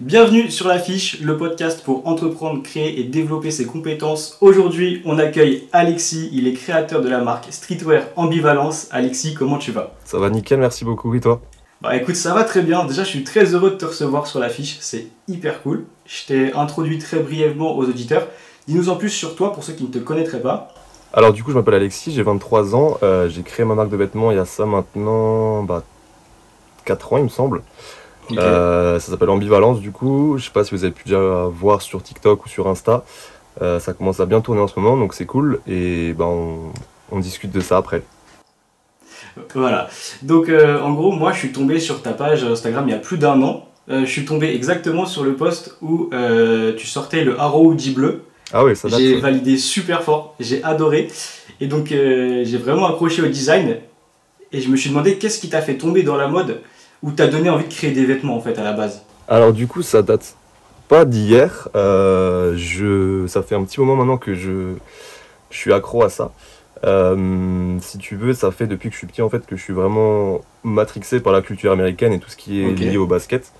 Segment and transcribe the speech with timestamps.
[0.00, 4.36] Bienvenue sur l'affiche, le podcast pour entreprendre, créer et développer ses compétences.
[4.40, 8.88] Aujourd'hui, on accueille Alexis, il est créateur de la marque Streetwear Ambivalence.
[8.90, 9.92] Alexis, comment tu vas?
[10.04, 11.14] Ça va nickel, merci beaucoup.
[11.14, 11.40] Et toi?
[11.80, 12.84] Bah écoute, ça va très bien.
[12.86, 15.84] Déjà, je suis très heureux de te recevoir sur l'affiche, c'est hyper cool.
[16.06, 18.26] Je t'ai introduit très brièvement aux auditeurs.
[18.66, 20.74] Dis-nous en plus sur toi pour ceux qui ne te connaîtraient pas.
[21.12, 22.98] Alors du coup, je m'appelle Alexis, j'ai 23 ans.
[23.04, 25.84] Euh, j'ai créé ma marque de vêtements il y a ça maintenant bah,
[26.84, 27.62] 4 ans, il me semble.
[28.32, 30.36] Euh, ça s'appelle Ambivalence du coup.
[30.38, 33.04] Je sais pas si vous avez pu déjà voir sur TikTok ou sur Insta.
[33.62, 35.60] Euh, ça commence à bien tourner en ce moment, donc c'est cool.
[35.68, 36.58] Et ben on,
[37.12, 38.02] on discute de ça après.
[39.54, 39.88] Voilà.
[40.22, 42.98] Donc euh, en gros, moi je suis tombé sur ta page Instagram il y a
[42.98, 43.68] plus d'un an.
[43.88, 46.10] Je suis tombé exactement sur le post où
[46.76, 48.24] tu sortais le Haro Hoodie bleu.
[48.52, 48.98] Ah oui, ça date.
[49.00, 51.08] J'ai validé super fort, j'ai adoré.
[51.60, 53.76] Et donc j'ai vraiment accroché au design.
[54.52, 56.60] Et je me suis demandé qu'est-ce qui t'a fait tomber dans la mode
[57.04, 59.02] ou t'a donné envie de créer des vêtements en fait à la base.
[59.28, 60.36] Alors du coup, ça date
[60.88, 61.68] pas d'hier.
[61.76, 64.74] Euh, je, ça fait un petit moment maintenant que je,
[65.50, 66.32] je suis accro à ça.
[66.84, 69.62] Euh, si tu veux, ça fait depuis que je suis petit en fait que je
[69.62, 73.52] suis vraiment matrixé par la culture américaine et tout ce qui est lié au basket.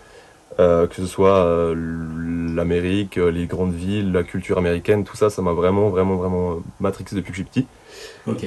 [0.61, 5.53] Euh, que ce soit l'Amérique, les grandes villes, la culture américaine, tout ça, ça m'a
[5.53, 7.67] vraiment, vraiment, vraiment matrixé depuis que je suis petit.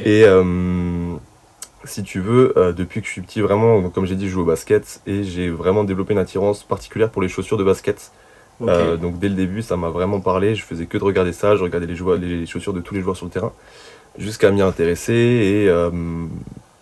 [0.06, 0.26] Et
[1.86, 4.34] si tu veux, euh, depuis que je suis petit, vraiment, donc, comme j'ai dit, je
[4.34, 8.12] joue au basket et j'ai vraiment développé une attirance particulière pour les chaussures de basket.
[8.62, 10.56] Euh, donc dès le début, ça m'a vraiment parlé.
[10.56, 13.02] Je faisais que de regarder ça, je regardais les, joueurs, les chaussures de tous les
[13.02, 13.54] joueurs sur le terrain,
[14.18, 15.92] jusqu'à m'y intéresser et euh,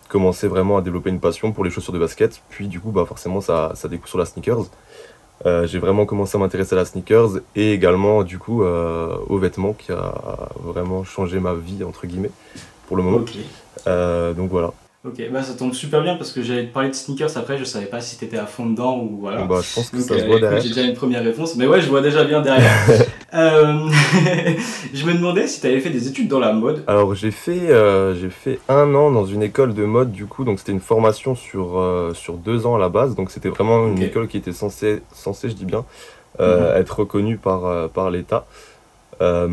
[0.08, 2.40] commencer vraiment à développer une passion pour les chaussures de basket.
[2.48, 4.64] Puis du coup, bah, forcément, ça, ça découle sur la sneakers.
[5.44, 9.74] Euh, j'ai vraiment commencé à m'intéresser à la sneakers et également du coup aux vêtements
[9.74, 10.14] qui a
[10.62, 12.30] vraiment changé ma vie entre guillemets
[12.88, 13.24] pour le moment.
[14.34, 14.72] Donc voilà.
[15.06, 17.64] Ok, bah ça tombe super bien parce que j'allais te parler de sneakers après, je
[17.64, 19.42] savais pas si t'étais à fond dedans ou voilà.
[19.44, 20.60] Bah, je pense que Donc, ça se euh, voit derrière.
[20.60, 22.72] J'ai déjà une première réponse, mais ouais, je vois déjà bien derrière.
[23.34, 23.90] Euh,
[24.94, 26.84] je me demandais si tu avais fait des études dans la mode.
[26.86, 30.44] Alors j'ai fait, euh, j'ai fait un an dans une école de mode du coup,
[30.44, 34.00] donc c'était une formation sur, sur deux ans à la base, donc c'était vraiment une
[34.00, 35.84] école qui était censée, censée je dis bien,
[36.38, 36.46] Mhm.
[36.76, 38.46] être reconnue par, par l'État.
[39.20, 39.48] Euh,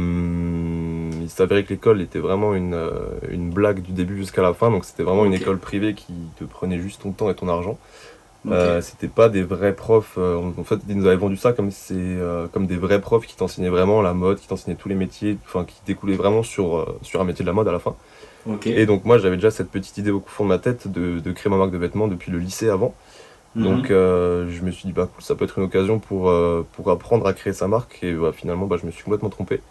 [1.24, 2.90] il s'avérait que l'école était vraiment une, euh,
[3.30, 6.44] une blague du début jusqu'à la fin, donc c'était vraiment une école privée qui te
[6.44, 7.78] prenait juste ton temps et ton argent.
[8.46, 8.52] Ok.
[8.54, 10.16] Euh, c'était pas des vrais profs.
[10.18, 13.26] euh, en fait, ils nous avaient vendu ça comme c'est euh, comme des vrais profs
[13.26, 16.78] qui t'enseignaient vraiment la mode, qui t'enseignaient tous les métiers, enfin qui découlaient vraiment sur
[16.78, 17.96] euh, sur un métier de la mode à la fin.
[18.66, 21.32] Et donc moi, j'avais déjà cette petite idée au fond de ma tête de, de
[21.32, 22.94] créer ma marque de vêtements depuis le lycée avant.
[23.56, 23.64] Mhm.
[23.64, 26.66] Donc euh, je me suis dit bah cool, ça peut être une occasion pour euh,
[26.74, 28.00] pour apprendre à créer sa marque.
[28.04, 29.62] Et bah, finalement, bah, je me suis complètement trompé.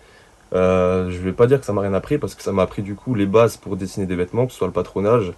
[0.53, 2.83] Euh, je vais pas dire que ça m'a rien appris parce que ça m'a appris
[2.83, 5.33] du coup les bases pour dessiner des vêtements, que ce soit le patronage,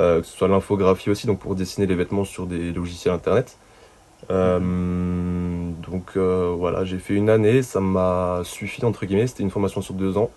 [0.00, 3.56] euh, que ce soit l'infographie aussi, donc pour dessiner les vêtements sur des logiciels internet.
[4.30, 4.58] Euh,
[5.88, 9.94] donc voilà, j'ai fait une année, ça m'a suffi entre guillemets, c'était une formation sur
[9.94, 10.30] deux ans.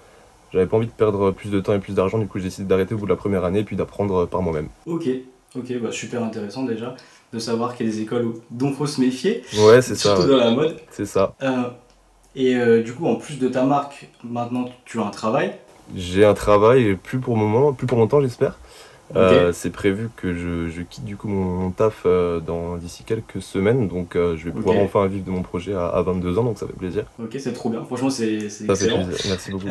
[0.53, 2.67] J'avais pas envie de perdre plus de temps et plus d'argent, du coup j'ai décidé
[2.67, 4.69] d'arrêter au bout de la première année et puis d'apprendre par moi-même.
[4.85, 5.07] Ok,
[5.55, 6.95] ok, bah super intéressant déjà
[7.33, 10.21] de savoir qu'il y a des écoles dont faut se méfier, Ouais, c'est ça, surtout
[10.23, 10.27] ouais.
[10.29, 10.77] dans la mode.
[10.91, 11.33] c'est ça.
[12.35, 15.53] Et euh, du coup, en plus de ta marque, maintenant tu as un travail.
[15.95, 18.57] J'ai un travail, plus pour moment, plus pour longtemps j'espère.
[19.15, 23.41] Euh, c'est prévu que je, je quitte du coup mon, taf euh, dans d'ici quelques
[23.41, 26.43] semaines, donc euh, je vais pouvoir enfin vivre de mon projet à, à 22 ans,
[26.43, 27.03] donc ça fait plaisir.
[27.21, 27.83] Ok, c'est trop bien.
[27.83, 29.05] Franchement, c'est fait excellent.
[29.05, 29.67] plaisir, merci beaucoup.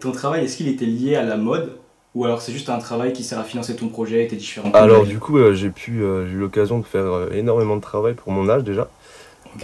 [0.00, 1.76] Ton travail, est-ce qu'il était lié à la mode?
[2.14, 4.72] Ou alors c'est juste un travail qui sert à financer ton projet et tes différents
[4.72, 8.48] Alors du coup j'ai pu j'ai eu l'occasion de faire énormément de travail pour mon
[8.48, 8.88] âge déjà.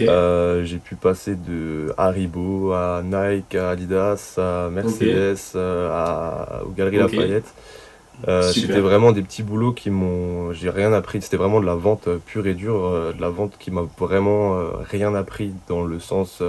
[0.01, 6.71] Euh, j'ai pu passer de Haribo à Nike, à Adidas, à Mercedes, euh, à, aux
[6.71, 6.97] Galeries.
[6.97, 7.53] Lafayette.
[8.27, 10.51] Euh, c'était vraiment des petits boulots qui m'ont.
[10.51, 11.21] J'ai rien appris.
[11.21, 14.59] C'était vraiment de la vente pure et dure, de la vente qui m'a vraiment
[14.89, 16.41] rien appris dans le sens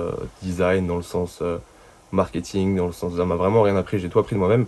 [0.43, 1.43] design, dans le sens
[2.11, 3.17] marketing, dans le sens.
[3.17, 3.99] Ça m'a vraiment rien appris.
[3.99, 4.65] J'ai tout appris de moi-même.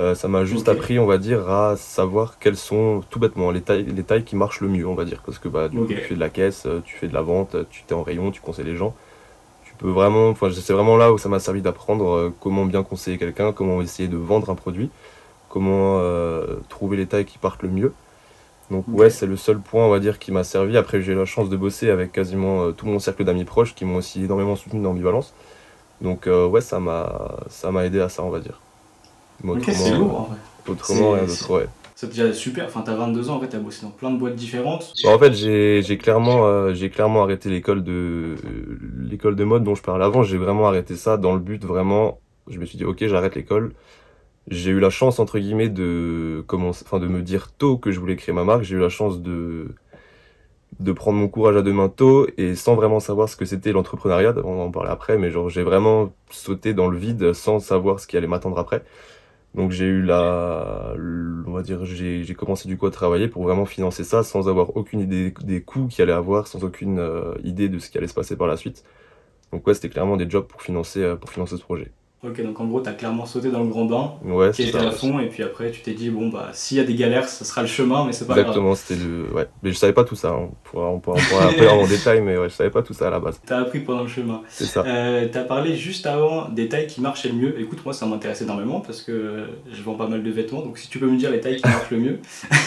[0.00, 3.60] Euh, ça m'a juste appris, on va dire, à savoir quelles sont, tout bêtement, les
[3.60, 5.22] tailles, les tailles qui marchent le mieux, on va dire.
[5.24, 7.22] Parce que bah, du coup, tu fais de la caisse, euh, tu fais de la
[7.22, 8.94] vente, tu t'es en rayon, tu conseilles les gens.
[9.64, 12.82] Tu peux vraiment, enfin, c'est vraiment là où ça m'a servi d'apprendre euh, comment bien
[12.82, 14.90] conseiller quelqu'un, comment essayer de vendre un produit,
[15.48, 17.92] comment euh, trouver les tailles qui partent le mieux.
[18.70, 20.76] Donc ouais, c'est le seul point, on va dire, qui m'a servi.
[20.78, 23.74] Après, j'ai eu la chance de bosser avec quasiment euh, tout mon cercle d'amis proches
[23.74, 25.34] qui m'ont aussi énormément soutenu dans l'ambivalence.
[26.00, 28.60] Donc euh, ouais, ça m'a ça m'a aidé à ça, on va dire.
[29.44, 30.28] Mais Ok, c'est autrement, lourd
[30.68, 31.66] autrement C'est- rien d'autre, ouais.
[31.94, 32.64] C'est déjà super.
[32.66, 34.92] Enfin, t'as 22 ans, en fait, t'as bossé dans plein de boîtes différentes.
[35.04, 38.78] Bah, en fait, j'ai j'ai clairement, euh, j'ai clairement arrêté l'école de euh,
[39.08, 40.22] l'école de mode dont je parlais avant.
[40.22, 42.18] J'ai vraiment arrêté ça dans le but vraiment.
[42.48, 43.72] Je me suis dit, ok, j'arrête l'école.
[44.48, 48.00] J'ai eu la chance entre guillemets de commencer, enfin de me dire tôt que je
[48.00, 48.62] voulais créer ma marque.
[48.64, 49.68] J'ai eu la chance de
[50.80, 53.72] de prendre mon courage à deux mains tôt et sans vraiment savoir ce que c'était
[53.72, 54.34] l'entrepreneuriat.
[54.44, 58.00] On va en parler après, mais genre j'ai vraiment sauté dans le vide sans savoir
[58.00, 58.82] ce qui allait m'attendre après.
[59.54, 60.94] Donc j'ai eu la,
[61.46, 64.76] on va dire, j'ai commencé du coup à travailler pour vraiment financer ça sans avoir
[64.76, 68.08] aucune idée des coûts qu'il allait avoir, sans aucune euh, idée de ce qui allait
[68.08, 68.82] se passer par la suite.
[69.52, 71.92] Donc ouais, c'était clairement des jobs pour financer, euh, pour financer ce projet.
[72.24, 74.78] Ok, donc en gros, tu as clairement sauté dans le grand bain, ouais, qui était
[74.78, 77.28] à fond, et puis après, tu t'es dit, bon, bah, s'il y a des galères,
[77.28, 79.34] ce sera le chemin, mais c'est pas Exactement, c'était le.
[79.34, 80.50] Ouais, mais je savais pas tout ça, hein.
[80.52, 83.10] on pourra, on pourra, après en détail, mais ouais, je savais pas tout ça à
[83.10, 83.40] la base.
[83.44, 84.40] Tu as appris pendant le chemin.
[84.48, 84.84] C'est ça.
[84.86, 87.60] Euh, tu as parlé juste avant des tailles qui marchaient le mieux.
[87.60, 90.88] Écoute, moi, ça m'intéresse énormément parce que je vends pas mal de vêtements, donc si
[90.88, 92.18] tu peux me dire les tailles qui marchent le mieux.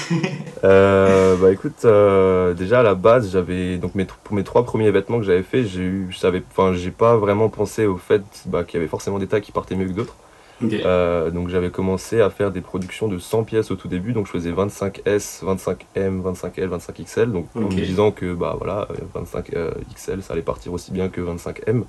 [0.65, 3.77] euh, bah écoute, euh, déjà à la base, j'avais.
[3.77, 6.09] Donc mes, pour mes trois premiers vêtements que j'avais fait, j'ai eu.
[6.51, 9.51] Enfin, j'ai pas vraiment pensé au fait bah, qu'il y avait forcément des tailles qui
[9.51, 10.15] partaient mieux que d'autres.
[10.61, 14.25] Euh, donc j'avais commencé à faire des productions de 100 pièces au tout début, donc
[14.27, 20.33] je faisais 25S, 25M, 25L, 25XL, donc en me disant que bah voilà, 25XL ça
[20.33, 21.83] allait partir aussi bien que 25M.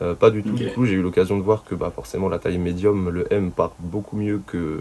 [0.00, 2.38] Euh, pas du tout, du coup j'ai eu l'occasion de voir que bah forcément la
[2.38, 4.80] taille médium, le M part beaucoup mieux que,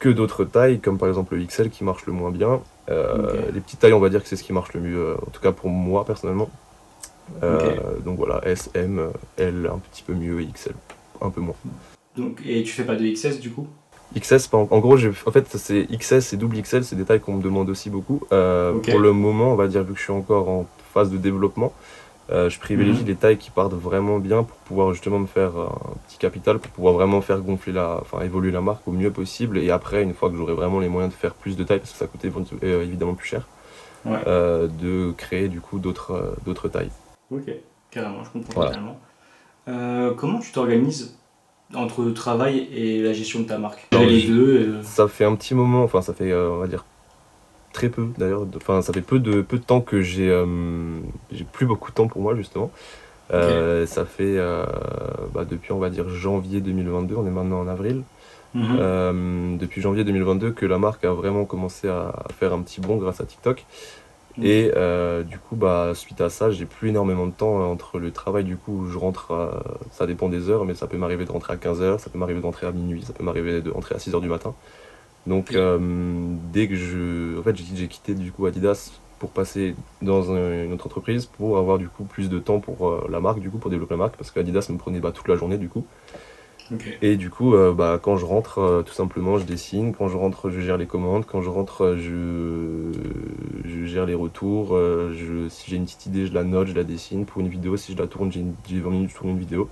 [0.00, 2.60] que d'autres tailles, comme par exemple le XL qui marche le moins bien.
[2.90, 5.30] Euh, les petites tailles on va dire que c'est ce qui marche le mieux, en
[5.30, 6.50] tout cas pour moi personnellement.
[8.04, 10.74] Donc voilà, S, M, L un petit peu mieux, XL
[11.20, 11.54] un peu moins.
[12.16, 13.66] Donc, et tu fais pas de XS du coup?
[14.18, 17.42] XS, en, gros, en fait, c'est XS et double XL, c'est des tailles qu'on me
[17.42, 18.20] demande aussi beaucoup.
[18.32, 21.16] Euh, pour le moment, on va dire, vu que je suis encore en phase de
[21.16, 21.72] développement,
[22.30, 23.08] euh, je privilégie mhm.
[23.08, 26.70] les tailles qui partent vraiment bien pour pouvoir justement me faire un petit capital, pour
[26.70, 29.58] pouvoir vraiment faire gonfler la, enfin évoluer la marque au mieux possible.
[29.58, 31.90] Et après, une fois que j'aurai vraiment les moyens de faire plus de tailles, parce
[31.90, 32.30] que ça coûtait
[32.62, 33.48] euh, évidemment plus cher,
[34.06, 36.90] de créer du coup d'autres d'autres tailles.
[37.34, 37.52] Ok,
[37.90, 38.98] carrément, je comprends totalement.
[39.68, 41.16] Euh, comment tu t'organises
[41.74, 45.34] entre le travail et la gestion de ta marque Les deux euh, Ça fait un
[45.34, 46.84] petit moment, enfin ça fait, euh, on va dire,
[47.72, 50.32] très peu d'ailleurs, enfin ça fait peu de, peu de temps que j'ai
[51.32, 52.70] j'ai plus beaucoup de temps pour moi justement.
[53.30, 54.38] ça fait
[55.34, 58.02] bah, depuis on va dire janvier 2022, on est maintenant en avril.
[58.56, 59.58] Mhm.
[59.58, 63.20] depuis janvier 2022 que la marque a vraiment commencé à faire un petit bond grâce
[63.20, 63.64] à TikTok.
[64.42, 67.98] Et euh, du coup, bah, suite à ça, j'ai plus énormément de temps euh, entre
[67.98, 68.44] le travail.
[68.44, 71.56] Du coup, je rentre, ça dépend des heures, mais ça peut m'arriver de rentrer à
[71.56, 74.20] 15h, ça peut m'arriver de rentrer à minuit, ça peut m'arriver de rentrer à 6h
[74.20, 74.54] du matin.
[75.26, 75.78] Donc, euh,
[76.52, 77.38] dès que je.
[77.38, 81.78] En fait, j'ai quitté du coup Adidas pour passer dans une autre entreprise pour avoir
[81.78, 84.30] du coup plus de temps pour la marque, du coup, pour développer la marque, parce
[84.30, 85.86] qu'Adidas me prenait bah, toute la journée, du coup.
[87.02, 89.94] Et du coup, euh, bah, quand je rentre, euh, tout simplement, je dessine.
[89.94, 91.26] Quand je rentre, je gère les commandes.
[91.26, 94.76] Quand je rentre, euh, je, je gère les retours.
[94.76, 97.26] je, si j'ai une petite idée, je la note, je la dessine.
[97.26, 98.44] Pour une vidéo, si je la tourne, j'ai
[98.80, 99.68] 20 minutes, je tourne une vidéo.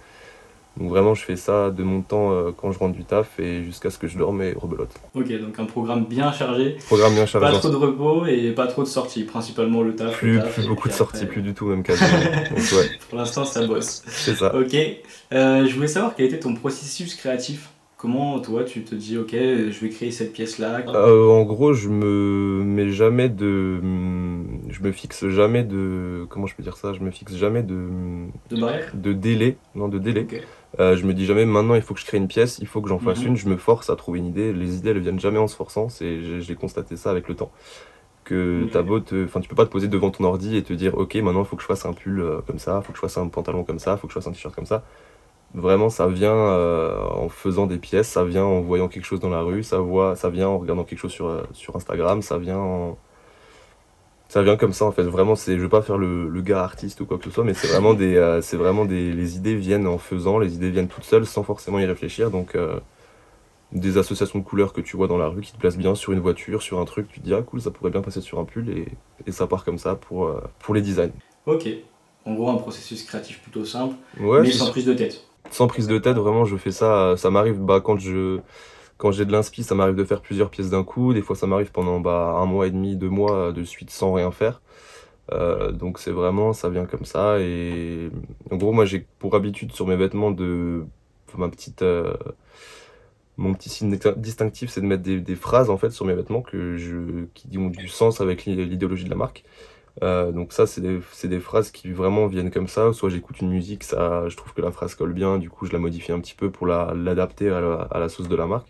[0.78, 3.90] Donc vraiment, je fais ça de mon temps quand je rentre du taf et jusqu'à
[3.90, 4.90] ce que je dorme et rebelote.
[5.14, 6.76] Ok, donc un programme bien chargé.
[6.86, 7.52] Programme bien chargé.
[7.52, 10.16] Pas trop de repos et pas trop de sorties, principalement le taf.
[10.16, 12.08] Plus, plus beaucoup de sorties, plus du tout même quasiment.
[13.08, 14.02] Pour l'instant, ça bosse.
[14.06, 14.54] C'est ça.
[14.54, 14.74] Ok,
[15.32, 17.68] euh, je voulais savoir quel était ton processus créatif.
[17.96, 21.72] Comment toi tu te dis ok je vais créer cette pièce là euh, En gros
[21.72, 23.78] je me mets jamais de
[24.70, 26.92] je me fixe jamais de comment je peux dire ça?
[26.94, 27.90] Je me fixe jamais de
[28.50, 28.90] de barrière?
[28.92, 30.26] de délai non de délai
[30.80, 32.80] euh, je me dis jamais maintenant il faut que je crée une pièce il faut
[32.80, 33.28] que j'en fasse mhm.
[33.28, 35.56] une je me force à trouver une idée les idées elles viennent jamais en se
[35.56, 37.50] forçant c'est j'ai constaté ça avec le temps
[38.24, 38.82] que okay.
[38.82, 41.42] beau enfin tu peux pas te poser devant ton ordi et te dire ok maintenant
[41.42, 43.28] il faut que je fasse un pull comme ça il faut que je fasse un
[43.28, 44.84] pantalon comme ça il faut que je fasse un t-shirt comme ça
[45.54, 49.28] Vraiment, ça vient euh, en faisant des pièces, ça vient en voyant quelque chose dans
[49.28, 52.38] la rue, ça, voit, ça vient en regardant quelque chose sur, euh, sur Instagram, ça
[52.38, 52.96] vient en...
[54.32, 55.02] Ça vient comme ça en fait.
[55.02, 57.44] Vraiment, c'est, je veux pas faire le, le, gars artiste ou quoi que ce soit,
[57.44, 60.70] mais c'est vraiment des, euh, c'est vraiment des, les idées viennent en faisant, les idées
[60.70, 62.30] viennent toutes seules sans forcément y réfléchir.
[62.30, 62.56] Donc,
[63.72, 66.12] des associations de couleurs que tu vois dans la rue qui te placent bien sur
[66.12, 68.38] une voiture, sur un truc, tu te dis ah cool, ça pourrait bien passer sur
[68.38, 68.88] un pull et,
[69.26, 71.12] et ça part comme ça pour, pour les designs.
[71.44, 71.68] Ok.
[72.24, 75.98] En gros, un processus créatif plutôt simple, mais sans prise de tête sans prise de
[75.98, 77.14] tête, vraiment, je fais ça.
[77.16, 78.40] Ça m'arrive bah, quand je
[79.02, 81.12] quand j'ai de l'inspi, ça m'arrive de faire plusieurs pièces d'un coup.
[81.12, 84.12] Des fois, ça m'arrive pendant bah, un mois et demi, deux mois de suite sans
[84.12, 84.62] rien faire.
[85.32, 87.40] Euh, donc c'est vraiment, ça vient comme ça.
[87.40, 88.10] Et
[88.52, 90.84] en gros, moi, j'ai pour habitude sur mes vêtements de
[91.36, 92.14] ma petite, euh,
[93.36, 96.76] mon petit signe distinctif, c'est de mettre des, phrases en fait sur mes vêtements que
[96.76, 99.42] je, qui ont du sens avec l'idéologie de la marque.
[100.04, 102.92] Euh, donc ça, c'est des, des, phrases qui vraiment viennent comme ça.
[102.92, 105.72] Soit j'écoute une musique, ça, je trouve que la phrase colle bien, du coup je
[105.72, 108.68] la modifie un petit peu pour l'adapter la, à la sauce de la marque.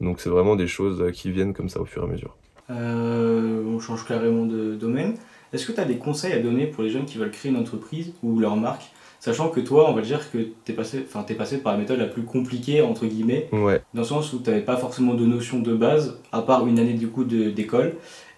[0.00, 2.36] Donc c'est vraiment des choses qui viennent comme ça au fur et à mesure.
[2.70, 5.14] Euh, on change carrément de domaine.
[5.52, 7.58] Est-ce que tu as des conseils à donner pour les jeunes qui veulent créer une
[7.58, 8.90] entreprise ou leur marque?
[9.20, 10.98] Sachant que toi, on va dire que tu es, passé,
[11.28, 13.82] es passé par la méthode la plus compliquée, entre guillemets, ouais.
[13.94, 16.78] dans le sens où tu n'avais pas forcément de notion de base, à part une
[16.78, 17.94] année du coup d'école.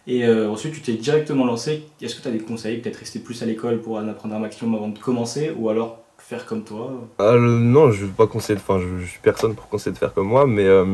[0.06, 1.82] Et euh, ensuite, tu t'es directement lancé.
[2.00, 2.78] Est-ce que tu as des conseils?
[2.78, 5.98] Peut-être rester plus à l'école pour en apprendre un maximum avant de commencer Ou alors
[6.28, 9.20] faire comme toi Ah, le- non, je ne veux pas conseiller, enfin, je, je suis
[9.20, 10.84] personne pour conseiller de faire comme moi, mais euh,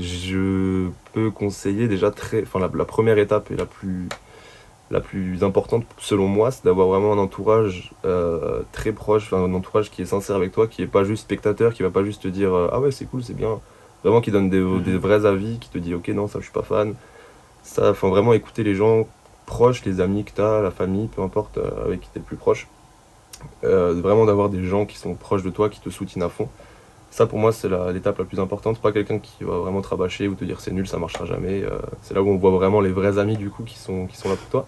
[0.00, 4.08] je peux conseiller déjà très, enfin, la, la première étape et la plus,
[4.90, 9.90] la plus importante selon moi, c'est d'avoir vraiment un entourage euh, très proche, un entourage
[9.90, 12.28] qui est sincère avec toi, qui est pas juste spectateur, qui va pas juste te
[12.28, 13.58] dire euh, ah ouais c'est cool, c'est bien,
[14.04, 14.82] vraiment qui donne des, Mhm.
[14.82, 16.94] des vrais avis, qui te dit ok non ça je suis pas fan,
[17.62, 19.06] ça, enfin vraiment écouter les gens
[19.46, 22.26] proches, les amis que tu as, la famille, peu importe avec qui tu es le
[22.26, 22.68] plus proche.
[23.64, 26.48] Euh, vraiment d'avoir des gens qui sont proches de toi, qui te soutiennent à fond.
[27.10, 30.28] Ça pour moi c'est l'étape la plus importante, pas quelqu'un qui va vraiment te rabâcher
[30.28, 31.62] ou te dire c'est nul, ça marchera jamais.
[31.62, 34.16] Euh, c'est là où on voit vraiment les vrais amis du coup qui sont, qui
[34.16, 34.66] sont là pour toi.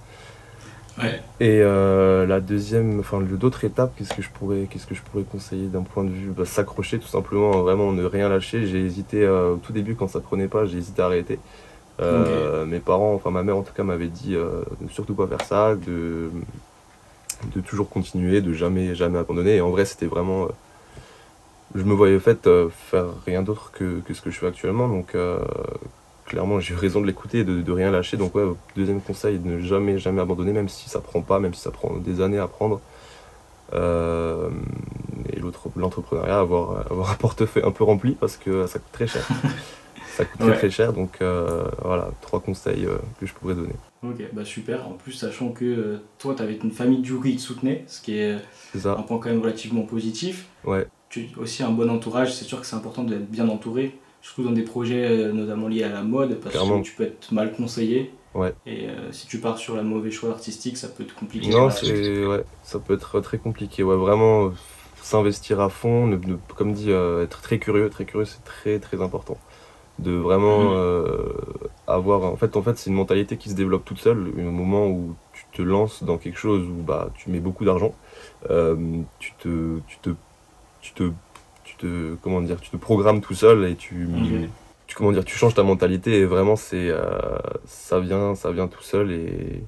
[0.98, 1.20] Ouais.
[1.40, 5.22] Et euh, la deuxième, enfin d'autres étapes, qu'est-ce que je pourrais, qu'est-ce que je pourrais
[5.22, 8.66] conseiller d'un point de vue, bah, s'accrocher tout simplement, vraiment ne rien lâcher.
[8.66, 11.38] J'ai hésité euh, au tout début quand ça prenait pas, j'ai hésité à arrêter.
[12.00, 15.42] Euh, Mes parents, enfin ma mère en tout cas m'avait dit de surtout pas faire
[15.42, 16.30] ça, de,
[17.54, 19.56] de toujours continuer, de jamais jamais abandonner.
[19.56, 20.48] Et en vrai c'était vraiment, euh,
[21.74, 24.88] je me voyais en fait euh, faire rien d'autre que, ce que je fais actuellement,
[24.88, 25.38] donc euh,
[26.26, 28.16] clairement j'ai eu raison de l'écouter et de, de rien lâcher.
[28.16, 28.44] Donc ouais,
[28.76, 31.70] deuxième conseil, de ne jamais jamais abandonner, même si ça prend pas, même si ça
[31.70, 32.80] prend des années à prendre.
[33.74, 35.40] Et
[35.76, 39.28] l'entrepreneuriat, avoir, avoir un portefeuille un peu rempli parce que ça coûte très cher.
[40.16, 40.56] ça coûte très Ouais.
[40.56, 43.74] très cher, donc euh, voilà, trois conseils euh, que je pourrais donner.
[44.02, 44.86] Ok, bah super.
[44.88, 48.00] En plus, sachant que euh, toi, tu avais une famille du qui te soutenait, ce
[48.00, 48.36] qui est
[48.84, 50.46] un point quand même relativement positif.
[50.64, 54.44] ouais, Tu aussi un bon entourage, c'est sûr que c'est important d'être bien entouré, surtout
[54.44, 56.80] dans des projets notamment liés à la mode, parce Clairement.
[56.80, 58.12] que tu peux être mal conseillé.
[58.34, 58.54] Ouais.
[58.66, 61.48] Et euh, si tu pars sur le mauvais choix artistique, ça peut te compliquer.
[61.48, 63.82] Non, la c'est ouais, ça peut être très compliqué.
[63.82, 64.50] Ouais, vraiment euh,
[65.02, 67.88] s'investir à fond, ne- ne- comme dit, euh, être très curieux.
[67.88, 69.38] Très curieux, c'est très très important.
[69.98, 70.76] De vraiment Mhm.
[70.76, 71.32] euh,
[71.86, 72.22] avoir.
[72.24, 74.28] En fait, en fait, c'est une mentalité qui se développe toute seule.
[74.28, 77.94] Au moment où tu te lances dans quelque chose où bah tu mets beaucoup d'argent,
[78.50, 80.10] euh, tu te, tu te,
[80.80, 81.12] tu te,
[81.64, 84.50] tu te, comment dire, tu te programmes tout seul et tu, Ok.
[84.86, 88.68] tu comment dire, tu changes ta mentalité et vraiment c'est, euh, ça vient, ça vient
[88.68, 89.64] tout seul et,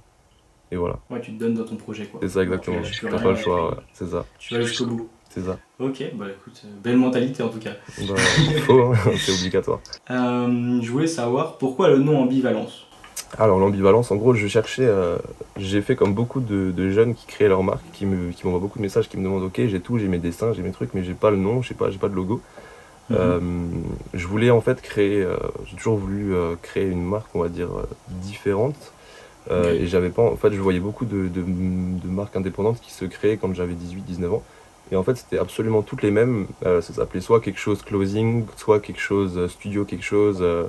[0.70, 0.98] et voilà.
[1.10, 2.06] Ouais, tu te donnes dans ton projet.
[2.06, 2.20] quoi.
[2.22, 2.80] C'est ça exactement.
[2.82, 3.76] Tu rien, pas le choix, ouais.
[3.92, 5.08] c'est ça, Tu vas jusqu'au bout.
[5.30, 5.58] C'est ça.
[5.78, 7.70] Ok, bah écoute, belle mentalité en tout cas.
[8.08, 8.14] Bah,
[9.16, 9.78] c'est obligatoire.
[10.10, 12.86] Euh, je voulais savoir pourquoi le nom ambivalence?
[13.38, 15.16] Alors l'ambivalence, en gros, je cherchais, euh,
[15.56, 18.58] j'ai fait comme beaucoup de, de jeunes qui créent leur marque, qui me, qui m'envoient
[18.58, 20.94] beaucoup de messages, qui me demandent, ok, j'ai tout, j'ai mes dessins, j'ai mes trucs,
[20.94, 22.40] mais j'ai pas le nom, j'ai pas, j'ai pas de logo.
[23.08, 23.16] Mhm.
[23.18, 23.40] Euh,
[24.14, 27.68] je voulais en fait créer, euh, j'ai toujours voulu créer une marque, on va dire,
[28.08, 28.92] différente.
[29.50, 33.04] Et j'avais pas, en fait, je voyais beaucoup de, de, de marques indépendantes qui se
[33.04, 34.42] créaient quand j'avais 18-19 ans.
[34.92, 36.46] Et en fait, c'était absolument toutes les mêmes.
[36.66, 40.38] Euh, ça s'appelait soit quelque chose closing, soit quelque chose euh, studio, quelque chose.
[40.42, 40.64] euh,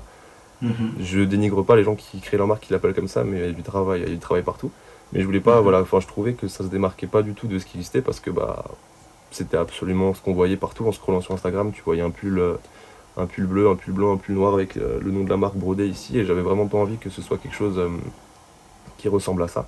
[0.62, 0.94] Mhm.
[1.00, 3.46] je dénigre pas les gens qui créent leur marque, qui l'appellent comme ça, mais il
[3.46, 4.72] y a du travail, il y a du travail partout.
[5.12, 5.64] Mais je voulais pas, Mhm.
[5.64, 8.02] voilà, enfin, je trouvais que ça se démarquait pas du tout de ce qui existait
[8.04, 8.64] parce que bah,
[9.32, 11.72] c'était absolument ce qu'on voyait partout en scrollant sur Instagram.
[11.74, 12.42] Tu voyais un pull,
[13.18, 15.56] un pull bleu, un pull blanc, un pull noir avec le nom de la marque
[15.56, 17.90] brodé ici, et j'avais vraiment pas envie que ce soit quelque chose euh,
[18.98, 19.68] qui ressemble à ça.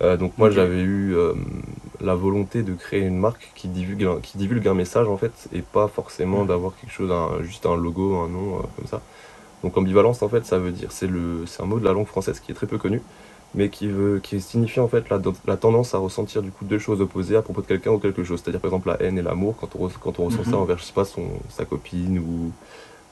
[0.00, 1.34] Euh, donc moi j'avais eu euh,
[2.00, 5.48] la volonté de créer une marque qui divulgue, un, qui divulgue un message en fait
[5.52, 6.46] et pas forcément Mhm.
[6.46, 9.04] d'avoir quelque chose, un- juste un logo, un nom euh, comme ça.
[9.62, 12.06] Donc ambivalence en fait ça veut dire, c'est le, c'est un mot de la langue
[12.06, 13.06] française qui est très peu connu,
[13.54, 16.78] mais qui veut, qui signifie en fait la, la tendance à ressentir du coup deux
[16.78, 18.40] choses opposées à propos de quelqu'un ou quelque chose.
[18.42, 20.44] C'est-à-dire par exemple la haine et l'amour quand on, quand on ressent Mhm.
[20.44, 22.54] ça envers je sais pas son, sa copine ou,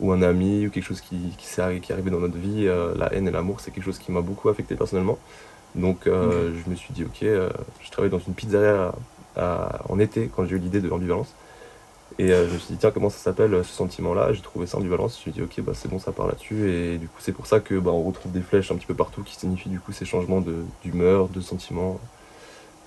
[0.00, 3.12] ou un ami ou quelque chose qui, qui, est arrivé dans notre vie, euh, la
[3.14, 5.18] haine et l'amour c'est quelque chose qui m'a beaucoup affecté personnellement.
[5.76, 7.50] Donc euh, je me suis dit ok, euh,
[7.82, 8.92] je travaillais dans une pizzeria
[9.36, 11.34] en été quand j'ai eu l'idée de l'ambivalence.
[12.18, 14.32] Et euh, je me suis dit, tiens, comment ça s'appelle ce sentiment-là?
[14.32, 15.12] J'ai trouvé ça ambivalence.
[15.12, 16.70] Je me suis dit, ok, bah, c'est bon, ça part là-dessus.
[16.70, 18.94] Et du coup, c'est pour ça que bah, on retrouve des flèches un petit peu
[18.94, 20.42] partout qui signifient du coup ces changements
[20.82, 22.00] d'humeur, de, sentiments.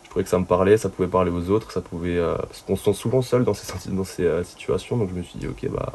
[0.03, 2.17] Je trouvais que ça me parlait, ça pouvait parler aux autres, ça pouvait.
[2.17, 4.98] parce qu'on se sent souvent seul dans ces, dans ces situations.
[4.98, 5.93] Donc je me suis dit, ok, bah,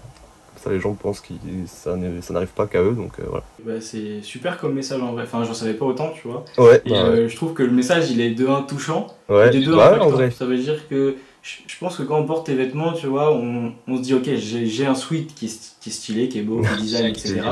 [0.64, 1.34] ça, les gens pensent que
[1.66, 2.92] ça n'arrive pas qu'à eux.
[2.92, 3.44] Donc euh, voilà.
[3.64, 5.24] Bah, c'est super comme message en vrai.
[5.24, 6.44] Enfin, j'en savais pas autant, tu vois.
[6.58, 9.50] Ouais, Et bah, euh, je trouve que le message, il est de un touchant, ouais.
[9.50, 10.30] de deux Bah, en vrai.
[10.30, 13.74] Ça veut dire que je, pense que quand on porte tes vêtements, tu vois, on,
[13.86, 16.62] on se dit, ok, j'ai un sweat qui est, qui est stylé, qui est beau,
[16.62, 17.42] qui est design, etc.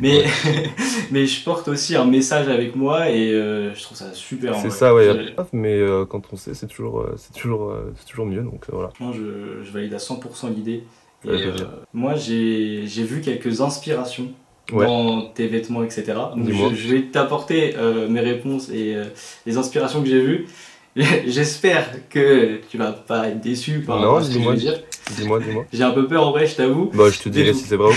[0.00, 0.24] Mais, Ouais.
[1.10, 4.54] mais je porte aussi un message avec moi et euh, je trouve ça super.
[4.54, 5.04] C'est ça, ouais.
[5.36, 8.42] Je- Mais euh, quand on sait, c'est toujours, euh, c'est toujours, euh, c'est toujours mieux.
[8.42, 8.90] Donc euh, voilà.
[8.94, 10.84] Franchement, je, je valide à 100% l'idée.
[11.24, 11.54] Et, plaisir.
[11.60, 14.28] euh, moi, j'ai vu quelques inspirations
[14.72, 14.86] Ouais.
[14.86, 16.04] dans tes vêtements, etc.
[16.36, 19.04] Donc, je, je vais t'apporter euh, mes réponses et euh,
[19.44, 20.46] les inspirations que j'ai vues.
[21.26, 24.52] J'espère que tu vas pas être déçu par Non, ce que je dis-moi.
[24.52, 24.80] vais dire.
[25.16, 25.66] Dis-moi, dis-moi.
[25.72, 26.90] J'ai un peu peur en vrai, je t'avoue.
[26.94, 27.96] Bah, je te dirai si c'est vrai ou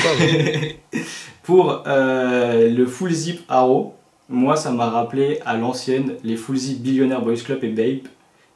[0.91, 0.99] pas.
[1.43, 3.93] Pour euh, le full zip arrow,
[4.29, 8.07] moi, ça m'a rappelé à l'ancienne les full zip Billionaire Boys Club et Babe.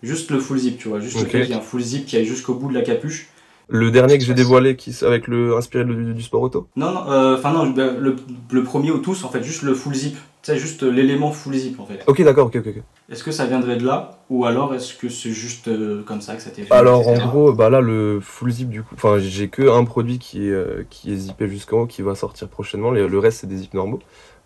[0.01, 0.99] Juste le full zip, tu vois.
[0.99, 2.81] Juste le fait qu'il y a un full zip qui aille jusqu'au bout de la
[2.81, 3.27] capuche.
[3.69, 6.67] Le dernier que j'ai dévoilé, qui, avec le inspiré du, du sport auto?
[6.75, 8.15] Non, non, euh, enfin non, le,
[8.51, 10.17] le premier ou tous, en fait, juste le full zip.
[10.41, 12.01] Sais, juste l'élément full zip, en fait.
[12.07, 12.67] Ok, d'accord, ok, ok.
[12.67, 12.83] ok.
[13.09, 16.35] Est-ce que ça viendrait de là Ou alors est-ce que c'est juste euh, comme ça
[16.35, 19.17] que ça t'est fait Alors en gros, bah là le full zip du coup, enfin
[19.19, 22.47] j'ai que un produit qui est, euh, qui est zippé jusqu'en haut qui va sortir
[22.47, 23.99] prochainement, le, le reste c'est des zips normaux.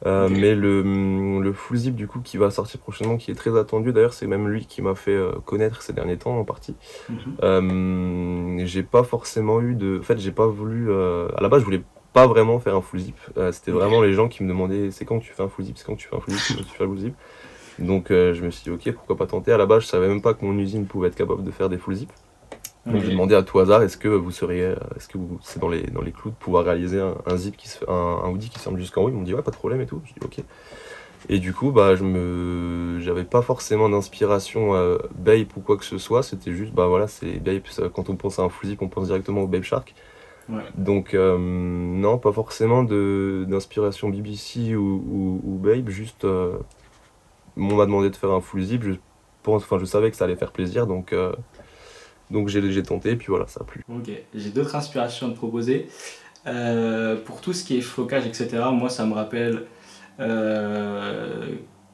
[0.06, 0.30] Euh.
[0.30, 0.82] Mais le,
[1.42, 4.26] le full zip du coup qui va sortir prochainement, qui est très attendu d'ailleurs, c'est
[4.28, 6.76] même lui qui m'a fait euh, connaître ces derniers temps en partie.
[7.10, 7.18] Mhm.
[7.44, 10.00] Euh, j'ai pas forcément eu de.
[10.00, 10.90] En fait, j'ai pas voulu.
[10.90, 13.16] euh, À la base, je voulais pas vraiment faire un full zip.
[13.52, 15.86] C'était vraiment les gens qui me demandaient c'est quand tu fais un full zip, c'est
[15.86, 17.16] quand tu fais un full zip, quand tu fais un full zip.
[17.80, 19.52] Donc je me suis dit ok, pourquoi pas tenter.
[19.54, 21.70] À la base, je savais même pas que mon usine pouvait être capable de faire
[21.70, 22.12] des full zip.
[22.88, 23.04] Donc Ok.
[23.04, 25.70] j'ai demandé à tout hasard est-ce que vous seriez, euh, est-ce que vous- c'est dans
[25.70, 28.50] les, dans les clous de pouvoir réaliser un, un zip qui se un, un hoodie
[28.50, 29.10] qui semble jusqu'en haut?
[29.10, 30.02] Ils m'ont dit ouais, pas de problème et tout.
[30.06, 30.44] Je dis ok.
[31.30, 35.86] Et du coup, bah, je me, j'avais pas forcément d'inspiration euh, Bape ou quoi que
[35.86, 36.24] ce soit.
[36.24, 37.68] C'était juste, bah voilà, c'est Bape.
[37.68, 39.94] ça- Quand on pense à un full zip, on pense directement au Bape Shark.
[40.50, 40.64] Ouais.
[40.76, 45.90] Donc euh, non, pas forcément de, d'inspiration BBC ou, ou, ou Bape.
[45.90, 46.58] Juste, euh,
[47.58, 48.84] on m'a demandé de faire un full zip.
[48.84, 48.94] Je
[49.44, 51.14] pense, enfin, je savais que ça allait faire plaisir, donc.
[52.32, 53.84] Donc j'ai tenté, et puis voilà, ça a plu.
[53.90, 55.88] Ok, j'ai d'autres inspirations à te proposer.
[56.48, 59.64] Euh, pour tout ce qui est flocage, etc., moi ça me rappelle
[60.20, 61.46] euh,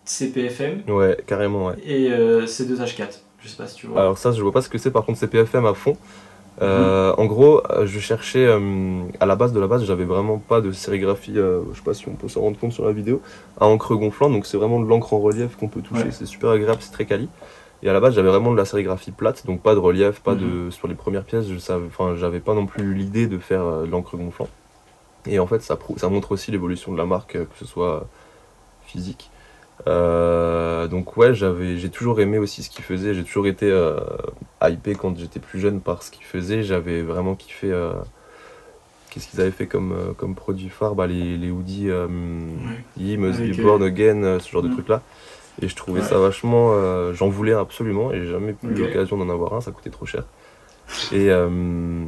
[0.05, 1.75] CPFM Ouais, carrément, ouais.
[1.85, 3.21] et euh, C2H4.
[3.39, 4.01] Je sais pas si tu vois.
[4.01, 5.97] Alors ça, je vois pas ce que c'est, par contre, c'est PFM à fond.
[6.61, 10.59] Euh, En gros, je cherchais, euh, à la base de la base, j'avais vraiment pas
[10.59, 13.21] de sérigraphie, euh, je sais pas si on peut s'en rendre compte sur la vidéo,
[13.59, 16.11] à encre gonflant, donc c'est vraiment de l'encre en relief qu'on peut toucher, Ouais.
[16.11, 17.29] c'est super agréable, c'est très quali.
[17.83, 20.33] Et à la base, j'avais vraiment de la sérigraphie plate, donc pas de relief, pas
[20.33, 20.65] Mhm.
[20.65, 23.63] de sur les premières pièces, je savais, enfin, j'avais pas non plus l'idée de faire
[23.63, 24.47] euh, de l'encre gonflant.
[25.27, 27.65] Et en fait, ça, prou- ça montre aussi l'évolution de la marque, euh, que ce
[27.65, 28.07] soit
[28.85, 29.29] physique.
[29.87, 33.13] Euh, donc ouais, j'avais, j'ai toujours aimé aussi ce qu'il faisait.
[33.13, 33.99] J'ai toujours été euh,
[34.63, 36.63] hypé quand j'étais plus jeune par ce qu'il faisait.
[36.63, 37.71] J'avais vraiment kiffé.
[37.71, 37.93] euh,
[39.11, 40.95] Qu'est-ce qu'ils avaient fait comme, comme produit phare?
[40.95, 41.87] Bah, les, les hoodies
[42.97, 44.73] Must Be euh, Born Again, ce genre de mm.
[44.73, 45.01] trucs là.
[45.61, 46.05] Et je trouvais Ouais.
[46.07, 46.69] ça vachement.
[46.73, 49.61] euh, J'en voulais absolument et j'ai jamais eu l'occasion d'en avoir un.
[49.61, 50.23] Ça coûtait trop cher.
[51.11, 52.05] Et, euh,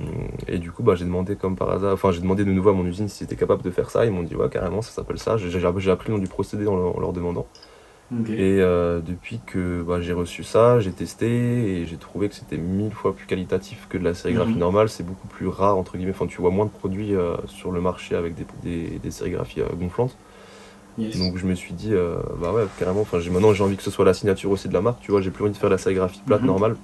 [0.47, 2.73] et du coup, bah, j'ai demandé comme par hasard, enfin j'ai demandé de nouveau à
[2.73, 4.05] mon usine s'ils étaient capables de faire ça.
[4.05, 5.35] Ils m'ont dit ouais carrément ça s'appelle ça.
[5.37, 7.45] J'ai appris le nom du procédé en leur, en leur demandant.
[8.39, 11.27] Et euh, depuis que bah, j'ai reçu ça, j'ai testé
[11.81, 14.59] et j'ai trouvé que c'était mille fois plus qualitatif que de la sérigraphie Mhm.
[14.59, 14.89] normale.
[14.89, 16.13] C'est beaucoup plus rare entre guillemets.
[16.15, 19.61] Enfin tu vois moins de produits euh, sur le marché avec des, des, des sérigraphies
[19.61, 20.15] euh, gonflantes.
[20.99, 21.17] Yes.
[21.17, 23.01] Donc je me suis dit euh, bah ouais carrément.
[23.01, 24.99] Enfin j'ai maintenant j'ai envie que ce soit la signature aussi de la marque.
[25.01, 26.47] Tu vois j'ai plus envie de faire la sérigraphie plate Mhm.
[26.47, 26.75] normale.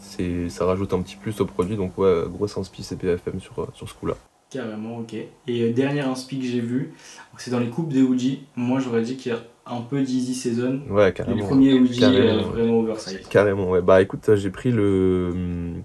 [0.00, 1.76] C'est ça rajoute un petit plus au produit.
[1.76, 4.14] Donc ouais grosse inspi CPFM sur euh, sur ce coup-là.
[4.50, 5.14] Carrément, ok.
[5.14, 5.28] Et
[5.62, 6.92] euh, dernière inspi que j'ai vu,
[7.38, 8.40] c'est dans les coupes des hoodies.
[8.56, 10.80] Moi j'aurais dit qu'il y a un peu d'Easy Season.
[10.90, 11.46] Ouais carrément.
[11.46, 12.40] premiers hoodies Carrément.
[12.40, 13.20] euh, vraiment oversize.
[13.30, 13.80] Carrément, ouais.
[13.80, 15.30] Bah écoute, euh, j'ai pris le.
[15.32, 15.82] hum,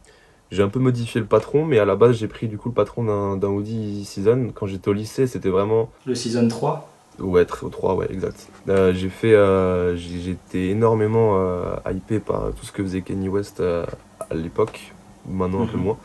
[0.52, 2.74] J'ai un peu modifié le patron, mais à la base, j'ai pris du coup le
[2.76, 4.52] patron d'un d'un Audi Season.
[4.54, 5.90] Quand j'étais au lycée, c'était vraiment.
[6.06, 6.90] Le Season 3.
[7.20, 8.48] Ouais, très au 3, ouais, exact.
[8.70, 9.34] Euh, j'ai fait.
[9.34, 13.86] euh, J'étais énormément euh, hypé par tout ce que faisait Kanye West euh,
[14.30, 14.94] à l'époque.
[15.28, 15.84] Maintenant, un peu Mhm.
[15.84, 15.98] moins.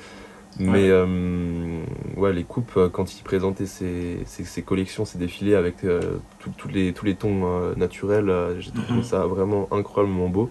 [0.58, 0.90] Mais
[2.16, 6.68] ouais, les coupes, quand il présentait ses, ses, ses collections, ses défilés avec tout- tous
[6.68, 9.02] les, tous les tons naturels, j'ai trouvé Mhm.
[9.02, 10.50] ça vraiment incroyablement beau.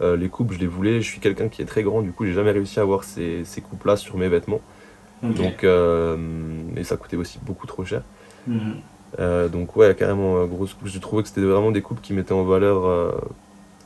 [0.00, 1.00] Les coupes, je les voulais.
[1.00, 3.44] Je suis quelqu'un qui est très grand, du coup, j'ai jamais réussi à avoir ces,
[3.44, 4.60] ces coupes-là sur mes vêtements.
[5.22, 8.02] Donc, et ça coûtait aussi beaucoup trop cher.
[8.48, 8.80] Mhm.
[9.18, 10.88] Euh, donc, ouais, carrément, euh, grosse coupe.
[10.88, 13.12] J'ai trouvé que c'était vraiment des coupes qui mettaient en valeur euh,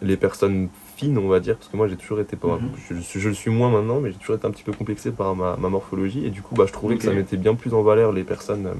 [0.02, 2.56] les personnes fines, on va dire, parce que moi, j'ai toujours été pas.
[2.56, 2.70] Mhm.
[2.88, 4.72] je, je suis- je le suis moins maintenant, mais j'ai toujours été un petit peu
[4.72, 6.24] complexé par ma, ma morphologie.
[6.26, 8.66] Et du coup, bah, je trouvais que ça mettait bien plus en valeur les personnes,
[8.66, 8.74] euh,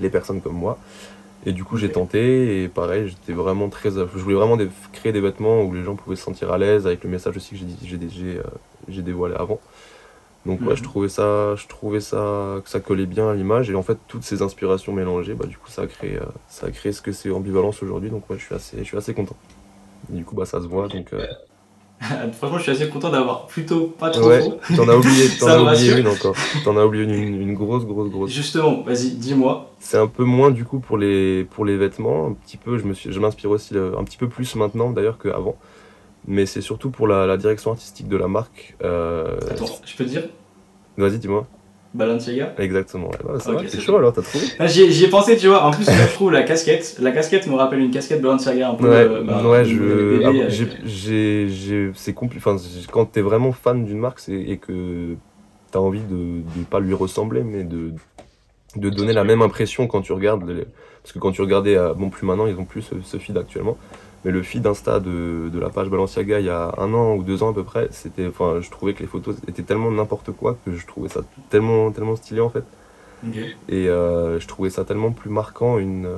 [0.00, 0.78] les personnes comme moi.
[1.46, 3.90] Et du coup, j'ai tenté, et pareil, j'étais vraiment très.
[3.92, 6.86] Je voulais vraiment des- créer des vêtements où les gens pouvaient se sentir à l'aise,
[6.86, 7.64] avec le message aussi que
[8.88, 9.60] j'ai dévoilé avant.
[10.48, 10.76] Donc, ouais, Mhm.
[10.76, 13.98] je trouvais ça, je trouvais ça, que ça collait bien à l'image, et en fait,
[14.08, 17.02] toutes ces inspirations mélangées, bah, du coup, ça a créé, euh, ça a créé ce
[17.02, 19.36] que c'est ambivalence aujourd'hui, donc, ouais, je suis assez, je suis assez content.
[20.12, 21.12] Et du coup, bah, ça se voit, donc.
[21.12, 21.26] euh,
[22.32, 24.40] Franchement, je suis assez content d'avoir plutôt pas trop Ouais,
[24.76, 26.34] t'en as oublié, Ça as oublié une encore.
[26.64, 28.30] T'en as oublié une, une grosse, grosse, grosse.
[28.30, 29.70] Justement, vas-y, dis-moi.
[29.80, 32.84] C'est un peu moins du coup pour les, pour les vêtements, un petit peu, je
[32.84, 35.56] me suis, je m'inspire aussi euh, un petit peu plus maintenant d'ailleurs qu'avant.
[36.26, 38.76] Mais c'est surtout pour la, la direction artistique de la marque.
[38.82, 40.24] Euh, Attends, je peux te dire
[40.96, 41.46] Vas-y, dis-moi.
[41.94, 43.08] Balenciaga Exactement.
[43.08, 43.32] ouais.
[43.32, 45.64] Ouais, ça va, t'es chaud alors, t'as trouvé Ah, J'y ai, pensé, tu vois.
[45.64, 46.96] En plus, je trouve la casquette.
[47.00, 48.88] La casquette me rappelle une casquette Balenciaga un peu.
[48.88, 53.06] Ouais, euh, bah, ouais, je, ah, avec- j'ai, j'ai, j'ai- c'est compli- Enfin, c'est- quand
[53.06, 55.14] t'es vraiment fan d'une marque c'est, et que
[55.70, 57.92] t'as envie de ne pas lui ressembler, mais de
[58.76, 60.44] de donner la même impression quand tu regardes.
[61.02, 63.78] Parce que quand tu regardais, bon, plus maintenant, ils ont plus ce, feed actuellement.
[64.24, 67.22] Mais le feed Insta de, de, la page Balenciaga il y a un an ou
[67.22, 70.32] deux ans à peu près, c'était, enfin, je trouvais que les photos étaient tellement n'importe
[70.32, 72.64] quoi que je trouvais ça tellement, tellement stylé en fait.
[73.68, 76.08] Et euh, je trouvais ça tellement plus marquant, une,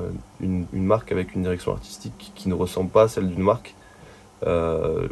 [0.40, 3.74] une, marque avec une direction artistique qui ne ressemble pas à celle d'une marque,
[4.46, 5.08] euh,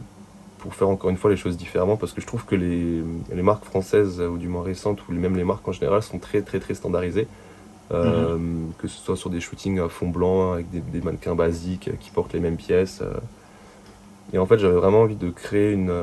[0.58, 3.02] pour faire encore une fois les choses différemment, parce que je trouve que les,
[3.34, 6.42] les, marques françaises, ou du moins récentes, ou même les marques en général, sont très
[6.42, 7.26] très très standardisées.
[7.90, 8.36] Euh.
[8.78, 12.32] Que ce soit sur des shootings à fond blanc, avec des, mannequins basiques qui portent
[12.32, 13.02] les mêmes pièces.
[14.32, 15.94] Et en fait, j'avais vraiment envie de créer une,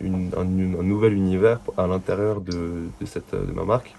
[0.00, 3.94] une un, nouvel univers à l'intérieur de, de, cette, de ma marque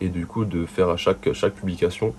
[0.00, 2.14] et du coup de faire à chaque, chaque publication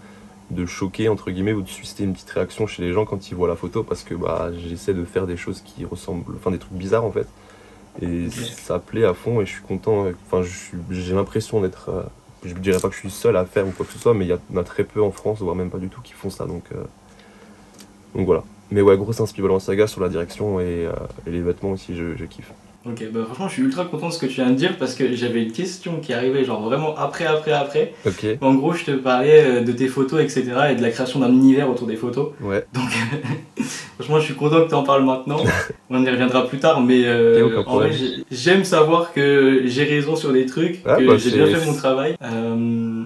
[0.52, 3.36] de choquer entre guillemets ou de susciter une petite réaction chez les gens quand ils
[3.36, 6.60] voient la photo parce que bah j'essaie de faire des choses qui ressemblent enfin des
[6.60, 7.28] trucs bizarres en fait
[8.02, 10.48] et ça plaît à fond et je suis content enfin
[10.92, 12.04] j'ai l'impression d'être euh,
[12.46, 14.14] je ne dirais pas que je suis seul à faire ou quoi que ce soit
[14.14, 16.14] mais il y, en a très peu en France voire même pas du tout qui
[16.14, 16.84] font ça donc euh,
[18.14, 18.44] voilà.
[18.72, 20.94] Mais ouais grosse inspiration saga sur la direction et, euh,
[21.28, 22.52] les vêtements aussi je, je kiffe
[22.88, 24.94] Ok, bah franchement, je suis ultra content de ce que tu viens de dire parce
[24.94, 27.94] que j'avais une question qui arrivait genre vraiment après, après, après.
[28.06, 28.28] Ok.
[28.42, 30.44] En gros, je te parlais euh, de tes photos, etc.
[30.70, 32.34] et de la création d'un univers autour des photos.
[32.42, 32.64] Ouais.
[32.74, 32.90] Donc,
[33.96, 35.38] franchement, je suis content que tu en parles maintenant.
[35.90, 37.92] On y reviendra plus tard, mais euh, en vrai,
[38.30, 41.76] j'aime savoir que j'ai raison sur des trucs, ah, que bah, j'ai bien fait mon
[41.76, 42.16] travail.
[42.22, 43.04] Euh,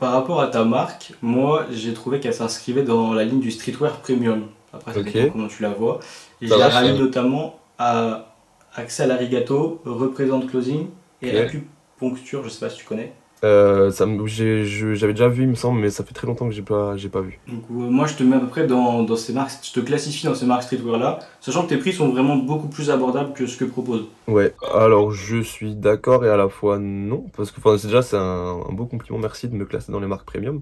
[0.00, 4.00] par rapport à ta marque, moi, j'ai trouvé qu'elle s'inscrivait dans la ligne du streetwear
[4.00, 4.46] premium.
[4.72, 6.00] Après, ça comment tu la vois.
[6.40, 8.31] Et je la rallie notamment à
[8.74, 10.86] Axel Arigato, représente closing
[11.20, 13.12] et acupuncture, je sais pas si tu connais.
[13.44, 16.94] Euh, j'avais déjà vu, il me semble, mais ça fait très longtemps que j'ai pas,
[17.10, 17.40] pas vu.
[17.48, 19.80] Donc, euh, moi, je te mets à peu près dans, dans, ces marques, je te
[19.80, 23.32] classifie dans ces marques streetwear là, sachant que tes prix sont vraiment beaucoup plus abordables
[23.32, 24.06] que ce que propose.
[24.28, 28.16] Ouais, alors je suis d'accord et à la fois non, parce que enfin, déjà c'est
[28.16, 30.60] un, beau compliment, merci de me classer dans les marques premium.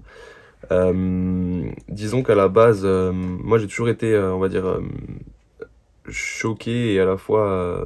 [0.71, 4.79] Euh, disons qu'à la base, moi j'ai toujours été, on va dire,
[6.09, 7.85] choqué et à la fois euh,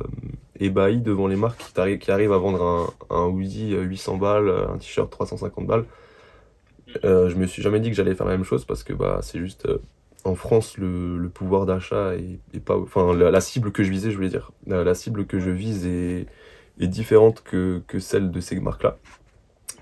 [0.60, 2.64] ébahi devant les marques qui, qui arrivent à vendre
[3.10, 5.86] un, un hoodie 800 balles, un t-shirt 350 balles.
[7.04, 9.20] Euh, je me suis jamais dit que j'allais faire la même chose parce que bah,
[9.22, 9.80] c'est juste euh,
[10.24, 14.30] en France le, pouvoir d'achat est, pas enfin la, cible que je visais je voulais
[14.30, 16.28] dire la, cible que je vise est,
[16.80, 18.98] est différente que, que, celle de ces marques là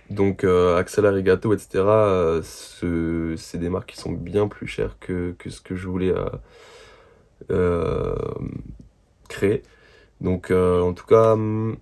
[0.10, 1.84] donc Axel Arigato etc
[2.42, 6.26] c'est des marques qui sont bien plus chères que, que ce que je voulais euh,
[9.30, 9.64] créer.
[10.22, 11.76] Donc euh, en tout cas, hum,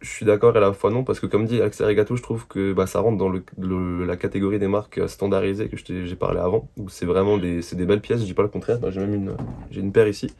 [0.00, 2.22] je suis d'accord et à la fois non, parce que comme dit Axel Regato, je
[2.22, 6.40] trouve que bah, ça rentre dans le, la catégorie des marques standardisées que j'ai parlé
[6.40, 9.36] avant, c'est vraiment des, des belles pièces, je dis pas le contraire, j'ai même une,
[9.76, 10.32] une paire ici.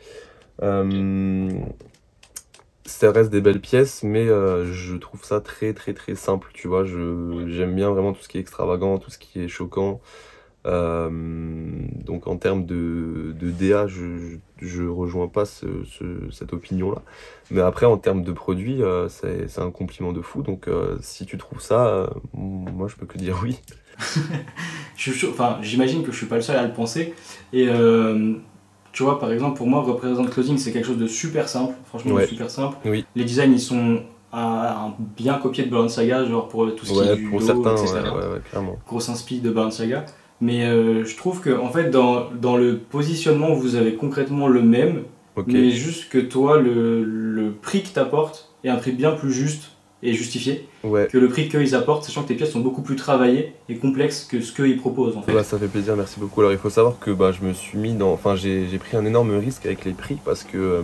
[0.62, 1.50] Euh,
[2.85, 6.85] ça reste des belles pièces, mais je trouve ça très très très simple, tu vois,
[6.85, 10.00] j'aime bien vraiment tout ce qui est extravagant, tout ce qui est choquant, euh,
[10.64, 15.66] donc en termes de, de DA, je, je, rejoins pas ce,
[16.31, 17.03] cette opinion-là.
[17.51, 20.42] Mais après, en termes de produits, euh, c'est un compliment de fou.
[20.42, 23.59] Donc euh, si tu trouves ça, moi je peux que dire oui.
[25.31, 27.14] enfin, J'imagine que je suis pas le seul à le penser.
[27.53, 27.68] Et
[28.92, 31.75] tu vois, par exemple, pour moi, Represent Closing, c'est quelque chose de super simple.
[31.87, 32.77] Franchement, super simple.
[32.85, 33.05] Oui.
[33.14, 37.16] Les designs, ils sont un, bien copié de Balenciaga, genre pour tout ce qui est
[37.16, 37.99] du pour certains, etc.
[38.87, 40.05] Grosse inspi de Balenciaga.
[40.40, 44.62] Mais euh, je trouve que en fait, dans, dans, le positionnement, vous avez concrètement le
[44.62, 45.03] même,
[45.46, 49.33] mais juste que toi, le, le prix que tu apportes est un prix bien plus
[49.33, 49.72] juste
[50.03, 53.53] et justifié que le prix qu'ils apportent, sachant que tes pièces sont beaucoup plus travaillées
[53.68, 55.16] et complexes que ce qu'ils proposent.
[55.16, 55.33] En fait.
[55.33, 56.40] Bah, ça fait plaisir, merci beaucoup.
[56.40, 58.12] Alors il faut savoir que bah, je me suis mis dans.
[58.12, 60.83] Enfin, j'ai pris un énorme risque avec les prix parce que euh,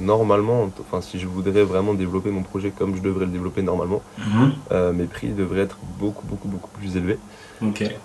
[0.00, 4.02] normalement, enfin, si je voudrais vraiment développer mon projet comme je devrais le développer normalement,
[4.18, 4.52] mhm.
[4.70, 7.18] euh, mes prix devraient être beaucoup, beaucoup, beaucoup plus élevés.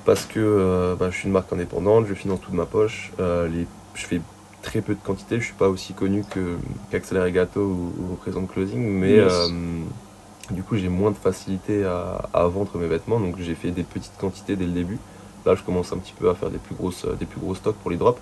[0.06, 3.12] Parce que euh, bah, je suis une marque indépendante, je finance tout de ma poche,
[3.20, 4.22] les, je fais
[4.62, 6.24] très peu de quantité, je suis pas aussi connu
[6.92, 9.20] qu'Accéléré Gâteau ou, ou Représente Closing, mais
[10.52, 14.18] du coup, j'ai moins de facilité à, vendre mes vêtements, donc j'ai fait des petites
[14.18, 14.98] quantités dès le début.
[15.46, 17.76] Là, je commence un petit peu à faire des plus, grosses, des plus gros stocks
[17.76, 18.20] pour les drops.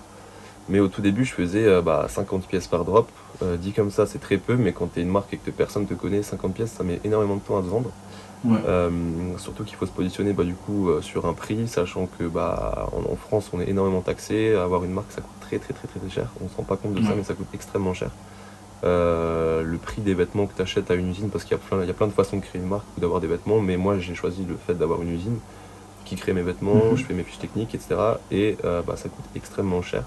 [0.68, 2.08] Mais au tout début, je faisais 50 euh, bah,
[2.48, 3.08] pièces par drop.
[3.42, 5.50] Euh, dit comme ça, c'est très peu, mais quand tu es une marque et que
[5.50, 7.90] personne ne te connaît, 50 pièces, ça met énormément de temps à te vendre.
[8.46, 8.90] Euh,
[9.38, 13.16] surtout qu'il faut se positionner bah, du coup sur un prix, sachant que bah, en,
[13.16, 14.54] France, on est énormément taxé.
[14.54, 16.28] Avoir une marque, ça coûte très très très très, cher.
[16.40, 18.10] On ne se rend pas compte de ça, mais ça coûte extrêmement cher.
[18.84, 21.62] Euh, le prix des vêtements que tu achètes à une usine, parce qu'il y, a
[21.62, 23.60] plein, il y a plein de façons de créer une marque ou d'avoir des vêtements,
[23.60, 25.38] mais moi j'ai choisi le fait d'avoir une usine
[26.04, 26.96] qui crée mes vêtements, mhm.
[26.96, 27.96] je fais mes fiches techniques, etc.
[28.30, 30.04] Et euh, bah, ça coûte extrêmement cher.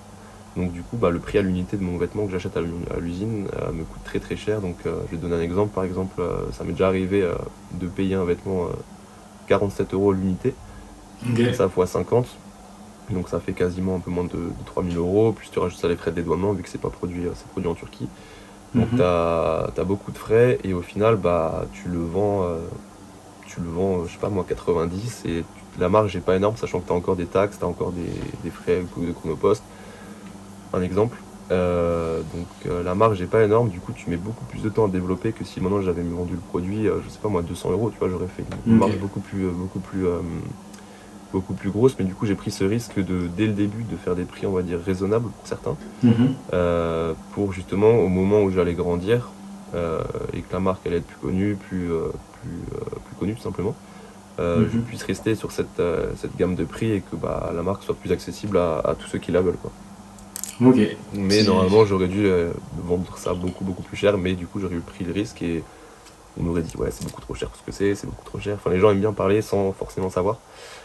[0.57, 2.61] Donc du coup, bah, le prix à l'unité de mon vêtement que j'achète à
[2.99, 4.61] l'usine euh, me coûte très très cher.
[4.61, 5.73] Donc je vais donner un exemple.
[5.73, 7.25] Par exemple, ça m'est déjà arrivé
[7.73, 8.67] de payer un vêtement
[9.47, 10.53] 47 euros l'unité.
[11.53, 12.27] Ça fois 50.
[13.09, 15.31] Donc ça fait quasiment un peu moins de, 3000 euros.
[15.31, 17.69] Plus tu rajoutes ça les frais de dédouanement vu que c'est pas produit, c'est produit
[17.69, 18.07] en Turquie.
[18.73, 18.97] Donc mhm.
[18.97, 22.45] tu as, beaucoup de frais et au final bah tu le vends
[23.45, 25.43] tu le vends je sais pas moi 90 et
[25.79, 27.91] la marge n'est pas énorme sachant que tu as encore des taxes, tu as encore
[27.91, 28.09] des,
[28.43, 29.63] des frais de chronopost.
[30.73, 31.17] Un exemple.
[31.51, 34.69] Euh, donc euh, la marge n'est pas énorme, du coup tu mets beaucoup plus de
[34.69, 37.41] temps à développer que si maintenant j'avais vendu le produit, euh, je sais pas moi
[37.41, 40.05] 200 euros, tu vois, j'aurais fait une marge beaucoup plus, beaucoup plus,
[41.33, 43.97] beaucoup plus grosse, mais du coup j'ai pris ce risque de dès le début de
[43.97, 46.35] faire des prix on va dire raisonnables pour certains, mhm.
[47.33, 49.29] pour justement au moment où j'allais grandir
[49.73, 53.75] et que la marque allait être plus connue, plus, plus, plus connue tout simplement.
[54.39, 54.83] je mhm.
[54.83, 55.81] puisse rester sur cette,
[56.15, 59.07] cette gamme de prix et que bah, la marque soit plus accessible à, à tous
[59.07, 59.59] ceux qui la veulent.
[59.61, 59.71] Quoi.
[61.13, 62.51] Mais normalement, j'aurais dû euh,
[62.83, 65.63] vendre ça beaucoup, beaucoup plus cher, mais du coup, j'aurais eu pris le risque et
[66.39, 68.39] on m'aurait dit, ouais, c'est beaucoup trop cher pour ce que c'est, c'est beaucoup trop
[68.39, 68.55] cher.
[68.55, 70.37] Enfin, les gens aiment bien parler sans forcément savoir.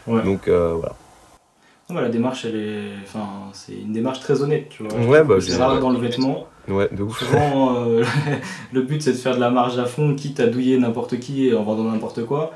[0.07, 2.03] Donc, euh, voilà.
[2.03, 5.23] la démarche, elle est, enfin, c'est une démarche très honnête, tu vois.
[5.25, 6.47] Bah, c'est rare dans le vêtement.
[6.69, 7.19] Ouais, de ouf.
[7.19, 8.03] Souvent, euh,
[8.73, 11.55] le but c'est de faire de la marge à fond, quitte à douiller n'importe qui
[11.55, 12.53] en vendant n'importe quoi.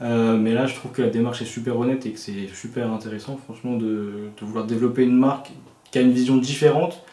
[0.00, 3.36] mais là, je trouve que la démarche est super honnête et que c'est super intéressant,
[3.36, 5.52] franchement, de, de, vouloir développer une marque
[5.94, 7.04] qui a une vision différente,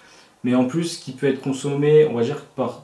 [0.43, 2.81] mais en plus qui peut être consommé, on va dire, par.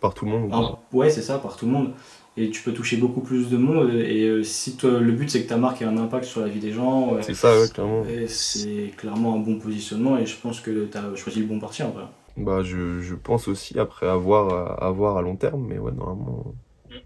[0.00, 1.90] Par tout le monde Ouais, c'est ça, par tout le monde.
[2.36, 3.90] Et tu peux toucher beaucoup plus de monde.
[3.90, 6.60] Et euh, si le but c'est que ta marque ait un impact sur la vie
[6.60, 7.20] des gens.
[7.20, 8.04] c'est ça, ouais, clairement.
[8.28, 11.82] C'est clairement un bon positionnement et je pense que tu as choisi le bon parti
[11.82, 12.04] en vrai.
[12.36, 16.54] Bah, je, je pense aussi après avoir, avoir à long terme, mais ouais, normalement.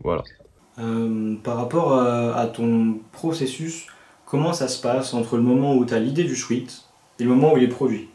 [0.02, 0.22] Voilà.
[0.78, 3.86] Euh, par rapport à, à, ton processus,
[4.26, 6.82] comment ça se passe entre le moment où tu as l'idée du sweat
[7.18, 8.10] et le moment où il est produit?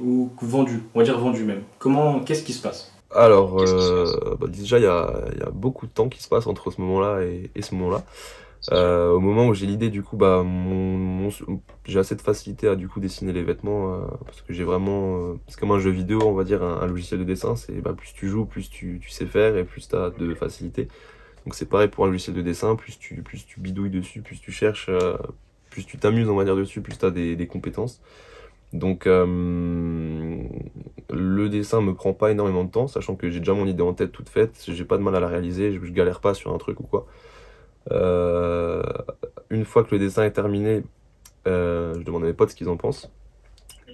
[0.00, 1.62] Ou vendu On va dire vendu même.
[1.78, 2.92] Comment, qu'est-ce qui se passe?
[3.14, 6.46] Alors, euh, bah, déjà, il y a, y a, beaucoup de temps qui se passe
[6.46, 8.04] entre ce moment-là et, et, ce moment-là.
[8.72, 11.30] Euh, au moment où j'ai l'idée, du coup, bah, mon,
[11.86, 15.36] j'ai assez de facilité à du coup dessiner les vêtements euh, parce que j'ai vraiment,
[15.46, 17.54] c'est comme un jeu vidéo, on va dire, un, logiciel de dessin.
[17.54, 20.34] C'est bah, plus tu joues, plus tu, tu sais faire et plus tu as de
[20.34, 20.88] facilité.
[21.44, 24.40] Donc c'est pareil pour un logiciel de dessin, plus tu, plus tu bidouilles dessus, plus
[24.40, 24.90] tu cherches,
[25.70, 28.02] plus tu t'amuses, on va dire, dessus, plus tu as des, des compétences.
[28.72, 30.42] Donc euh,
[31.10, 33.94] le dessin me prend pas énormément de temps, sachant que j'ai déjà mon idée en
[33.94, 36.58] tête toute faite, j'ai pas de mal à la réaliser, je, galère pas sur un
[36.58, 37.06] truc ou quoi.
[37.92, 38.82] Euh,
[39.50, 40.82] une fois que le dessin est terminé,
[41.46, 43.10] euh, je demande à mes potes ce qu'ils en pensent.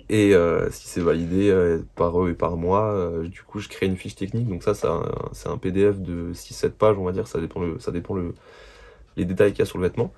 [0.08, 0.35] Et
[0.70, 1.54] si c'est validé
[1.94, 4.46] par eux et par moi, du coup je crée une fiche technique.
[4.46, 8.14] Donc ça, c'est un, PDF de 6-7 pages, on va dire, ça dépend, ça dépend
[8.14, 8.35] le,
[9.16, 10.12] les détails qu'il y a sur le vêtement.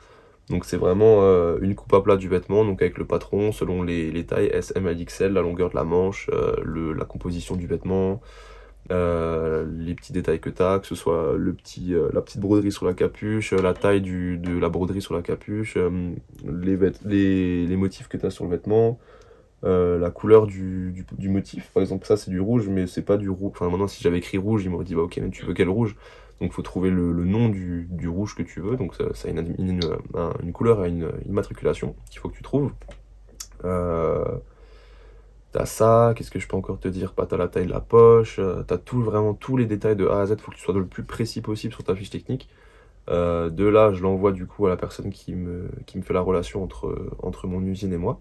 [0.51, 3.83] Donc c'est vraiment euh, une coupe à plat du vêtement, donc avec le patron, selon
[3.83, 7.67] les, tailles S, M, L, XL, la longueur de la manche, euh, la composition du
[7.67, 8.21] vêtement,
[8.93, 12.93] euh, les petits détails que tu as, que ce soit la petite broderie sur la
[12.93, 15.79] capuche, la taille de la broderie sur la capuche,
[16.45, 18.99] les, les, les, motifs que tu as sur le vêtement,
[19.63, 21.71] la couleur du, motif.
[21.73, 23.53] Par exemple, ça c'est du rouge, mais c'est pas du rouge.
[23.55, 25.71] Enfin, maintenant, si j'avais écrit rouge, il m'aurait dit, bah, ok, mais tu veux quel
[25.71, 25.97] rouge?
[26.45, 28.77] Donc il faut trouver le, nom du, rouge que tu veux.
[28.77, 29.81] Donc ça, a une,
[30.43, 32.71] une, couleur et une immatriculation qu'il faut que tu trouves.
[33.65, 34.27] Euh,
[35.53, 37.15] t'as ça, qu'est-ce que je peux encore te dire?
[37.15, 40.07] Pas t'as la taille de la poche, euh, t'as tout, vraiment tous les détails de
[40.07, 42.11] A à Z, il faut que tu sois le plus précis possible sur ta fiche
[42.11, 42.51] technique.
[43.09, 46.15] Euh, de là, je l'envoie du coup à la personne qui me, qui me fait
[46.15, 48.21] la relation entre, entre mon usine et moi.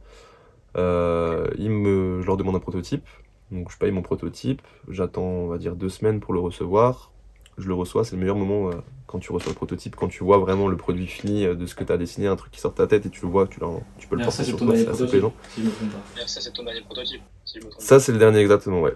[0.78, 3.06] il me, je leur demande un prototype,
[3.52, 7.13] donc je paye mon prototype, j'attends on va dire deux semaines pour le recevoir
[7.58, 8.74] je le reçois, c'est le meilleur moment euh,
[9.08, 11.76] quand tu reçois le prototype, quand tu vois vraiment le produit fini euh, de ce
[11.76, 13.48] que tu as dessiné, un truc qui sort de ta tête et tu le vois,
[13.48, 13.60] tu,
[13.98, 15.34] tu peux le porter sur toi, c'est assez plaisant.
[16.26, 17.22] ça, c'est ton dernier prototype,
[17.78, 18.94] Ça, c'est le dernier, exactement, ouais.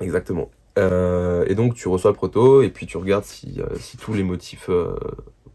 [0.00, 0.50] Exactement.
[0.78, 4.22] Euh, et donc, tu reçois le proto et puis tu regardes si, si tous les
[4.22, 4.70] motifs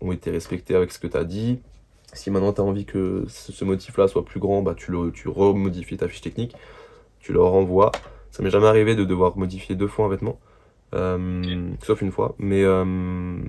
[0.02, 1.60] ont été respectés avec ce que tu as dit.
[2.14, 5.30] Si maintenant tu as envie que ce, motif-là soit plus grand, bah, tu, le, tu
[5.30, 6.56] remodifies ta fiche technique,
[7.20, 7.92] tu le renvoies.
[8.32, 10.40] Ça m'est jamais arrivé de devoir modifier deux fois un vêtement.
[10.94, 12.36] Euh, sauf une fois.
[12.38, 13.40] Mais euh,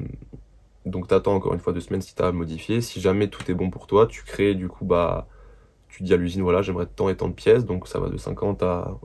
[0.86, 2.80] donc tu attends encore une fois deux semaines si tu as modifié.
[2.80, 5.28] Si jamais tout est bon pour toi, tu crées du coup, bah,
[5.88, 8.16] tu dis à l'usine, voilà, j'aimerais tant et tant de pièces, donc ça va de
[8.16, 8.98] 50 à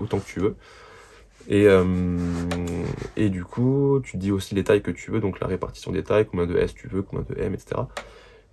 [0.00, 0.56] autant que tu veux.
[1.48, 1.84] Et, euh,
[3.16, 6.04] et du coup, tu dis aussi les tailles que tu veux, donc la répartition des
[6.04, 7.82] tailles, combien de S tu veux, combien de M, etc.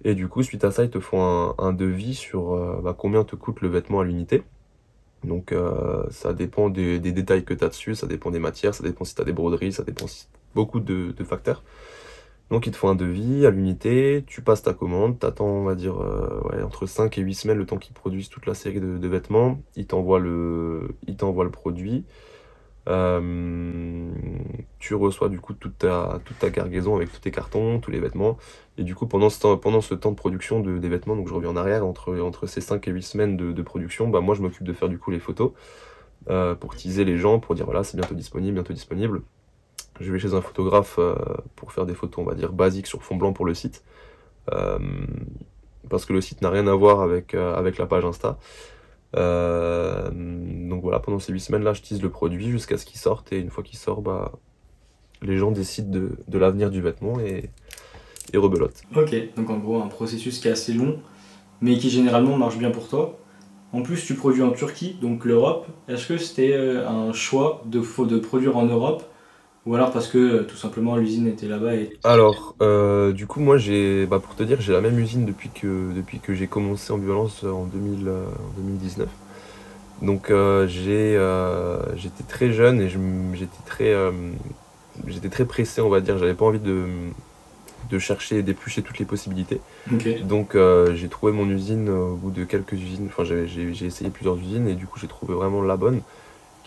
[0.04, 3.36] Et du coup, suite à ça, ils te font un, devis sur bah, combien te
[3.36, 4.44] coûte le vêtement à l'unité.
[5.24, 8.84] Donc euh, ça dépend des, détails que tu as dessus, ça dépend des matières, ça
[8.84, 10.06] dépend si tu des broderies, ça dépend
[10.56, 11.64] beaucoup de, facteurs.
[12.50, 15.64] Donc il te faut un devis à l'unité, tu passes ta commande, tu attends on
[15.66, 18.80] va dire euh, entre 5 et 8 semaines le temps qu'ils produisent toute la série
[18.80, 22.06] de, vêtements, ils t'envoient le, le produit.
[22.86, 28.00] Tu reçois du coup toute ta, toute ta cargaison avec tous tes cartons, tous les
[28.00, 28.38] vêtements.
[28.78, 31.28] Et du coup, pendant ce temps, pendant ce temps de production de, des vêtements, donc
[31.28, 34.36] je reviens en arrière, entre, entre ces 5 et 8 semaines de, production, bah, moi
[34.36, 35.52] je m'occupe de faire du coup les photos
[36.60, 39.22] pour teaser les gens, pour dire voilà, c'est bientôt disponible, bientôt disponible.
[40.00, 41.16] Je vais chez un photographe euh,
[41.56, 43.84] pour faire des photos, on va dire, basiques sur fond blanc pour le site.
[44.52, 44.80] Euh,
[45.90, 48.38] parce que le site n'a rien à voir avec, euh, avec la page Insta.
[49.14, 53.32] Donc voilà, pendant ces 8 semaines-là, je tease le produit jusqu'à ce qu'il sorte.
[53.34, 54.34] Et une fois qu'il sort, bah,
[55.22, 57.50] les gens décident de, de l'avenir du vêtement et,
[58.34, 58.82] et rebelote.
[58.96, 61.00] Ok, donc en gros, un processus qui est assez long,
[61.62, 63.18] mais qui généralement marche bien pour toi.
[63.72, 65.68] En plus, tu produis en Turquie, donc l'Europe.
[65.88, 69.04] Est-ce que c'était un choix de, de produire en Europe
[69.70, 71.96] ou alors parce que euh, tout simplement l'usine était là-bas et...
[72.04, 75.50] Alors, euh, du coup, moi, j'ai, bah, pour te dire, j'ai la même usine depuis
[75.50, 78.12] que, depuis que j'ai commencé en violence en, 2000,
[78.58, 79.08] 2019.
[79.08, 80.32] Euh, Donc,
[80.68, 81.20] j'ai,
[81.98, 83.94] j'étais très jeune et j'étais très,
[85.06, 86.18] j'étais très pressé, on va dire.
[86.18, 86.86] J'avais pas envie de,
[87.92, 89.62] de chercher et d'éplucher toutes les possibilités.
[90.24, 90.58] Donc,
[90.96, 93.08] j'ai trouvé mon usine au bout de quelques usines.
[93.08, 96.02] Enfin, j'ai essayé plusieurs usines et du coup, j'ai trouvé vraiment la bonne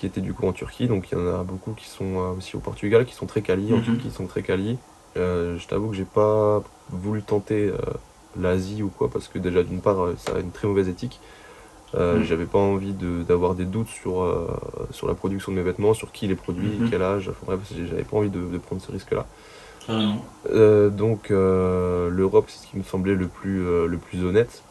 [0.03, 0.89] qui était du coup en Turquie.
[0.89, 3.41] Donc il y en a beaucoup qui sont euh, aussi au Portugal, qui sont très
[3.41, 3.85] quali, en mhm.
[3.85, 4.77] Turquie, qui sont très quali.
[5.17, 6.61] Euh, je t'avoue que j'ai pas
[6.91, 7.77] voulu tenter euh,
[8.37, 11.21] l'Asie ou quoi, parce que déjà d'une part, ça a une très mauvaise éthique.
[11.95, 12.25] Mhm.
[12.25, 12.95] J'avais pas envie
[13.29, 14.27] d'avoir des doutes sur,
[14.93, 16.91] sur la production de mes vêtements, sur qui les produit, mhm.
[16.91, 17.29] quel âge.
[17.29, 19.27] Enfin bref, j'avais pas envie de, prendre ce risque-là.
[20.89, 24.63] donc l'Europe, c'est ce qui me semblait le plus, le plus honnête.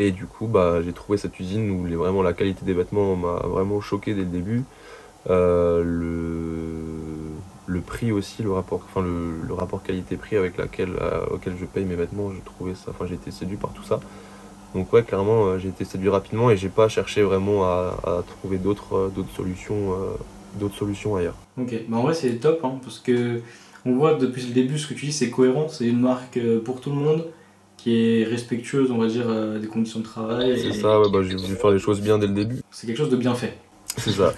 [0.00, 3.16] Et du coup, bah, j'ai trouvé cette usine où les, vraiment la qualité des vêtements
[3.16, 4.64] m'a vraiment choqué dès le début.
[5.28, 5.84] Euh,
[7.66, 11.84] le, prix aussi, le rapport, enfin, le, rapport qualité-prix avec laquelle, euh, auquel je paye
[11.84, 14.00] mes vêtements, j'ai ça, enfin, j'ai été séduit par tout ça.
[14.74, 18.56] Donc ouais, clairement, euh, j'ai été séduit rapidement et j'ai pas cherché vraiment à, trouver
[18.56, 19.96] d'autres d'autres solutions,
[20.58, 21.36] d'autres solutions ailleurs.
[21.58, 23.40] Ok, bah en vrai c'est top hein, parce que
[23.84, 26.80] on voit depuis le début ce que tu dis, c'est cohérent, c'est une marque pour
[26.80, 27.26] tout le monde
[27.82, 30.60] qui est respectueuse, on va dire, euh, des conditions de travail.
[30.60, 32.60] C'est ça, ouais, bah, j'ai voulu faire les choses bien dès le début.
[32.70, 33.56] C'est quelque chose de bien fait.
[33.96, 34.34] C'est ça.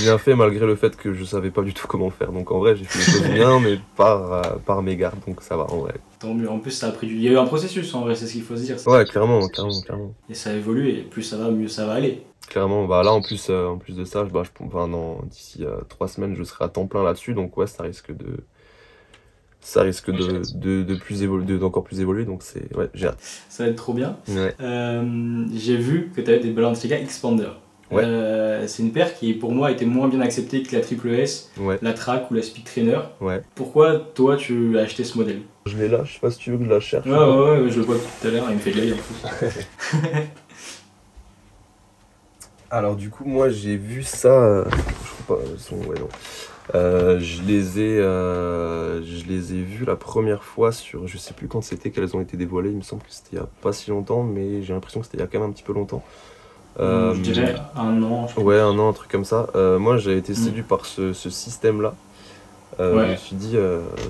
[0.00, 2.30] bien fait malgré le fait que je savais pas du tout comment faire.
[2.30, 5.56] Donc en vrai, j'ai fait les choses bien, mais par, euh, par mégarde, donc ça
[5.56, 5.94] va en vrai.
[6.20, 6.48] Tant mieux.
[6.48, 7.16] En plus, ça a pris du.
[7.16, 8.76] Il y a eu un processus en vrai, c'est ce qu'il faut se dire.
[8.86, 10.14] Ouais, clairement, clairement, clairement.
[10.30, 12.22] Et ça évolue, et plus ça va, mieux ça va aller.
[12.48, 14.88] Clairement, bah là en plus, euh, en plus de ça, bah, je, enfin,
[15.26, 18.38] d'ici trois semaines, je serai à temps plein là-dessus, donc ouais, ça risque de
[19.68, 23.18] ça risque de, de, plus évoluer, d'encore plus évoluer, donc c'est ouais, j'ai hâte.
[23.50, 24.16] Ça va être trop bien.
[24.60, 27.50] Euh, j'ai vu que tu avais des Balenciaga Expander.
[27.90, 28.02] Ouais.
[28.02, 31.50] Euh, c'est une paire qui pour moi était moins bien acceptée que la Triple S,
[31.82, 33.00] la Track ou la Speed Trainer.
[33.20, 33.42] Ouais.
[33.54, 35.42] Pourquoi toi tu as acheté ce modèle?
[35.66, 37.06] Je l'ai là, je sais pas si tu veux que je la cherche.
[37.06, 38.96] Ouais, ouais, ouais, je le vois tout à l'heure, il me fait de l'œil en
[38.96, 39.50] plus.
[42.70, 46.08] Alors du coup moi j'ai vu ça, euh, je crois pas, son, ouais non.
[46.74, 51.32] Euh, je les ai euh, je les ai vus la première fois sur je sais
[51.32, 53.48] plus quand c'était qu'elles ont été dévoilées il me semble que c'était il y a
[53.62, 55.62] pas si longtemps mais j'ai l'impression que c'était il y a quand même un petit
[55.62, 56.04] peu longtemps.
[56.78, 59.46] Euh, je dirais un an ouais un an un truc comme ça.
[59.54, 60.36] Moi j'avais été mm.
[60.36, 61.94] séduit par ce, système là
[62.78, 63.56] je me suis dit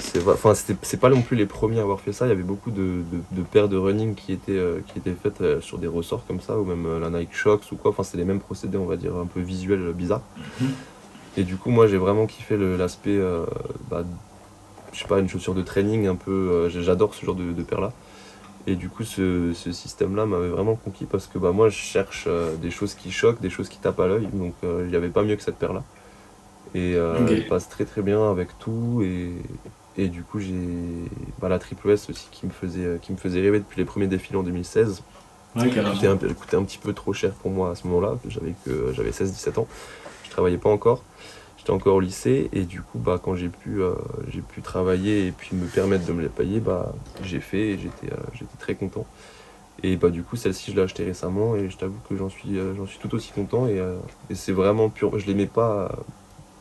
[0.00, 2.26] c'est enfin c'est pas non plus les premiers à avoir fait ça.
[2.26, 3.02] Il y avait beaucoup de,
[3.52, 7.00] paires de running qui étaient qui étaient faites sur des ressorts comme ça ou même
[7.00, 7.92] la Nike Shox ou quoi.
[7.92, 10.22] Enfin c'est les mêmes procédés on va dire un peu visuels bizarres.
[10.60, 10.66] Mm-hmm.
[11.38, 13.46] Et du coup, moi, j'ai vraiment kiffé l'aspect, euh,
[13.88, 14.02] bah,
[14.92, 16.32] je sais pas, une chaussure de training un peu.
[16.32, 17.92] Euh, j'adore ce genre de, de paire-là.
[18.66, 22.56] Et du coup, ce, système-là m'avait vraiment conquis parce que bah, moi, je cherche euh,
[22.56, 24.28] des choses qui choquent, des choses qui tapent à l'œil.
[24.32, 25.84] Donc, il n'y avait pas mieux que cette paire-là.
[26.74, 29.04] Et elle passe très très bien avec tout.
[29.96, 30.54] Et, du coup, j'ai
[31.40, 34.08] bah, la Triple S aussi qui me, faisait, qui me faisait rêver depuis les premiers
[34.08, 35.04] défilés en 2016.
[35.54, 38.16] Ouais, elle, coûtait un, petit peu trop cher pour moi à ce moment-là.
[38.28, 39.68] J'avais 16-17 ans.
[40.24, 41.02] Je travaillais pas encore
[41.72, 43.94] encore au lycée et du coup bah quand j'ai pu euh,
[44.28, 47.78] j'ai pu travailler et puis me permettre de me les payer bah j'ai fait et
[47.78, 49.06] j'étais euh, j'étais très content.
[49.82, 52.58] Et bah du coup celle-ci je l'ai achetée récemment et je t'avoue que j'en suis
[52.58, 53.80] euh, j'en suis tout aussi content et,
[54.34, 55.90] c'est vraiment pur je les mets pas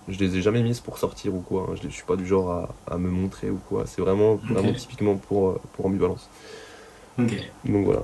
[0.08, 1.76] je les ai jamais mises pour sortir ou quoi hein.
[1.82, 3.86] je, suis pas du genre à, me montrer ou quoi.
[3.86, 6.30] C'est vraiment vraiment typiquement pour pour ambivalence.
[7.20, 7.34] Ok.
[7.66, 8.04] Donc voilà.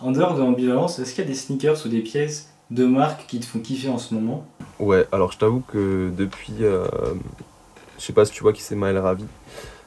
[0.00, 3.26] En dehors de ambivalence est-ce qu'il y a des sneakers ou des pièces de marques
[3.26, 4.46] qui te font kiffer en ce moment
[4.78, 6.54] Ouais, alors je t'avoue que depuis.
[6.62, 6.86] Euh,
[7.98, 9.24] je sais pas si tu vois qui c'est Maël Ravi,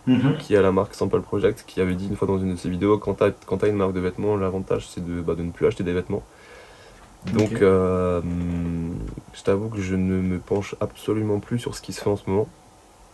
[0.07, 0.37] mhm.
[0.37, 2.69] qui a la marque Sample Project, qui avait dit une fois dans une de ses
[2.69, 5.83] vidéos quand t'as une marque de vêtements, l'avantage c'est de, bah, de ne plus acheter
[5.83, 6.23] des vêtements.
[7.33, 8.21] Donc, euh,
[9.33, 12.17] je t'avoue que je ne me penche absolument plus sur ce qui se fait en
[12.17, 12.47] ce moment.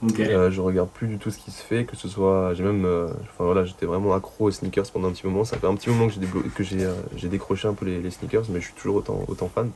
[0.03, 2.53] Euh, je regarde plus du tout ce qui se fait, que ce soit.
[2.55, 2.85] J'ai même.
[2.85, 5.43] enfin voilà, j'étais vraiment accro aux sneakers pendant un petit moment.
[5.43, 6.21] Ça fait un petit moment que j'ai,
[6.55, 6.63] que
[7.15, 9.69] j'ai, décroché un peu les, les, sneakers, mais je suis toujours autant, autant fan.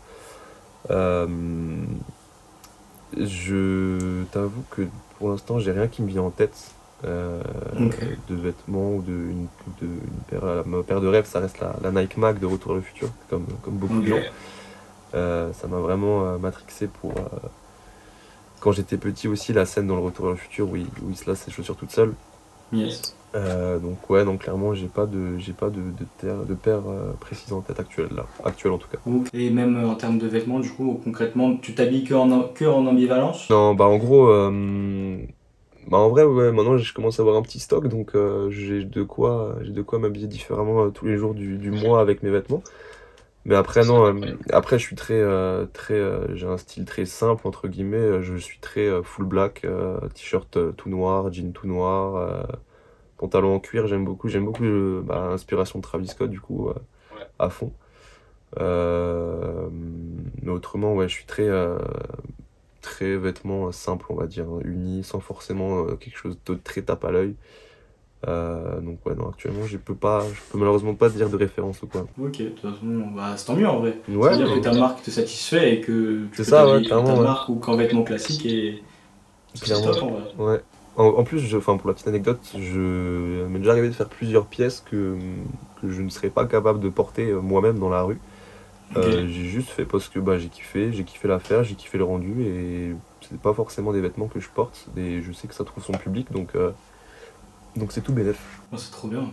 [3.18, 4.84] je t'avoue que
[5.20, 6.72] pour l'instant, j'ai rien qui me vient en tête.
[7.04, 9.48] de vêtements ou de, une,
[9.82, 9.88] de
[10.30, 13.10] paire, ma paire de rêve, ça reste la, Nike Mag de Retour à le futur,
[13.30, 14.24] comme, comme beaucoup de gens.
[15.14, 17.14] ça m'a vraiment matrixé pour,
[18.66, 21.12] quand j'étais petit aussi, la scène dans le Retour vers le futur où il, où
[21.12, 22.14] il se lasse ses chaussures toute seule.
[22.74, 23.16] Yes.
[23.36, 27.12] Euh, donc ouais, donc clairement j'ai pas de j'ai pas de, de, de paire euh,
[27.20, 28.98] précise en tête actuelle là, actuelle en tout cas.
[29.34, 32.66] Et même euh, en termes de vêtements, du coup concrètement, tu t'habilles que en que
[32.66, 33.48] en ambivalence?
[33.52, 34.26] Non, bah en gros,
[35.88, 38.14] bah en vrai ouais, maintenant je commence à avoir un petit stock donc
[38.50, 42.24] j'ai de quoi j'ai de quoi m'habiller différemment tous les jours du, du mois avec
[42.24, 42.64] mes vêtements.
[43.46, 47.06] Mais après, non, euh, après, je suis très, euh, très, euh, j'ai un style très
[47.06, 48.24] simple, entre guillemets.
[48.24, 49.66] Je suis très full black,
[50.16, 52.48] t-shirt tout noir, jean tout noir,
[53.18, 54.30] pantalon en cuir, j'aime beaucoup.
[54.30, 54.64] J'aime beaucoup
[55.04, 56.72] bah, l'inspiration de Travis Scott, du coup,
[57.40, 57.72] à fond.
[58.58, 61.50] mais autrement, ouais, je suis très,
[62.82, 67.12] très vêtements simples, on va dire, unis, sans forcément quelque chose de très tape à
[67.12, 67.36] l'œil.
[68.28, 71.36] Euh, donc ouais, non, actuellement, je peux pas, je peux malheureusement pas te dire de
[71.36, 72.08] référence ou quoi.
[72.20, 74.00] Ok, de toute façon, bah, c'est tant mieux en vrai.
[74.10, 77.50] Ouais, C'est-à-dire que ta marque te satisfait et que tu peux ça, ouais, ta marque
[77.50, 78.84] ou qu'en vêtements classiques et
[79.54, 80.24] c'est top en vrai.
[80.38, 80.62] Ouais.
[80.98, 84.82] En, plus, je, pour la petite anecdote, je m'est déjà arrivé de faire plusieurs pièces
[84.90, 85.18] que,
[85.82, 88.18] que je ne serais pas capable de porter euh, moi-même dans la rue.
[88.96, 92.06] Euh, j'ai juste fait parce que bah, j'ai kiffé, j'ai kiffé l'affaire, j'ai kiffé le
[92.06, 92.96] rendu et
[93.28, 95.94] c'est pas forcément des vêtements que je porte, et je sais que ça trouve son
[95.94, 96.56] public donc
[97.76, 98.40] donc c'est tout bénéf.
[98.72, 99.26] Oh, c'est trop bien.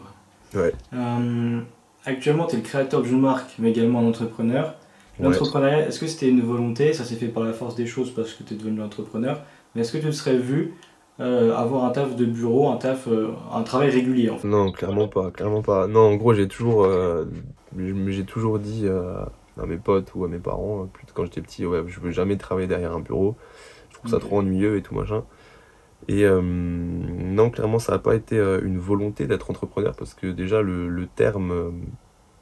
[0.54, 0.72] Ouais.
[0.92, 1.60] Euh,
[2.04, 4.74] actuellement, tu es le créateur d'une marque, mais également un entrepreneur.
[5.20, 6.92] L'entrepreneuriat, est-ce que c'était une volonté?
[6.92, 9.40] Ça s'est fait par la force des choses parce que tu es devenu entrepreneur.
[9.74, 10.74] Mais est-ce que tu te serais vu
[11.20, 14.48] euh, avoir un taf de bureau, un taf, euh, un travail régulier en fait?
[14.48, 15.86] Non, clairement pas, clairement pas.
[15.86, 16.88] Non, en gros, j'ai toujours,
[17.78, 22.00] j'ai toujours dit à mes potes ou à mes parents, quand j'étais petit, ouais, je
[22.00, 23.36] veux jamais travailler derrière un bureau.
[23.90, 25.22] Je trouve ça trop ennuyeux et tout machin.
[26.08, 30.26] Et euh, non, clairement, ça n'a pas été euh, une volonté d'être entrepreneur parce que
[30.26, 31.70] déjà, le, le terme, euh,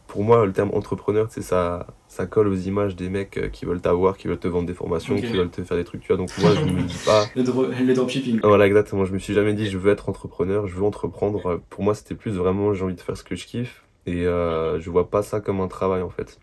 [0.06, 4.16] pour moi, le terme entrepreneur, ça, ça colle aux images des mecs qui veulent t'avoir,
[4.16, 6.16] qui veulent te vendre des formations, qui veulent te faire des trucs, tu vois.
[6.16, 7.26] Donc, moi, je me dis pas.
[7.36, 8.40] le dropshipping.
[8.42, 9.04] Voilà, exactement.
[9.04, 11.61] Je me suis jamais dit, je veux être entrepreneur, je veux entreprendre.
[11.70, 13.84] Pour moi, c'était plus vraiment, j'ai envie de faire ce que je kiffe.
[14.06, 16.40] Et je vois pas ça comme un travail, en fait.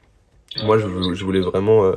[0.63, 1.91] Moi, je, je voulais vraiment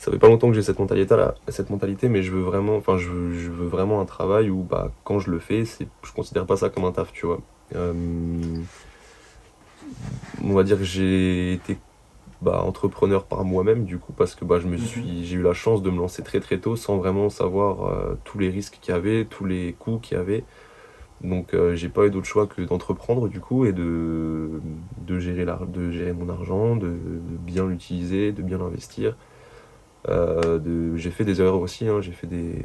[0.00, 2.74] ça fait pas longtemps que j'ai cette mentalité là, cette mentalité, mais je veux vraiment,
[2.76, 6.46] enfin je, veux vraiment un travail où bah quand je le fais, c'est, je considère
[6.46, 7.42] pas ça comme un taf, tu vois.
[7.76, 7.92] Euh,
[10.42, 11.76] on va dire que j'ai été
[12.40, 14.84] bah, entrepreneur par moi-même du coup parce que bah je me mhm.
[14.86, 18.14] suis, j'ai eu la chance de me lancer très très tôt sans vraiment savoir euh,
[18.24, 20.44] tous les risques qu'il y avait, tous les coûts qu'il y avait.
[21.20, 24.62] Donc euh, j'ai pas eu d'autre choix que d'entreprendre du coup et de,
[25.06, 26.96] de, gérer, la, de gérer mon argent, de
[27.44, 29.14] bien l'utiliser, de bien l'investir.
[30.08, 32.00] Euh, j'ai fait des erreurs aussi, hein.
[32.00, 32.62] j'ai fait des,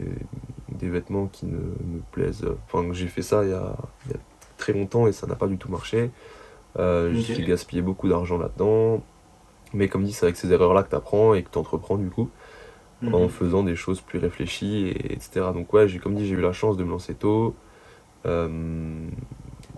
[0.69, 2.47] des, vêtements qui ne me plaisent.
[2.65, 3.75] Enfin, j'ai fait ça il y, a,
[4.57, 6.11] très longtemps et ça n'a pas du tout marché.
[6.77, 9.03] Euh, J'ai gaspillé beaucoup d'argent là-dedans.
[9.73, 12.09] Mais comme dit, c'est avec ces erreurs-là que tu apprends et que tu entreprends du
[12.09, 12.29] coup,
[13.01, 13.15] mhm.
[13.15, 15.47] en faisant des choses plus réfléchies, et, etc.
[15.53, 17.55] Donc ouais, j'ai comme dit, j'ai eu la chance de me lancer tôt.
[18.25, 18.47] Euh,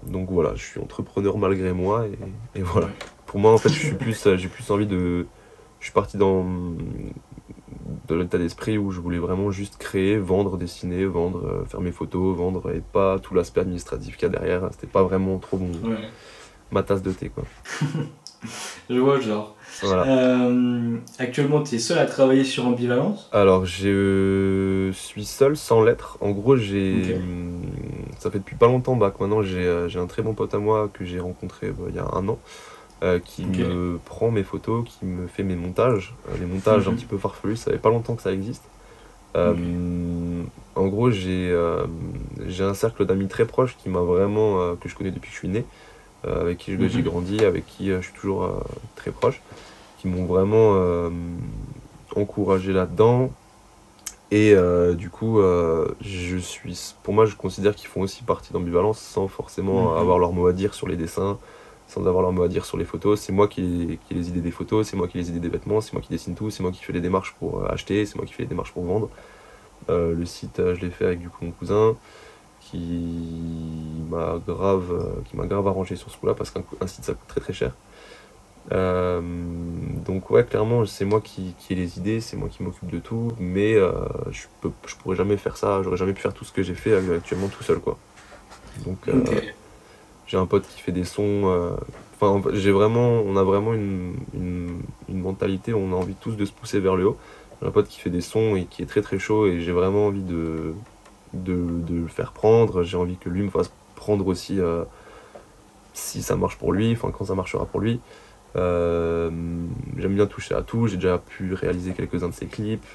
[0.05, 2.89] donc voilà, je suis entrepreneur malgré moi et, et voilà.
[3.25, 5.25] Pour moi, en fait, je suis plus, j'ai plus envie de.
[5.79, 6.45] Je suis parti dans
[8.07, 11.91] de l'état d'esprit où je voulais vraiment juste créer, vendre, dessiner, vendre, euh, faire mes
[11.91, 14.67] photos, vendre et pas tout l'aspect administratif qu'il y a derrière.
[14.71, 15.71] C'était pas vraiment trop bon.
[16.71, 17.45] Ma tasse de thé quoi.
[18.89, 19.55] je vois genre.
[19.83, 23.29] Euh, actuellement, tu es seul à travailler sur Ambivalence?
[23.31, 26.17] Alors, je suis seul sans l'être.
[26.21, 27.15] En gros, j'ai.
[27.15, 27.61] Hum,
[28.19, 30.89] ça fait depuis pas longtemps que maintenant euh, j'ai un très bon pote à moi
[30.91, 32.39] que j'ai rencontré bah, il y a un an.
[33.03, 36.91] Euh, qui me prend mes photos, qui me fait mes montages, euh, les montages un
[36.91, 36.97] mhm.
[36.97, 38.63] petit peu farfelus, ça fait pas longtemps que ça existe.
[39.35, 39.53] Euh,
[40.75, 45.27] en gros, j'ai un cercle d'amis très proches qui m'a vraiment, que je connais depuis
[45.27, 45.63] que je suis né,
[46.23, 47.03] avec qui j'ai mhm.
[47.03, 48.63] grandi, avec qui je suis toujours
[48.95, 49.43] très proche,
[49.99, 51.11] qui m'ont vraiment
[52.15, 53.29] encouragé là-dedans.
[54.31, 54.55] Et
[54.95, 55.39] du coup,
[56.01, 59.97] je suis, pour moi, je considère qu'ils font aussi partie d'ambivalence sans forcément mhm.
[59.99, 61.37] avoir leur mot à dire sur les dessins,
[61.87, 63.19] sans avoir leur mot à dire sur les photos.
[63.19, 65.81] C'est moi qui, qui les idées des photos, c'est moi qui les idées des vêtements,
[65.81, 68.15] c'est moi qui dessine tout, c'est moi qui fais les démarches pour euh, acheter, c'est
[68.15, 69.09] moi qui fais les démarches pour vendre.
[69.89, 71.95] Euh, le site, euh, je l'ai fait avec du coup mon cousin
[72.59, 77.27] qui m'a grave, qui m'a grave arrangé sur ce coup-là parce qu'un site ça coûte
[77.27, 77.71] très très cher.
[78.69, 82.99] donc ouais, clairement, c'est moi qui, qui ai les idées, c'est moi qui m'occupe de
[82.99, 86.51] tout, mais je, peux, je pourrais jamais faire ça, j'aurais jamais pu faire tout ce
[86.51, 87.97] que j'ai fait actuellement tout seul quoi.
[88.85, 89.07] Donc
[90.27, 91.75] j'ai un pote qui fait des sons, euh,
[92.19, 96.51] Enfin, j'ai vraiment, on a vraiment une, une, mentalité on a envie tous de se
[96.51, 97.17] pousser vers le haut.
[97.61, 99.71] J'ai un pote qui fait des sons et qui est très très chaud et j'ai
[99.71, 100.73] vraiment envie de,
[101.33, 102.81] de, le faire prendre.
[102.81, 104.83] J'ai envie que lui me fasse prendre aussi euh,
[105.93, 107.99] si ça marche pour lui, enfin quand ça marchera pour lui.
[108.55, 109.29] Euh,
[109.97, 112.87] j'aime bien toucher à tout, j'ai déjà pu réaliser quelques-uns de ses clips.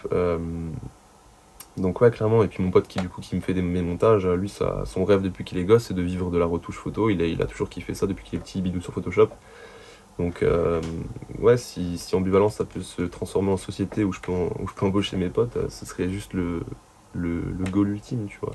[1.77, 2.43] Donc ouais, clairement.
[2.45, 4.83] Et puis mon pote qui du coup qui me fait des, mes montages, lui, ça,
[4.87, 7.11] son rêve depuis qu'il est gosse, c'est de vivre de la retouche photo.
[7.11, 9.29] Il a, il a toujours kiffé ça depuis qu'il est petit, bidou sur Photoshop.
[10.19, 10.81] Donc euh,
[11.41, 14.75] ouais, si, si ambivalence ça peut se transformer en société où je peux, où je
[14.75, 16.61] peux embaucher mes potes, ce serait juste le,
[17.15, 18.55] le, le goal ultime, tu vois.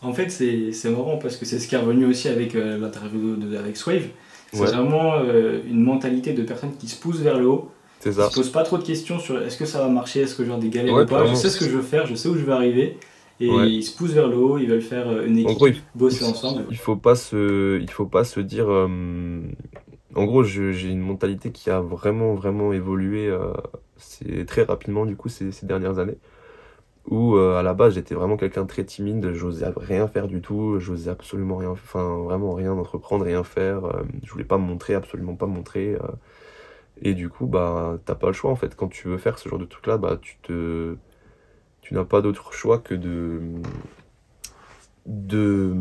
[0.00, 3.76] En fait, c'est marrant parce que c'est ce qui est revenu aussi avec l'interview avec
[3.76, 4.08] Swave.
[4.52, 7.70] C'est vraiment euh, une mentalité de personnes qui se poussent vers le haut.
[8.02, 8.26] C'est ça.
[8.26, 10.44] Qui se posent pas trop de questions sur est-ce que ça va marcher, est-ce que
[10.44, 11.26] j'ai des galères ou pas.
[11.26, 12.98] Je sais ce que je veux faire, je sais où je vais arriver.
[13.40, 16.64] Et ils se poussent vers le haut, ils veulent faire euh, une équipe, bosser ensemble.
[16.70, 18.70] Il faut pas se, il faut pas se dire.
[18.70, 19.40] Euh,
[20.14, 23.32] en gros, j'ai une mentalité qui a vraiment, vraiment évolué
[23.96, 26.18] c'est très rapidement du coup ces dernières années
[27.06, 30.40] où euh, à la base j'étais vraiment quelqu'un de très timide, j'osais rien faire du
[30.40, 34.64] tout, j'osais absolument rien, enfin vraiment rien entreprendre, rien faire, euh, je voulais pas me
[34.64, 35.96] montrer, absolument pas me montrer.
[37.02, 37.08] Euh.
[37.08, 39.48] et du coup, bah t'as pas le choix en fait, quand tu veux faire ce
[39.48, 40.96] genre de truc là, bah tu te.
[41.80, 43.40] Tu n'as pas d'autre choix que de.
[45.06, 45.74] de.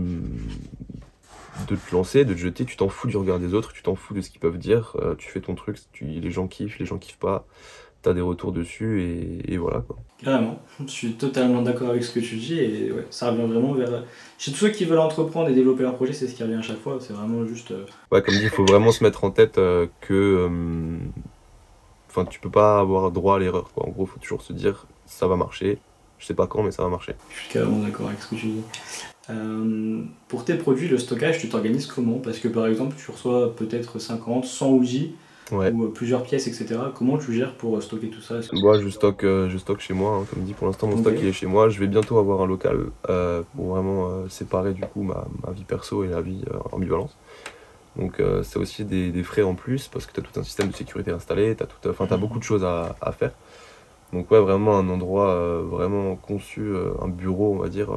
[1.68, 3.96] de te lancer, de te jeter, tu t'en fous du regard des autres, tu t'en
[3.96, 6.98] fous de ce qu'ils peuvent dire, tu fais ton truc, les gens kiffent, les gens
[6.98, 7.46] kiffent pas
[8.04, 9.02] tu des retours dessus
[9.48, 9.98] et, voilà quoi.
[10.24, 13.74] Carrément, je suis totalement d'accord avec ce que tu dis et ouais, ça revient vraiment
[13.74, 14.04] vers.
[14.38, 16.62] Chez tous ceux qui veulent entreprendre et développer leur projet, c'est ce qui revient à
[16.62, 17.72] chaque fois, c'est vraiment juste.
[17.72, 20.14] Euh, ouais, comme dit, il faut vraiment se mettre en tête euh, que.
[20.14, 20.98] Euh,
[22.10, 23.88] enfin, tu peux pas avoir droit à l'erreur quoi.
[23.88, 25.80] En gros, il faut toujours se dire ça va marcher,
[26.20, 27.16] je sais pas quand, mais ça va marcher.
[27.30, 28.64] Je suis carrément d'accord avec ce que tu dis.
[30.28, 32.20] pour tes produits, le stockage, tu t'organises comment?
[32.20, 35.16] Parce que par exemple, tu reçois peut-être 50, 100 outils
[35.52, 36.80] ou euh, plusieurs pièces, etc.
[36.96, 38.36] Comment tu gères pour euh, stocker tout ça?
[38.54, 40.18] Moi, je stocke, euh, je stocke chez moi.
[40.18, 40.26] Hein.
[40.30, 41.70] Comme dit, pour l'instant, mon stock il est chez moi.
[41.70, 42.88] Je vais bientôt avoir un local
[43.56, 47.18] pour vraiment séparer du coup ma, ma, vie perso et la vie ambivalence.
[47.98, 50.70] Donc c'est aussi des, des, frais en plus parce que tu as tout un système
[50.70, 53.32] de sécurité installé, tu as, as, beaucoup de choses à, à, faire.
[54.14, 56.62] Donc ouais, vraiment un endroit vraiment conçu,
[57.02, 57.90] un bureau on va dire,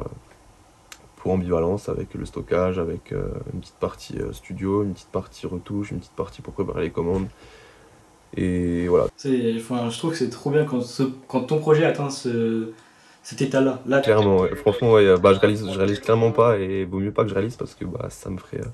[1.31, 5.91] ambivalence avec le stockage, avec euh, une petite partie euh, studio, une petite partie retouche,
[5.91, 7.27] une petite partie pour préparer les commandes.
[8.37, 9.05] Et voilà.
[9.05, 10.81] Enfin, je trouve que c'est trop bien quand,
[11.27, 12.71] quand ton projet atteint ce,
[13.23, 13.81] cet état-là.
[13.87, 17.23] Là, clairement, franchement, ouais, bah, je, réalise, je réalise clairement pas et vaut mieux pas
[17.23, 18.69] que je réalise parce que bah, ça me ferait euh,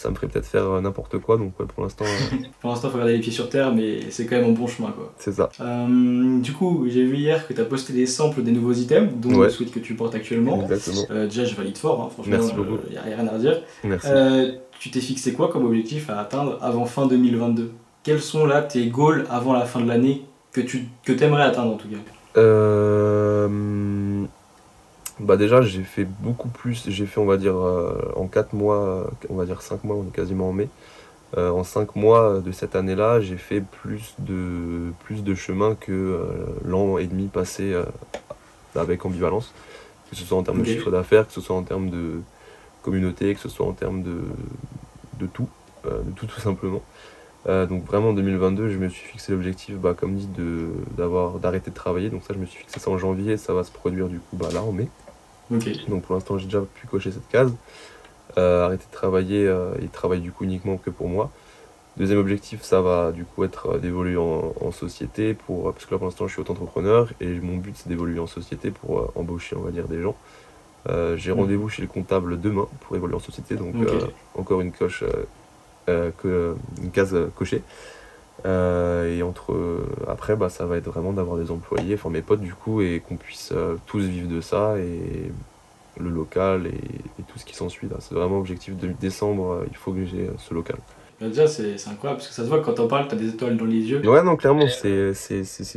[0.00, 1.36] ça me ferait peut-être faire euh, n'importe quoi.
[1.36, 2.04] Donc pour l'instant.
[2.04, 4.52] Euh, pour l'instant, il faut garder les pieds sur terre, mais c'est quand même un
[4.52, 4.90] bon chemin.
[4.90, 5.12] quoi.
[5.18, 5.50] C'est ça.
[5.60, 9.10] Euh, du coup, j'ai vu hier que tu as posté des samples des nouveaux items,
[9.16, 10.62] dont le suite que tu portes actuellement.
[10.62, 11.24] Exactement.
[11.24, 12.36] déjà, je valide fort, hein, franchement.
[12.38, 12.78] Merci beaucoup.
[12.86, 13.60] Il n'y a rien à redire.
[13.84, 14.08] Merci.
[14.78, 17.72] tu t'es fixé quoi comme objectif à atteindre avant fin 2022
[18.04, 20.22] Quels sont là tes goals avant la fin de l'année
[20.52, 21.96] que tu que aimerais atteindre en tout cas?
[22.36, 22.87] Euh
[25.28, 29.10] bah déjà j'ai fait beaucoup plus, j'ai fait on va dire euh, en 4 mois,
[29.28, 30.70] on va dire 5 mois, on est quasiment en mai.
[31.36, 35.92] Euh, en 5 mois de cette année-là, j'ai fait plus de, plus de chemin que
[35.92, 36.24] euh,
[36.64, 37.76] l'an et demi passé
[38.74, 39.52] avec ambivalence,
[40.08, 42.22] que ce soit en termes de chiffre d'affaires, que ce soit en termes de
[42.80, 44.22] communauté, que ce soit en termes de,
[45.20, 45.50] de tout,
[45.84, 46.80] de tout tout simplement.
[47.44, 50.28] donc vraiment en 2022, je me suis fixé l'objectif, bah, comme dit,
[50.96, 52.08] d'arrêter de, travailler.
[52.08, 54.36] Donc ça, je me suis fixé ça en janvier, ça va se produire du coup
[54.38, 54.88] bah, là en mai.
[55.50, 57.52] Donc pour l'instant, j'ai déjà pu cocher cette case.
[58.36, 61.30] Euh, arrêter de travailler euh, et travailler du coup uniquement que pour moi.
[61.96, 65.98] Deuxième objectif, ça va du coup être euh, d'évoluer en, société pour parce que là
[65.98, 69.62] pour l'instant je suis auto-entrepreneur et mon but c'est d'évoluer en société pour embaucher on
[69.62, 70.14] va dire des gens.
[71.16, 71.34] j'ai mm.
[71.34, 73.74] rendez-vous chez le comptable demain pour évoluer en société donc
[74.34, 75.02] encore une coche
[75.86, 77.62] que, une case cochée.
[78.46, 79.56] Euh, et entre
[80.06, 83.02] après, bah, ça va être vraiment d'avoir des employés, enfin mes potes du coup, et
[83.06, 85.32] qu'on puisse euh, tous vivre de ça et
[85.98, 87.88] le local et, tout ce qui s'ensuit.
[87.98, 90.76] C'est vraiment l'objectif de décembre, euh, il faut que j'ai ce local.
[91.20, 93.56] Bah, déjà, c'est incroyable parce que ça se voit quand on parle, t'as des étoiles
[93.56, 94.08] dans les yeux.
[94.08, 95.12] Ouais, non, clairement, c'est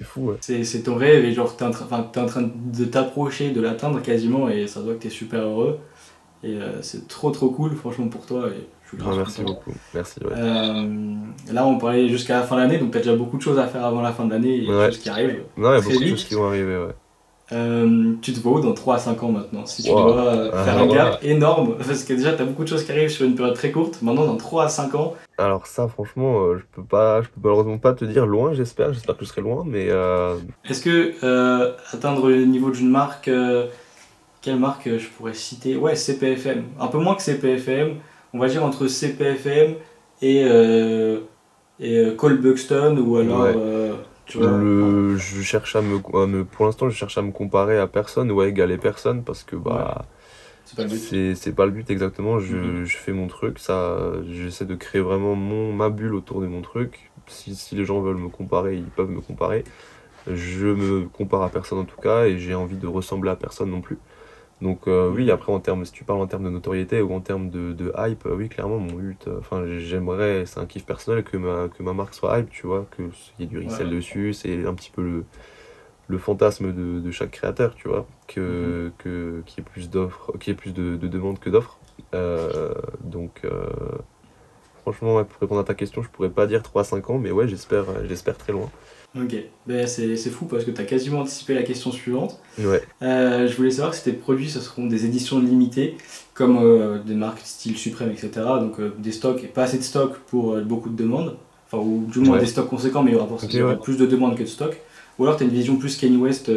[0.03, 0.33] fou.
[0.39, 4.01] C'est ton rêve et genre t'es en, train, es en train de t'approcher, de l'atteindre
[4.03, 5.79] quasiment et ça se voit que t'es super heureux.
[6.43, 8.49] Et c'est trop trop cool, franchement, pour toi.
[8.49, 9.73] Et merci beaucoup.
[9.93, 10.19] Merci.
[10.23, 11.15] Euh,
[11.51, 13.59] là, on parlait jusqu'à la fin de l'année, donc tu as déjà beaucoup de choses
[13.59, 15.43] à faire avant la fin de l'année et des choses qui arrivent.
[15.57, 16.93] Non, il y a beaucoup de choses qui vont arriver, ouais.
[17.53, 20.51] Euh, tu te vois où dans 3 à 5 ans maintenant Si tu dois euh,
[20.53, 23.09] ah, faire un gap énorme, parce que déjà tu as beaucoup de choses qui arrivent
[23.09, 25.15] sur une période très courte, maintenant dans 3 à 5 ans.
[25.37, 29.17] Alors, ça, franchement, je peux pas, je peux malheureusement pas te dire loin, j'espère, j'espère
[29.17, 29.89] que je serai loin, mais.
[30.69, 33.29] Est-ce que atteindre le niveau d'une marque,
[34.41, 35.75] quelle marque je pourrais citer?
[35.75, 36.63] Ouais, CPFM.
[36.79, 37.97] Un peu moins que CPFM,
[38.33, 39.75] on va dire entre CPFM
[40.21, 40.45] et,
[41.79, 43.47] et Cole Buxton ou alors.
[44.25, 48.31] Tu vois, je cherche à me, pour l'instant je cherche à me comparer à personne
[48.31, 50.05] ou à égaler personne parce que bah
[50.71, 51.35] c'est pas le but.
[51.35, 52.39] C'est pas le but exactement.
[52.39, 52.85] Je, mm-hmm.
[52.85, 53.97] je, fais mon truc, ça,
[54.29, 57.11] j'essaie de créer vraiment mon ma bulle autour de mon truc.
[57.27, 59.63] Si, si, les gens veulent me comparer, ils peuvent me comparer.
[60.27, 63.69] Je me compare à personne en tout cas et j'ai envie de ressembler à personne
[63.71, 63.97] non plus.
[64.61, 67.19] Donc euh, oui, après en termes, si tu parles en termes de notoriété ou en
[67.19, 71.23] termes de, de hype, oui clairement mon but, euh, enfin j'aimerais, c'est un kiff personnel
[71.23, 73.09] que ma, que ma marque soit hype, tu vois, qu'il
[73.39, 75.25] y ait du resell dessus, c'est un petit peu le,
[76.07, 78.91] le fantasme de, de, chaque créateur, tu vois, que, mhm.
[78.99, 81.79] que, qu'il y ait plus d'offres, qu'il y ait plus de, de demandes que d'offres.
[82.13, 83.41] Euh, donc
[84.83, 87.85] franchement, pour répondre à ta question, je pourrais pas dire 3-5 ans, mais ouais, j'espère,
[88.05, 88.69] j'espère très loin.
[89.13, 89.35] Ok,
[89.67, 92.39] ben, c'est fou parce que tu as quasiment anticipé la question suivante.
[92.57, 92.81] Ouais.
[93.01, 95.97] Euh, je voulais savoir si tes produits, ce seront des éditions limitées,
[96.33, 98.31] comme euh, des marques style Suprême, etc.
[98.61, 101.35] Donc euh, des stocks, pas assez de stocks pour beaucoup de demandes,
[101.67, 104.43] enfin, ou du moins des stocks conséquents, mais il y aura, plus de demandes que
[104.43, 104.79] de stocks.
[105.19, 106.49] Ou alors tu as une vision plus Kanye West,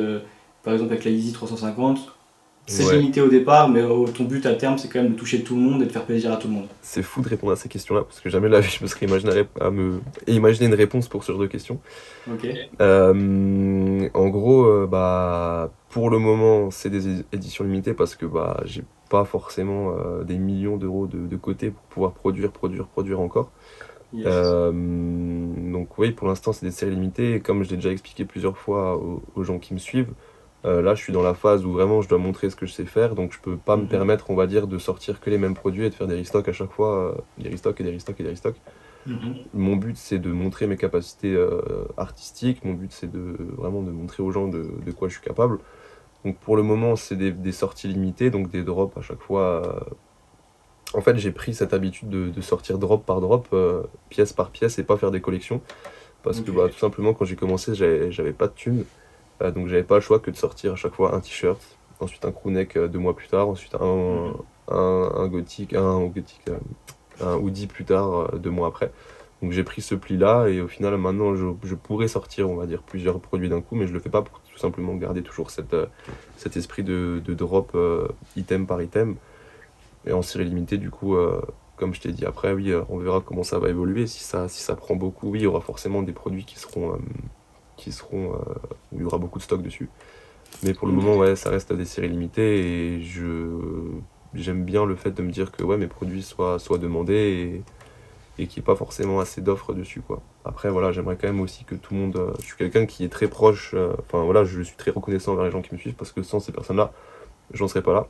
[0.63, 2.14] par exemple avec la Easy 350,
[2.67, 5.43] c'est limité au départ, mais euh, ton but à terme, c'est quand même de toucher
[5.43, 6.67] tout le monde et de faire plaisir à tout le monde.
[6.81, 9.07] C'est fou de répondre à ces questions-là, parce que jamais la vie, je me serais
[9.07, 10.01] imaginé, à me...
[10.27, 11.79] imaginer une réponse pour ce genre de questions.
[12.81, 18.63] Euh, en gros, euh, bah, pour le moment, c'est des éditions limitées parce que bah,
[18.65, 19.95] j'ai pas forcément
[20.25, 23.51] des millions d'euros de, côté pour pouvoir produire, produire, produire encore.
[24.15, 27.35] donc oui, pour l'instant, c'est des séries limitées.
[27.35, 28.99] Et comme je l'ai déjà expliqué plusieurs fois
[29.37, 30.15] aux gens qui me suivent,
[30.65, 32.73] euh, là, je suis dans la phase où vraiment je dois montrer ce que je
[32.73, 33.89] sais faire, donc je peux pas me mhm.
[33.89, 36.49] permettre, on va dire, de sortir que les mêmes produits et de faire des restocks
[36.49, 38.57] à chaque fois, euh, des restocks et des restocks et des restocks.
[39.07, 39.35] Mhm.
[39.53, 43.91] Mon but, c'est de montrer mes capacités euh, artistiques, mon but, c'est de vraiment de
[43.91, 44.65] montrer aux gens de,
[44.97, 45.59] quoi je suis capable.
[46.25, 49.85] Donc pour le moment, c'est des, sorties limitées, donc des drops à chaque fois.
[50.95, 53.55] En fait, j'ai pris cette habitude de, sortir drop par drop,
[54.09, 55.61] pièce par pièce, et pas faire des collections.
[56.23, 58.85] Parce que bah, tout simplement, quand j'ai commencé, j'avais pas de thunes.
[59.43, 61.61] Euh, donc j'avais pas le choix que de sortir à chaque fois un t-shirt,
[62.01, 64.35] ensuite un crewneck euh, deux mois plus tard, ensuite un,
[64.69, 66.59] un, un gothique, un euh,
[67.21, 68.91] un hoodie plus tard, deux mois après.
[69.43, 72.67] Donc j'ai pris ce pli-là et au final maintenant je, je, pourrais sortir on va
[72.67, 75.51] dire plusieurs produits d'un coup mais je le fais pas pour tout simplement garder toujours
[75.51, 75.77] cette,
[76.39, 77.77] cet esprit de, de drop
[78.37, 79.17] item par item.
[80.07, 81.17] Et en série limitée du coup
[81.77, 84.07] comme je t'ai dit après oui on verra comment ça va évoluer.
[84.07, 86.99] Si ça, si ça prend beaucoup oui il y aura forcément des produits qui seront
[87.93, 88.39] seront euh,
[88.93, 89.89] où il y aura beaucoup de stock dessus.
[90.63, 93.59] Mais pour le moment, ouais, ça reste des séries limitées et je
[94.35, 97.63] j'aime bien le fait de me dire que ouais, mes produits soient, soient demandés
[98.39, 100.01] et, qu'il n'y ait pas forcément assez d'offres dessus.
[100.01, 100.21] Quoi.
[100.45, 102.17] Après, voilà, j'aimerais quand même aussi que tout le monde.
[102.17, 105.33] Euh, je suis quelqu'un qui est très proche, euh, enfin voilà, je suis très reconnaissant
[105.33, 106.93] envers les gens qui me suivent parce que sans ces personnes-là,
[107.53, 108.09] j'en serais pas là.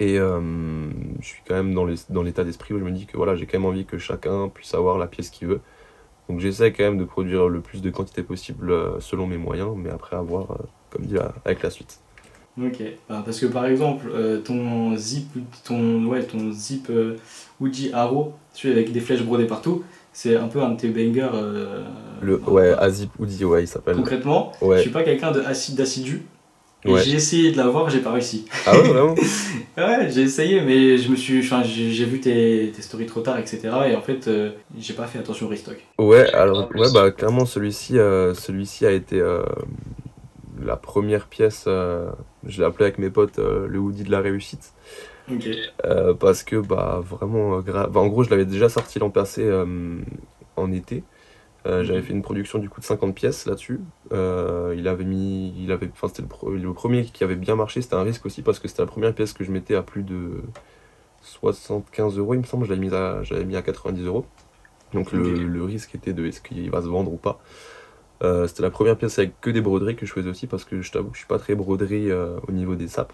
[0.00, 3.46] Et je suis quand même dans l'état d'esprit où je me dis que voilà, j'ai
[3.46, 5.60] quand même envie que chacun puisse avoir la pièce qu'il veut.
[6.28, 9.70] Donc j'essaie quand même de produire le plus de quantité possible euh, selon mes moyens,
[9.76, 10.56] mais après avoir, euh,
[10.90, 12.00] comme dit, avec la suite.
[12.60, 15.28] Ok, bah, parce que par exemple, euh, ton zip,
[15.64, 16.90] ton, ouais, ton zip
[17.60, 21.30] Uji Arrow, celui avec des flèches brodées partout, c'est un peu un de tes bangers.
[22.20, 23.94] le, ouais, Azip Uji, ouais, il s'appelle.
[23.94, 24.78] Concrètement, ouais.
[24.78, 26.22] je suis pas quelqu'un d'assidu,
[26.84, 28.46] j'ai essayé de l'avoir, j'ai pas réussi.
[28.66, 29.14] Ah ouais, vraiment
[29.76, 33.68] Ouais, j'ai essayé, mais je me suis, j'ai vu tes, tes, stories trop tard, etc.
[33.88, 35.76] Et en fait, euh, j'ai pas fait attention au restock.
[35.98, 39.42] Ouais, alors, ouais, bah, clairement, celui-ci euh, celui-ci a été euh,
[40.62, 44.72] la première pièce, je l'ai appelé avec mes potes le hoodie de la réussite.
[45.30, 45.48] Ok.
[46.20, 49.48] parce que, bah, vraiment, bah, en gros, je l'avais déjà sorti l'an passé
[50.56, 51.02] en été.
[51.68, 53.80] Euh, j'avais fait une production du coup de 50 pièces là-dessus.
[54.12, 57.82] Euh, il avait mis, il avait, enfin c'était le, premier qui avait bien marché.
[57.82, 60.02] C'était un risque aussi parce que c'était la première pièce que je mettais à plus
[60.02, 60.42] de
[61.22, 62.64] 75 euros, il me semble.
[62.64, 64.24] Je l'avais mis à, j'avais mis à 90 euros.
[64.94, 67.38] Donc le, risque était de est-ce qu'il va se vendre ou pas.
[68.22, 70.80] Euh, c'était la première pièce avec que des broderies que je faisais aussi parce que
[70.80, 73.12] je t'avoue que je suis pas très broderie au niveau des sapes.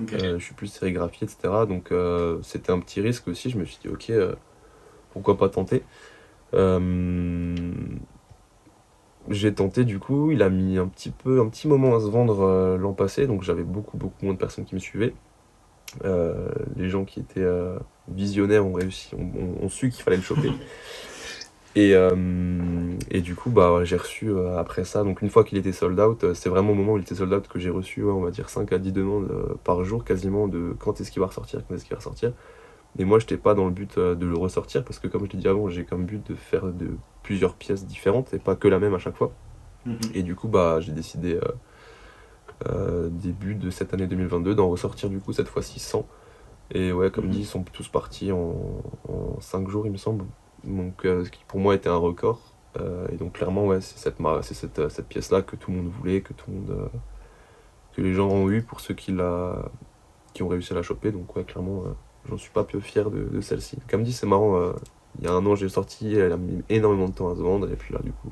[0.00, 1.38] je suis plus sérigraphie, etc.
[1.68, 1.92] Donc
[2.42, 3.48] c'était un petit risque aussi.
[3.50, 4.12] Je me suis dit ok,
[5.12, 5.84] pourquoi pas tenter.
[6.54, 7.54] Euh,
[9.28, 12.06] j'ai tenté du coup, il a mis un petit peu, un petit moment à se
[12.06, 15.14] vendre euh, l'an passé, donc j'avais beaucoup beaucoup moins de personnes qui me suivaient.
[16.04, 17.46] Euh, les gens qui étaient
[18.08, 20.50] visionnaires ont réussi, ont, su qu'il fallait le choper.
[21.78, 21.92] Et,
[23.10, 26.32] et, du coup, bah, j'ai reçu après ça, donc une fois qu'il était sold out,
[26.32, 28.48] c'est vraiment au moment où il était sold out que j'ai reçu, on va dire
[28.48, 29.28] 5 à 10 demandes
[29.62, 32.32] par jour quasiment de quand est-ce qu'il va ressortir, quand est-ce qu'il va ressortir.
[32.98, 35.26] Et moi, je n'étais pas dans le but euh, de le ressortir parce que, comme
[35.26, 36.90] je l'ai dit avant, j'ai comme but de faire de
[37.22, 39.32] plusieurs pièces différentes et pas que la même à chaque fois.
[39.84, 39.98] Mhm.
[40.14, 41.40] Et du coup, bah, j'ai décidé, euh,
[42.68, 46.06] euh, début de cette année 2022, d'en ressortir du coup cette fois-ci 100.
[46.72, 47.32] Et ouais, comme mhm.
[47.32, 48.54] dit, ils sont tous partis en,
[49.40, 50.24] 5 jours, il me semble.
[50.64, 52.40] donc ce qui pour moi était un record.
[53.12, 56.22] et donc clairement, ouais, c'est cette, c'est cette, cette pièce-là que tout le monde voulait,
[56.22, 56.90] que tout le monde,
[57.92, 59.70] que les gens ont eu pour ceux qui, la,
[60.32, 61.12] qui ont réussi à la choper.
[61.12, 61.84] Donc ouais, clairement,
[62.28, 63.78] j'en suis pas peu fier de, de celle-ci.
[63.90, 64.72] Comme dit, c'est marrant.
[65.18, 67.40] il y a un an, j'ai sorti, elle a mis énormément de temps à se
[67.40, 68.30] vendre, et puis là, du coup.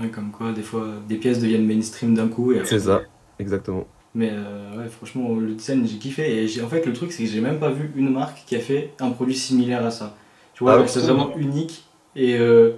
[0.00, 2.52] Ouais, comme quoi, des fois, des pièces deviennent mainstream d'un coup.
[2.64, 3.02] C'est ça,
[3.38, 3.86] exactement.
[4.14, 6.44] Mais euh, ouais, franchement, le design, j'ai kiffé.
[6.44, 8.60] Et en fait, le truc, c'est que j'ai même pas vu une marque qui a
[8.60, 10.16] fait un produit similaire à ça.
[10.54, 11.84] Tu vois, ah c'est vraiment unique.
[12.14, 12.72] Et euh,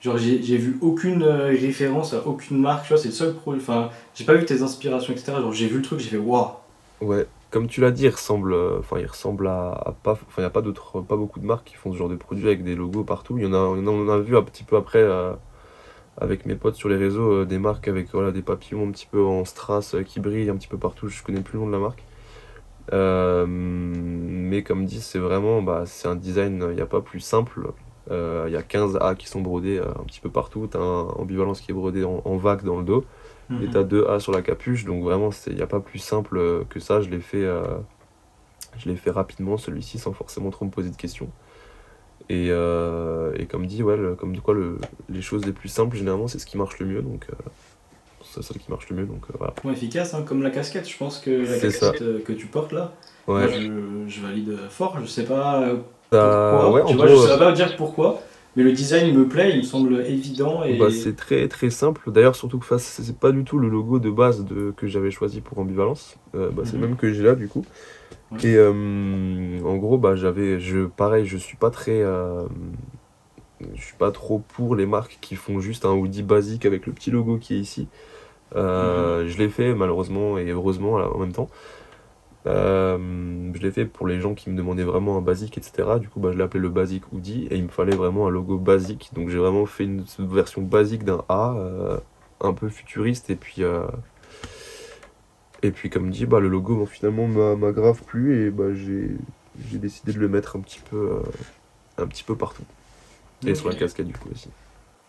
[0.00, 2.82] genre, j'ai vu aucune euh, référence à aucune marque.
[2.82, 3.62] Tu vois, c'est le seul produit.
[3.62, 5.32] Enfin, j'ai pas vu tes inspirations, etc.
[5.40, 6.48] Genre, j'ai vu le truc, j'ai fait waouh.
[7.00, 10.12] Ouais, comme tu l'as dit, il ressemble, enfin, il ressemble à, pas.
[10.12, 12.46] Enfin, n'y a pas, d'autres, pas beaucoup de marques qui font ce genre de produit
[12.46, 13.38] avec des logos partout.
[13.38, 15.02] Il y en a, on en a vu un petit peu après
[16.18, 19.06] avec mes potes sur les réseaux euh, des marques avec voilà, des papillons un petit
[19.10, 21.08] peu en strass euh, qui brillent un petit peu partout.
[21.08, 22.02] Je connais plus le nom de la marque.
[22.92, 27.20] Euh, mais comme dit, c'est vraiment bah, c'est un design, il n'y a pas plus
[27.20, 27.72] simple.
[28.10, 30.68] Il y a 15 A qui sont brodés un petit peu partout.
[30.70, 33.04] Tu as un ambivalence qui est brodé en, vague dans le dos.
[33.62, 34.84] Et tu as deux A sur la capuche.
[34.84, 37.00] Donc vraiment, il n'y a pas plus simple que ça.
[37.00, 37.46] Je l'ai fait,
[38.78, 41.30] je l'ai fait rapidement, celui-ci, sans forcément trop me poser de questions.
[42.30, 44.78] Et, euh, et, comme dit, ouais, comme de quoi le,
[45.10, 47.02] les choses les plus simples, généralement, c'est ce qui marche le mieux.
[47.02, 47.34] Donc, euh,
[48.22, 49.06] c'est ça qui marche le mieux.
[49.06, 49.52] Donc, euh, voilà.
[49.72, 50.88] efficace, hein, comme la casquette.
[50.88, 52.92] Je pense que la casquette que tu portes là,
[53.26, 53.48] ouais.
[53.48, 54.98] je, je, valide fort.
[55.00, 55.64] Je sais pas
[56.10, 56.70] pourquoi.
[56.70, 58.20] Ouais, tu vois, je sais pas dire pourquoi.
[58.56, 60.62] Mais le design me plaît, il me semble évident.
[60.62, 60.78] Et...
[60.78, 62.10] Bah, c'est très très simple.
[62.10, 65.40] D'ailleurs, surtout que c'est pas du tout le logo de base de, que j'avais choisi
[65.40, 66.16] pour Ambivalence.
[66.32, 66.80] bah, C'est mhm.
[66.80, 67.64] le même que j'ai là, du coup.
[68.42, 72.44] Et euh, en gros, bah, j'avais, je, pareil, je suis pas très, euh,
[73.74, 76.92] je suis pas trop pour les marques qui font juste un hoodie basique avec le
[76.92, 77.88] petit logo qui est ici.
[78.56, 79.28] Euh, mhm.
[79.28, 81.48] Je l'ai fait malheureusement et heureusement en même temps.
[82.44, 85.98] Je l'ai fait pour les gens qui me demandaient vraiment un basique, etc.
[86.00, 88.30] Du coup, bah, je l'ai appelé le basique hoodie et il me fallait vraiment un
[88.30, 89.10] logo basique.
[89.14, 91.56] Donc j'ai vraiment fait une version basique d'un A,
[92.40, 93.62] un peu futuriste et puis
[95.64, 99.16] et puis comme dit, bah, le logo finalement m'a grave plu et bah, j'ai
[99.78, 101.22] décidé de le mettre un petit peu, euh,
[101.96, 102.64] un petit peu partout.
[103.46, 104.50] Et sur la casquette du coup aussi.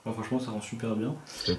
[0.05, 1.13] franchement ça rend super bien.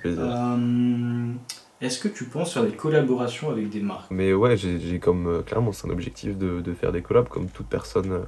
[0.07, 1.33] Euh,
[1.81, 4.11] est-ce que tu penses faire des collaborations avec des marques?
[4.11, 7.67] Mais ouais, j'ai comme euh, clairement c'est un objectif de, faire des collabs comme toute
[7.67, 8.25] personne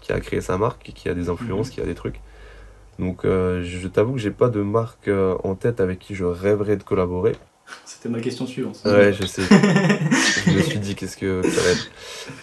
[0.00, 1.74] qui a créé sa marque, qui a des influences, mhm.
[1.74, 2.20] qui a des trucs.
[2.98, 6.82] Donc je t'avoue que j'ai pas de marque en tête avec qui je rêverais de
[6.82, 7.32] collaborer.
[7.84, 8.80] C'était ma question suivante.
[8.84, 9.42] Ouais, je sais.
[9.42, 11.90] je me suis dit qu'est-ce que ça va être.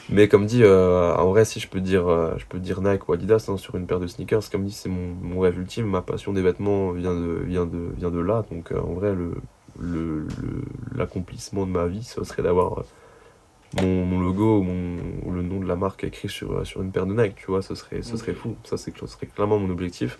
[0.09, 3.07] Mais comme dit, euh, en vrai, si je peux dire, euh, je peux dire Nike
[3.07, 5.86] ou Adidas hein, sur une paire de sneakers, comme dit, c'est mon, mon, rêve ultime.
[5.86, 8.43] Ma passion des vêtements vient de, vient de, vient de là.
[8.51, 9.34] Donc euh, en vrai, le,
[10.95, 12.84] l'accomplissement de ma vie, ce serait d'avoir
[13.82, 17.05] mon, mon, logo ou, mon, le nom de la marque écrit sur, sur une paire
[17.05, 17.36] de Nike.
[17.36, 18.55] Tu vois, ce serait, ce serait fou.
[18.63, 20.17] Ça, c'est, ce serait clairement mon objectif.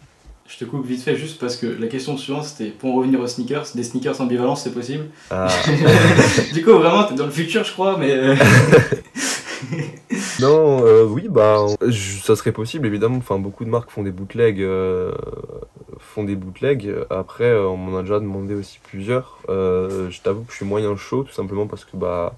[0.47, 3.22] Je te coupe vite fait juste parce que la question suivante c'était pour en revenir
[3.22, 5.05] aux sneakers, des sneakers ambivalents c'est possible?
[5.30, 5.47] Ah.
[6.53, 8.12] Du coup vraiment t'es dans le futur je crois mais...
[8.12, 8.36] Euh,
[10.41, 14.62] non euh, oui bah ça serait possible évidemment, enfin beaucoup de marques font des bootlegs,
[14.62, 15.14] euh,
[16.12, 20.57] font des bootlegs, après on m'en a déjà demandé aussi plusieurs, je t'avoue que je
[20.57, 22.36] suis moyen chaud tout simplement parce que bah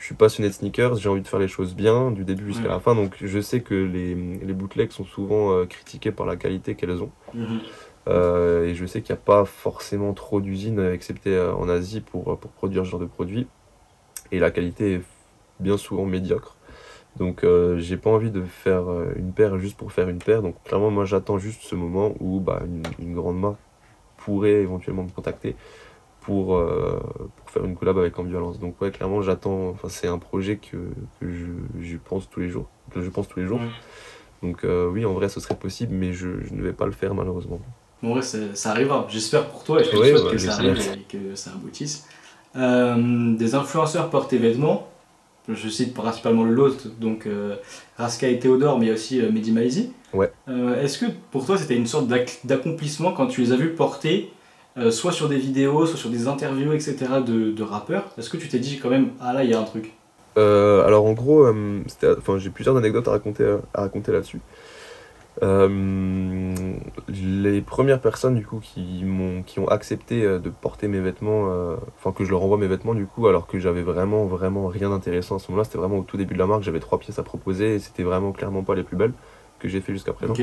[0.00, 2.68] je suis passionné de sneakers, j'ai envie de faire les choses bien, du début jusqu'à
[2.68, 6.36] la fin, donc je sais que les, les bootlegs sont souvent euh, critiqués par la
[6.36, 7.10] qualité qu'elles ont.
[7.34, 7.60] Mhm.
[8.08, 12.00] Euh, et je sais qu'il n'y a pas forcément trop d'usines, excepté euh, en Asie,
[12.00, 13.46] pour, pour produire ce genre de produit.
[14.32, 15.02] Et la qualité est
[15.60, 16.56] bien souvent médiocre.
[17.16, 17.44] Donc
[17.76, 18.84] j'ai pas envie de faire
[19.16, 20.42] une paire juste pour faire une paire.
[20.42, 23.58] Donc clairement moi j'attends juste ce moment où bah, une, une grande marque
[24.16, 25.56] pourrait éventuellement me contacter
[26.20, 27.00] pour, euh,
[27.36, 28.58] pour faire une collab avec Ambivalence.
[28.60, 29.70] Donc ouais, clairement, j'attends.
[29.70, 30.76] Enfin, c'est un projet que,
[31.20, 31.30] que
[31.80, 32.68] je, pense tous les jours.
[32.92, 33.60] Que je pense tous les jours.
[34.42, 36.92] Donc euh, oui, en vrai, ce serait possible, mais je, je, ne vais pas le
[36.92, 37.60] faire malheureusement.
[38.02, 39.06] Bon, vrai, ça arrivera.
[39.08, 42.06] J'espère pour toi et je te souhaite que ça arrive et que ça aboutisse.
[42.56, 44.89] Euh, des influenceurs portent tes vêtements.
[45.54, 47.26] Je cite principalement le lot, donc
[47.96, 49.92] Raska et Théodore, mais il y a aussi Mehdi Maizi.
[50.12, 50.32] Ouais.
[50.82, 52.08] Est-ce que pour toi c'était une sorte
[52.44, 54.32] d'accomplissement quand tu les as vus porter
[54.78, 56.96] euh, soit sur des vidéos, soit sur des interviews, etc.
[57.26, 58.04] de, de rappeurs?
[58.18, 59.92] Est-ce que tu t'es dit quand même, ah là, il y a un truc?
[60.38, 61.80] Euh, Alors en gros, euh,
[62.38, 64.40] j'ai plusieurs anecdotes à raconter, à raconter là-dessus.
[65.42, 71.48] Les premières personnes du coup qui m'ont qui ont accepté de porter mes vêtements,
[71.98, 74.90] enfin que je leur envoie mes vêtements du coup, alors que j'avais vraiment vraiment rien
[74.90, 77.18] d'intéressant à ce moment-là, c'était vraiment au tout début de la marque, j'avais trois pièces
[77.18, 79.12] à proposer et c'était vraiment clairement pas les plus belles
[79.58, 80.34] que j'ai fait jusqu'à présent.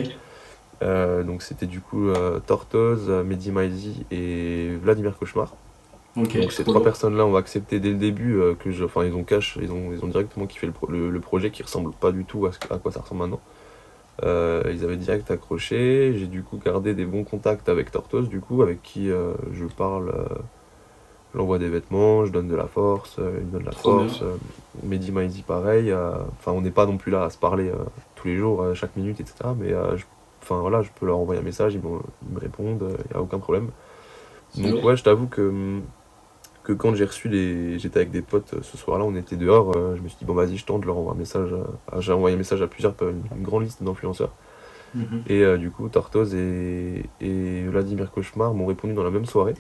[0.84, 5.56] Euh, donc c'était du coup euh, Tortoise, Mehdi Maizi et Vladimir Cauchemar.
[6.16, 9.24] donc ces trois personnes-là ont accepté dès le début euh, que je, enfin ils ont
[9.24, 12.46] cash, ils ont, ils ont directement kiffé le, le, projet qui ressemble pas du tout
[12.46, 13.42] à, ce, à quoi ça ressemble maintenant.
[14.24, 16.16] Ils avaient direct accroché.
[16.18, 20.14] J'ai du coup gardé des bons contacts avec Tortos, du coup, avec qui je parle.
[21.36, 24.24] J'envoie des vêtements, je donne de la force, il me donne de la force.
[24.84, 25.94] Mehdi Maizi, pareil.
[25.94, 27.72] Enfin, on n'est pas non plus là à se parler
[28.16, 29.36] tous les jours, chaque minute, etc.
[29.58, 29.74] Mais
[30.42, 33.40] enfin, voilà, je peux leur envoyer un message, ils, me répondent, il n'y a aucun
[33.40, 33.70] problème.
[34.56, 35.82] Donc, ouais, je t'avoue que
[36.68, 37.80] que quand j'ai reçu les.
[37.80, 40.26] J'étais avec des potes euh, ce soir-là, on était dehors, euh, je me suis dit,
[40.26, 41.50] bon, vas-y, je tente, je leur envoie un message.
[42.00, 44.34] J'ai envoyé un message à plusieurs, une, grande liste d'influenceurs.
[44.94, 45.24] Mhm.
[45.28, 49.54] Et euh, du coup, Tortoise et, et, Vladimir Cauchemar m'ont répondu dans la même soirée.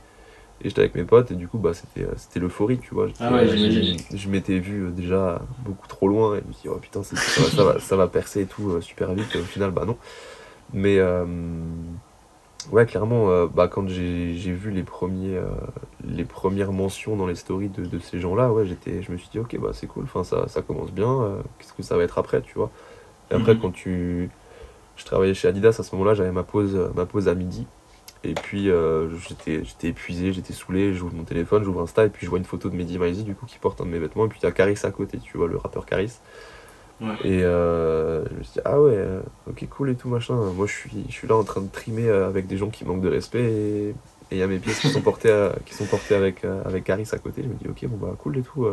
[0.62, 3.08] Et j'étais avec mes potes, et du coup, bah, c'était l'euphorie, tu vois.
[3.22, 6.80] Ah ouais, je m'étais vu déjà beaucoup trop loin, et je me suis dit, oh
[6.80, 9.34] putain, ça va, ça, va, ça, va, percer et tout super vite.
[9.34, 9.95] Et au final, bah non.
[10.74, 10.99] Mais.
[12.72, 15.47] Ouais, clairement, euh, bah, quand j'ai vu les, premiers, euh,
[16.05, 19.30] les premières mentions dans les stories de, de ces gens-là, ouais, j'étais, je me suis
[19.30, 22.03] dit, ok, bah, c'est cool, enfin, ça, ça commence bien, euh, qu'est-ce que ça va
[22.03, 22.70] être après, tu vois.
[23.32, 23.61] Et après, mhm.
[23.61, 24.30] quand tu.
[24.97, 27.68] Je travaillais chez Adidas, à ce moment-là, j'avais ma pause, ma pause à midi.
[28.24, 28.70] Et puis,
[29.28, 32.45] j'étais j'étais épuisé, j'étais saoulé, j'ouvre mon téléphone, j'ouvre Insta, et puis je vois une
[32.45, 34.51] photo de Mehdi Maizi, du coup, qui porte un de mes vêtements, et puis a
[34.51, 35.86] Caris à côté, tu vois, le rappeur
[37.24, 40.36] Et euh, je me suis dit, ah ouais, euh, ok, cool et tout, machin.
[40.36, 42.86] Moi, je suis, je suis là en train de trimer euh, avec des gens qui
[42.86, 43.95] manquent de respect et
[44.32, 47.18] il y a mes pièces qui sont portées, qui sont portées avec, avec Caris à
[47.18, 47.43] côté.
[47.43, 48.68] Je me dis, ok, bon, bah, cool et tout.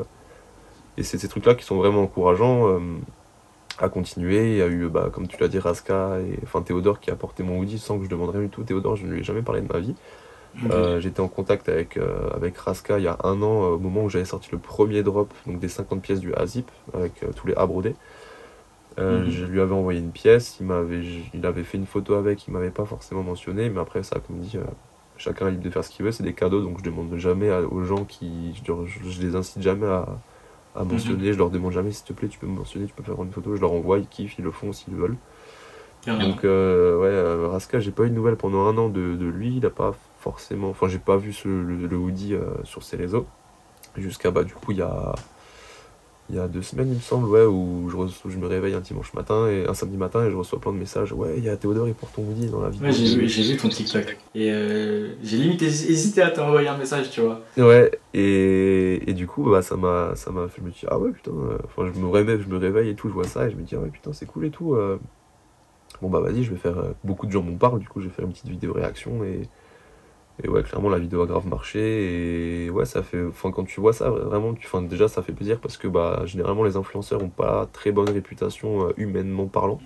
[0.96, 2.80] Et c'est ces trucs-là qui sont vraiment encourageants
[3.78, 4.52] à continuer.
[4.52, 7.16] Il y a eu, bah, comme tu l'as dit, Raska et enfin Théodore qui a
[7.16, 8.64] porté mon hoodie sans que je demande rien du tout.
[8.64, 9.94] Théodore, je ne lui ai jamais parlé de ma vie.
[10.62, 11.00] Mhm.
[11.00, 11.98] J'étais en contact avec,
[12.32, 15.34] avec Raska il y a un an, au moment où j'avais sorti le premier drop,
[15.46, 17.96] donc des 50 pièces du Azip, avec tous les A brodés.
[18.98, 19.30] Euh, mhm.
[19.30, 21.02] Je lui avais envoyé une pièce, il, m'avait,
[21.32, 24.38] il avait fait une photo avec, il m'avait pas forcément mentionné, mais après ça, comme
[24.38, 24.64] dit, euh,
[25.16, 27.50] chacun est libre de faire ce qu'il veut, c'est des cadeaux, donc je demande jamais
[27.50, 28.54] aux gens qui.
[28.64, 30.06] Je, les incite jamais à,
[30.76, 30.92] à mhm.
[30.92, 33.20] mentionner, je leur demande jamais s'il te plaît, tu peux me mentionner, tu peux faire
[33.20, 35.16] une photo, je leur envoie, ils kiffent, ils le font s'ils veulent.
[36.06, 39.56] Donc, euh, ouais, Raska, j'ai pas eu de nouvelles pendant un an de, de lui,
[39.56, 39.94] il a pas
[40.24, 40.70] forcément.
[40.70, 43.26] Enfin, j'ai pas vu ce, le, le, hoodie sur ses réseaux,
[43.96, 45.14] jusqu'à bah, du coup, il y a
[46.30, 48.80] il y a deux semaines, il me semble, ouais, où je, je me réveille un
[48.80, 51.12] dimanche matin et un samedi matin et je reçois plein de messages.
[51.12, 52.86] Ouais, il y a Théodore, il porte ton hoodie dans la vidéo.
[52.86, 54.16] Ouais, j'ai vu, vu, ton TikTok.
[54.34, 57.42] Et euh, j'ai limite hésité à t'envoyer un message, tu vois.
[57.58, 60.30] Ouais, et, et du coup, bah, ça m'a fait.
[60.56, 61.32] Je me dis, ah ouais, putain.
[61.32, 63.56] Euh, enfin, je me réveille, je me réveille et tout, je vois ça et je
[63.56, 64.74] me dis, ah ouais, putain, c'est cool et tout.
[64.74, 64.98] Euh.
[66.00, 66.76] Bon, bah, vas-y, je vais faire.
[67.04, 69.42] Beaucoup de gens m'en parlent, du coup, je vais faire une petite vidéo réaction et
[70.42, 72.64] et ouais, clairement, la vidéo a grave marché.
[72.64, 73.24] Et ouais, ça fait.
[73.24, 74.66] Enfin, quand tu vois ça, vraiment, tu...
[74.66, 78.10] enfin, déjà, ça fait plaisir parce que bah, généralement, les influenceurs ont pas très bonne
[78.10, 79.80] réputation euh, humainement parlant.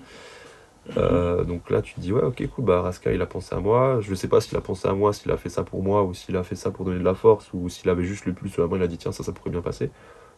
[0.96, 3.60] Euh, donc là, tu te dis, ouais, ok, cool, bah, Raska, il a pensé à
[3.60, 3.98] moi.
[4.00, 6.14] Je sais pas s'il a pensé à moi, s'il a fait ça pour moi, ou
[6.14, 8.48] s'il a fait ça pour donner de la force, ou s'il avait juste le plus
[8.48, 9.90] sur la main, il a dit, tiens, ça, ça pourrait bien passer.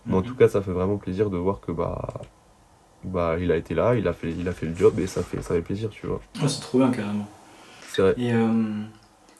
[0.06, 0.24] Mais en mhm.
[0.24, 2.08] tout cas, ça fait vraiment plaisir de voir que, bah,
[3.04, 5.22] bah, il a été là, il a fait, il a fait le job, et ça
[5.22, 6.20] fait, ça fait plaisir, tu vois.
[6.48, 7.28] c'est trop bien, carrément.
[7.88, 8.14] C'est vrai.
[8.18, 8.82] Et, euh,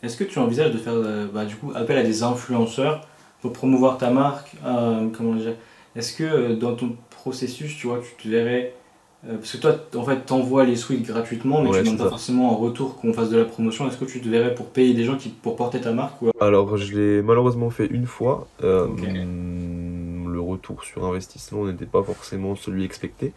[0.03, 3.07] est-ce que tu envisages de faire euh, bah, du coup appel à des influenceurs
[3.43, 5.55] pour promouvoir ta marque euh, Comment dire
[5.95, 8.75] Est-ce que euh, dans ton processus, tu vois, tu te verrais
[9.23, 12.53] parce que toi, en fait, t'envoies les suites gratuitement, mais tu ne demandes pas forcément
[12.53, 13.87] en retour qu'on fasse de la promotion.
[13.87, 16.31] Est-ce que tu te verrais pour payer des gens qui, pour porter ta marque ou...
[16.41, 18.49] Alors, je l'ai malheureusement fait une fois.
[18.63, 23.35] Le retour sur investissement n'était pas forcément celui expecté.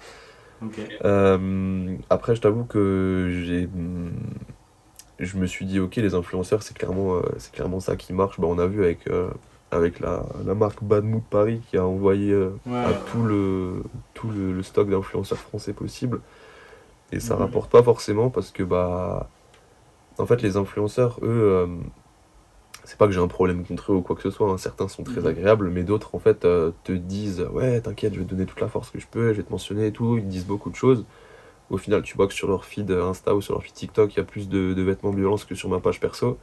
[1.02, 3.68] après, je t'avoue que j'ai
[5.20, 8.40] je me suis dit, ok, les influenceurs, c'est clairement, euh, c'est clairement ça qui marche.
[8.40, 9.30] Bah, on a vu avec, euh,
[9.72, 13.84] avec la, la, marque Bad Mood Paris qui a envoyé euh, à tout le,
[14.14, 16.22] tout le, stock d'influenceurs français possible.
[17.12, 19.30] Et ça rapporte pas forcément parce que, bah,
[20.18, 21.70] en fait, les influenceurs, eux,
[22.86, 24.50] c'est pas que j'ai un problème contre eux ou quoi que ce soit.
[24.50, 24.58] Hein.
[24.58, 25.28] Certains sont très mhm.
[25.28, 28.68] agréables, mais d'autres, en fait, te disent, ouais, t'inquiète, je vais te donner toute la
[28.68, 30.18] force que je peux, je vais te mentionner et tout.
[30.18, 31.06] Ils disent beaucoup de choses
[31.70, 34.18] au final, tu vois que sur leur feed Insta ou sur leur feed TikTok, il
[34.18, 36.38] y a plus de, vêtements de violence que sur ma page perso.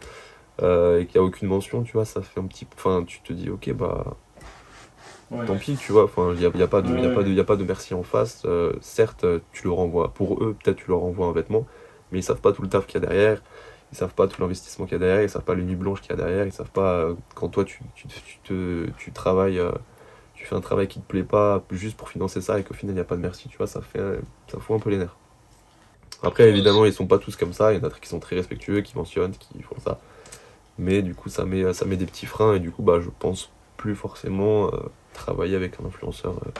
[0.62, 2.66] Euh, et qu'il n'y a aucune mention, tu vois, ça fait un petit.
[2.76, 4.16] Enfin, tu te dis, ok, bah.
[5.46, 7.40] Tant pis, tu vois, enfin, il n'y a, y a, pas de, a, pas de,
[7.40, 8.42] a pas de merci en face.
[8.46, 11.66] Euh, certes, tu leur envoies, pour eux, peut-être tu leur envoies un vêtement,
[12.10, 13.40] mais ils savent pas tout le taf qu'il y a derrière,
[13.92, 16.00] ils savent pas tout l'investissement qu'il y a derrière, ils savent pas les nuits blanches
[16.00, 18.08] qu'il y a derrière, ils savent pas euh, quand toi tu, tu,
[18.42, 19.60] te, tu travailles
[20.50, 22.96] fais un travail qui te plaît pas juste pour financer ça et qu'au final il
[22.96, 24.00] n'y a pas de merci, tu vois, ça fait
[24.48, 25.16] ça fout un peu les nerfs.
[26.22, 28.36] Après évidemment ils sont pas tous comme ça, il y en a qui sont très
[28.36, 30.00] respectueux, qui mentionnent, qui font ça.
[30.78, 33.08] Mais du coup ça met, ça met des petits freins et du coup bah je
[33.18, 34.76] pense plus forcément euh,
[35.14, 36.50] travailler avec un influenceur, euh,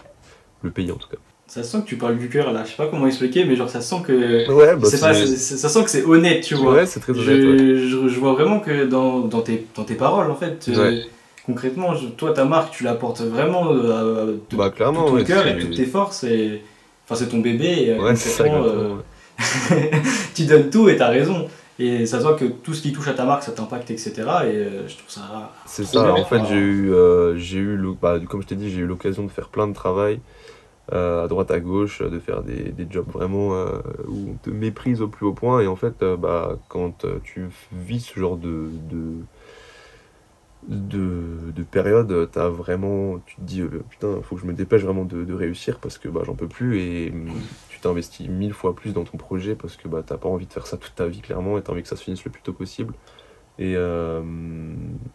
[0.62, 1.18] le pays en tout cas.
[1.47, 3.68] Ça sent que tu parles du cœur là, je sais pas comment expliquer, mais genre
[3.68, 4.49] ça sent que.
[4.53, 6.74] Ouais, bah pas, ça sent que c'est honnête, tu vois.
[6.74, 7.26] Ouais, c'est très honnête.
[7.26, 10.68] Je, je, vois vraiment que dans, dans, tes, dans tes paroles en fait.
[10.68, 11.03] Euh,
[11.47, 15.47] concrètement, toi, ta marque, tu la portes vraiment euh, de, bah, clairement, tout ton cœur
[15.47, 16.24] et toutes tes forces.
[16.24, 16.62] Et...
[17.07, 17.97] Enfin, c'est ton bébé.
[17.99, 18.97] ouais, c'est ça, euh,
[20.34, 21.49] tu donnes tout et t'as raison.
[21.80, 24.12] Et ça se voit que tout ce qui touche à ta marque, ça t'impacte, etc.
[24.18, 25.51] Et euh, je trouve ça.
[25.64, 28.80] C'est ça, en fait, j'ai eu, euh, j'ai eu bah, comme je t'ai dit, j'ai
[28.80, 30.20] eu l'occasion de faire plein de travail.
[30.93, 33.51] Euh, à droite à gauche, de faire des, des jobs vraiment
[34.09, 35.61] où on te méprise au plus haut point.
[35.61, 39.14] Et en fait, bah, quand tu vis ce genre de, de
[40.69, 44.83] de, de période, as vraiment, tu te dis euh, putain, faut que je me dépêche
[44.83, 47.13] vraiment de, réussir parce que bah, j'en peux plus et
[47.69, 50.53] tu t'investis mille fois plus dans ton projet parce que bah, t'as pas envie de
[50.53, 52.43] faire ça toute ta vie clairement et t'as envie que ça se finisse le plus
[52.43, 52.95] tôt possible.
[53.59, 54.23] Et, euh,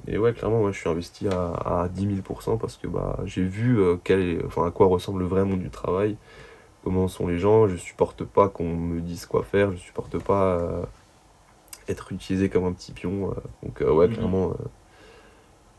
[0.07, 3.43] et ouais, clairement, moi je suis investi à, à 10 000% parce que bah, j'ai
[3.43, 6.17] vu euh, quel enfin, à quoi ressemble le vrai monde du travail,
[6.83, 7.67] comment sont les gens.
[7.67, 10.87] Je supporte pas qu'on me dise quoi faire, je supporte pas
[11.87, 13.35] être utilisé comme un petit pion.
[13.61, 14.13] donc ouais, mhm.
[14.15, 14.53] clairement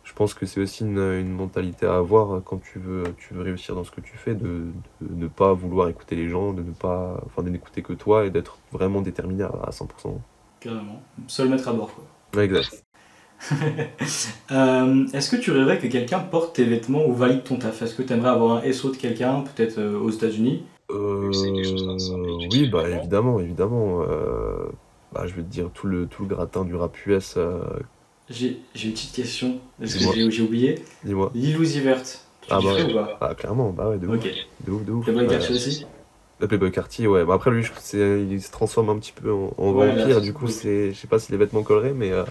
[0.07, 3.75] je pense que c'est aussi une, mentalité à avoir quand tu veux, tu veux réussir
[3.75, 4.67] dans ce que tu fais, de,
[5.01, 8.31] ne pas vouloir écouter les gens, de ne pas, enfin, de n'écouter que toi et
[8.31, 10.17] d'être vraiment déterminé à, 100%.
[10.61, 11.03] Carrément.
[11.27, 12.43] Seul mettre à bord, quoi.
[12.43, 12.85] exact.
[14.53, 17.83] Euh, est-ce que tu rêverais que quelqu'un porte tes vêtements ou valide ton taf?
[17.83, 20.63] Est-ce que tu aimerais avoir un SO de quelqu'un, peut-être euh, aux États-Unis?
[20.91, 21.31] Euh,
[22.51, 24.03] Oui, bah évidemment, évidemment.
[25.13, 27.37] bah, je vais te dire tout le, tout le gratin du rap US
[28.29, 29.61] j'ai une petite question.
[29.81, 31.31] Est-ce que j'ai oublié Dis-moi.
[31.35, 32.03] Lilou Zivert.
[32.03, 33.19] Tu ah, bah, ou pas?
[33.21, 34.25] Ah, clairement, bah ouais, de ouf.
[34.65, 35.05] De ouf, de ouf.
[35.05, 35.87] Playboy Cartier aussi
[36.41, 37.25] Le Playboy Cartier, ouais.
[37.25, 40.21] Bah, après, lui, il se transforme un petit peu en, vampire.
[40.21, 42.13] Du coup, c'est, je sais pas si les vêtements colleraient, mais.
[42.13, 42.25] Euh,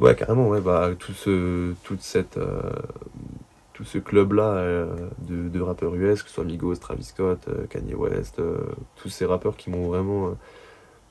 [0.00, 0.60] ouais, carrément, ouais.
[0.60, 2.38] Bah, tout ce, toute cette.
[2.38, 2.60] Euh,
[3.74, 7.94] tout ce club-là euh, de, de, rappeurs US, que ce soit Migos, Travis Scott, Kanye
[7.94, 8.40] West,
[8.96, 10.36] tous ces rappeurs qui m'ont vraiment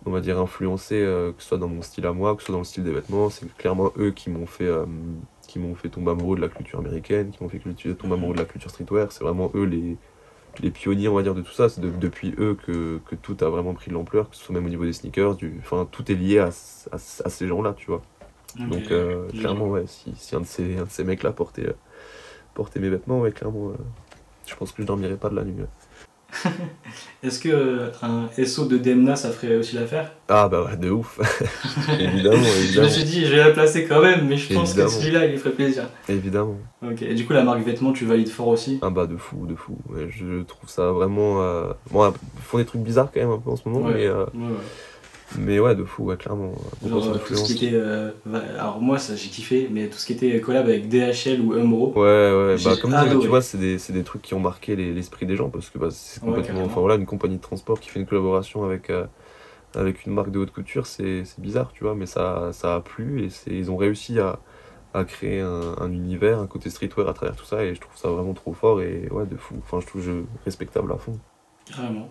[0.05, 2.47] on va dire, influencé, euh, que ce soit dans mon style à moi, que ce
[2.47, 3.29] soit dans le style des vêtements.
[3.29, 4.85] C'est clairement eux qui m'ont fait, euh,
[5.47, 7.59] qui m'ont fait tomber amoureux de la culture américaine, qui m'ont fait
[7.93, 9.11] tomber amoureux de la culture streetwear.
[9.11, 9.97] C'est vraiment eux les,
[10.59, 11.69] les pionniers, on va dire, de tout ça.
[11.69, 14.65] C'est depuis eux que, que, tout a vraiment pris de l'ampleur, que ce soit même
[14.65, 15.35] au niveau des sneakers.
[15.35, 16.49] Du, enfin, tout est lié à,
[16.91, 18.01] à, ces gens-là, tu vois.
[18.57, 21.73] Donc, euh, clairement, ouais, si, si, un de ces, un de ces mecs-là portait,
[22.53, 23.71] portait mes vêtements, ouais, clairement,
[24.45, 25.63] je pense que je dormirais pas de la nuit.
[27.23, 30.11] Est-ce que un SO de Demna ça ferait aussi l'affaire?
[30.27, 31.19] Ah bah ouais, de ouf.
[31.99, 32.67] évidemment, évidemment.
[32.71, 35.25] Je me suis dit, je vais la placer quand même, mais je pense que celui-là,
[35.25, 35.83] il ferait plaisir.
[36.09, 36.57] Évidemment.
[36.83, 38.79] Ok, et du coup, la marque vêtements, tu valides fort aussi?
[38.81, 39.77] Ah bah de fou, de fou.
[40.09, 41.41] je trouve ça vraiment.
[41.41, 41.73] Euh...
[41.91, 44.07] Bon, ils font des trucs bizarres quand même un peu en ce moment, mais.
[44.07, 44.25] Euh...
[44.33, 44.57] Ouais.
[45.37, 46.53] Mais ouais, de fou, ouais, clairement.
[46.85, 47.75] Genre, tout ce qui était.
[47.75, 48.11] Euh,
[48.57, 51.93] alors, moi, ça j'ai kiffé, mais tout ce qui était collab avec DHL ou Umbro.
[51.95, 55.35] Ouais, ouais, bah, comme tu vois, c'est des, des, trucs qui ont marqué l'esprit des
[55.35, 56.63] gens parce que bah, c'est complètement.
[56.63, 59.05] enfin, voilà, une compagnie de transport qui fait une collaboration avec, euh,
[59.75, 63.25] avec une marque de haute couture, c'est bizarre, tu vois, mais ça, ça a plu
[63.25, 64.39] et ils ont réussi à,
[64.93, 67.95] à créer un, un, univers, un côté streetwear à travers tout ça et je trouve
[67.95, 69.55] ça vraiment trop fort et ouais, de fou.
[69.63, 70.11] Enfin, je trouve je,
[70.45, 71.17] respectable à fond.
[71.65, 72.09] Carrément.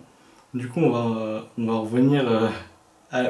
[0.53, 2.29] Du coup, on va, on va revenir.
[2.29, 2.47] Euh,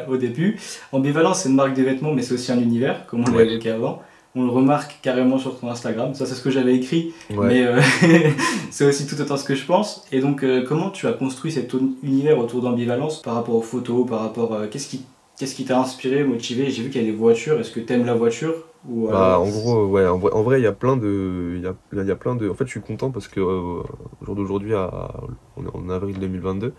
[0.08, 0.60] au début.
[0.92, 3.70] Ambivalence, c'est une marque de vêtements, mais c'est aussi un univers, comme on l'a évoqué
[3.70, 4.02] avant.
[4.34, 6.14] On le remarque carrément sur ton Instagram.
[6.14, 7.82] Ça, c'est ce que j'avais écrit, mais euh,
[8.72, 10.06] c'est aussi tout autant ce que je pense.
[10.14, 14.08] Et donc, euh, comment tu as construit cet univers autour d'ambivalence par rapport aux photos,
[14.08, 14.54] par rapport.
[14.54, 15.06] Euh, qu'est-ce qui
[15.38, 16.70] Qu'est-ce qui t'a inspiré, motivé?
[16.70, 17.60] J'ai vu qu'il y a des voitures.
[17.60, 18.54] Est-ce que tu aimes la voiture
[18.88, 20.06] ou, bah, En gros, ouais.
[20.06, 22.48] En vrai, il y a plein de, il y a, il y a plein de.
[22.48, 23.84] En fait, je suis content parce que au
[24.22, 26.74] jour d'aujourd'hui, on est en avril 2022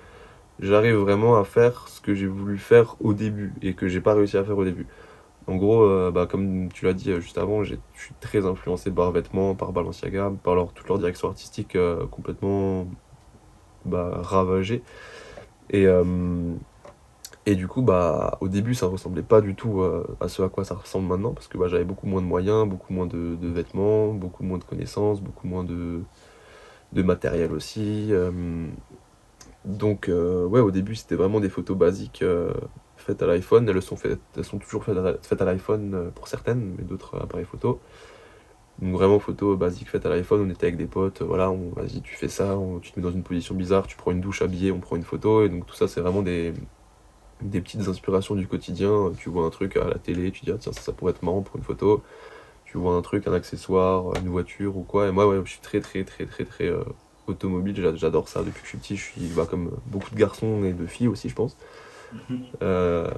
[0.62, 4.14] j'arrive vraiment à faire ce que j'ai voulu faire au début et que j'ai pas
[4.14, 4.86] réussi à faire au début.
[5.48, 8.90] En gros, euh, bah, comme tu l'as dit euh, juste avant, je suis très influencé
[8.90, 12.86] par Vêtements, par Balenciaga, par leur, toute leur direction artistique euh, complètement
[13.84, 14.82] bah, ravagée.
[15.70, 15.86] Et,
[17.56, 19.82] du coup, bah, au début, ça ressemblait pas du tout
[20.20, 22.68] à ce à quoi ça ressemble maintenant, parce que bah, j'avais beaucoup moins de moyens,
[22.68, 26.04] beaucoup moins de, vêtements, beaucoup moins de connaissances, beaucoup moins de
[26.94, 28.12] matériel aussi.
[29.64, 32.52] Donc, euh, ouais, au début, c'était vraiment des photos basiques euh,
[32.96, 33.68] faites à l'iPhone.
[33.68, 33.96] Elles, sont
[34.36, 37.80] elles sont toujours faites à, l'iPhone euh, pour certaines, mais d'autres appareils photo.
[38.80, 40.40] Donc, vraiment, photos basiques faites à l'iPhone.
[40.46, 43.22] On était avec des potes, voilà, vas-y, tu fais ça, tu te mets dans une
[43.22, 45.44] position bizarre, tu prends une douche habillée, on prend une photo.
[45.44, 46.52] Et donc, tout ça, c'est vraiment des,
[47.42, 49.12] des petites inspirations du quotidien.
[49.18, 51.22] Tu vois un truc à la télé, tu dis, ah, tiens, ça, ça pourrait être
[51.22, 52.02] marrant pour une photo.
[52.64, 55.08] Tu vois un truc, un accessoire, une voiture ou quoi.
[55.08, 56.70] Et moi, ouais, je suis très, très, très, très, très
[57.27, 58.97] automobile, j'adore ça depuis que je suis petit.
[58.97, 61.57] Je suis bah, comme beaucoup de garçons et de filles aussi, je pense.
[62.12, 62.43] Mhm.
[62.62, 63.11] Euh,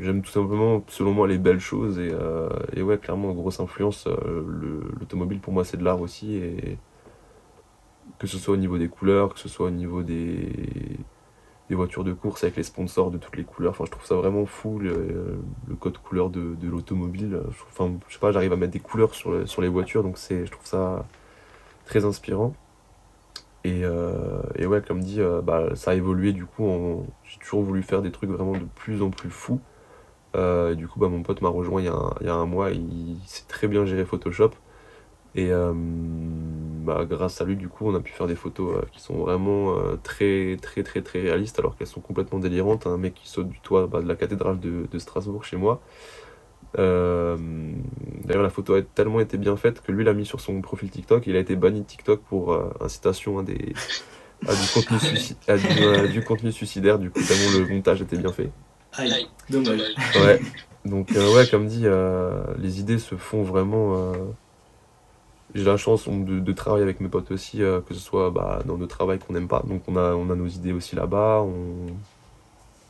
[0.00, 1.98] j'aime tout simplement, selon moi, les belles choses.
[1.98, 4.06] Et, euh, et ouais, clairement, grosse influence.
[4.06, 4.42] Euh,
[4.98, 6.36] l'automobile, pour moi, c'est de l'art aussi.
[6.36, 6.78] Et
[8.18, 10.98] que ce soit au niveau des couleurs, que ce soit au niveau des,
[11.68, 13.72] des voitures de course avec les sponsors de toutes les couleurs.
[13.72, 15.38] Enfin, je trouve ça vraiment fou, le,
[15.80, 17.40] code couleur de, de l'automobile.
[17.70, 20.50] Enfin, je sais pas, j'arrive à mettre des couleurs sur, sur les voitures, donc je
[20.50, 21.04] trouve ça
[21.84, 22.54] très inspirant.
[23.66, 23.82] Et,
[24.56, 27.06] et ouais, comme dit, bah, ça a évolué du coup.
[27.24, 29.60] J'ai toujours voulu faire des trucs vraiment de plus en plus fous.
[30.34, 32.70] et du coup, bah, mon pote m'a rejoint il y, a un, mois.
[32.70, 34.50] Il sait très bien gérer Photoshop.
[35.34, 39.18] Et bah, grâce à lui, du coup, on a pu faire des photos qui sont
[39.18, 42.86] vraiment très, très, très, très réalistes, alors qu'elles sont complètement délirantes.
[42.86, 45.80] Un mec qui saute du toit bah, de la cathédrale de Strasbourg chez moi.
[46.78, 47.36] Euh,
[48.24, 50.90] d'ailleurs, la photo a tellement été bien faite que lui l'a mis sur son profil
[50.90, 51.26] TikTok.
[51.26, 56.52] Il a été banni de TikTok pour euh, incitation à, des, du, contenu du, contenu
[56.52, 56.98] suicidaire.
[56.98, 58.50] Du coup, tellement le montage était bien fait.
[58.94, 59.80] Aïe, dommage.
[60.16, 60.40] Ouais.
[60.84, 61.86] Donc, euh, ouais, comme dit,
[62.58, 64.12] les idées se font vraiment.
[65.54, 68.86] J'ai la chance de, travailler avec mes potes aussi, que ce soit bah, dans nos
[68.86, 69.62] travail qu'on n'aime pas.
[69.66, 71.42] Donc, on a, on a nos idées aussi là-bas.
[71.42, 71.94] On...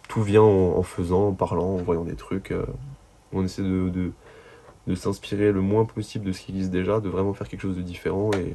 [0.09, 2.53] Tout vient en, en, faisant, en parlant, en voyant des trucs.
[3.33, 4.13] On essaie de,
[4.87, 7.77] de, s'inspirer le moins possible de ce qui existe déjà, de vraiment faire quelque chose
[7.77, 8.55] de différent et,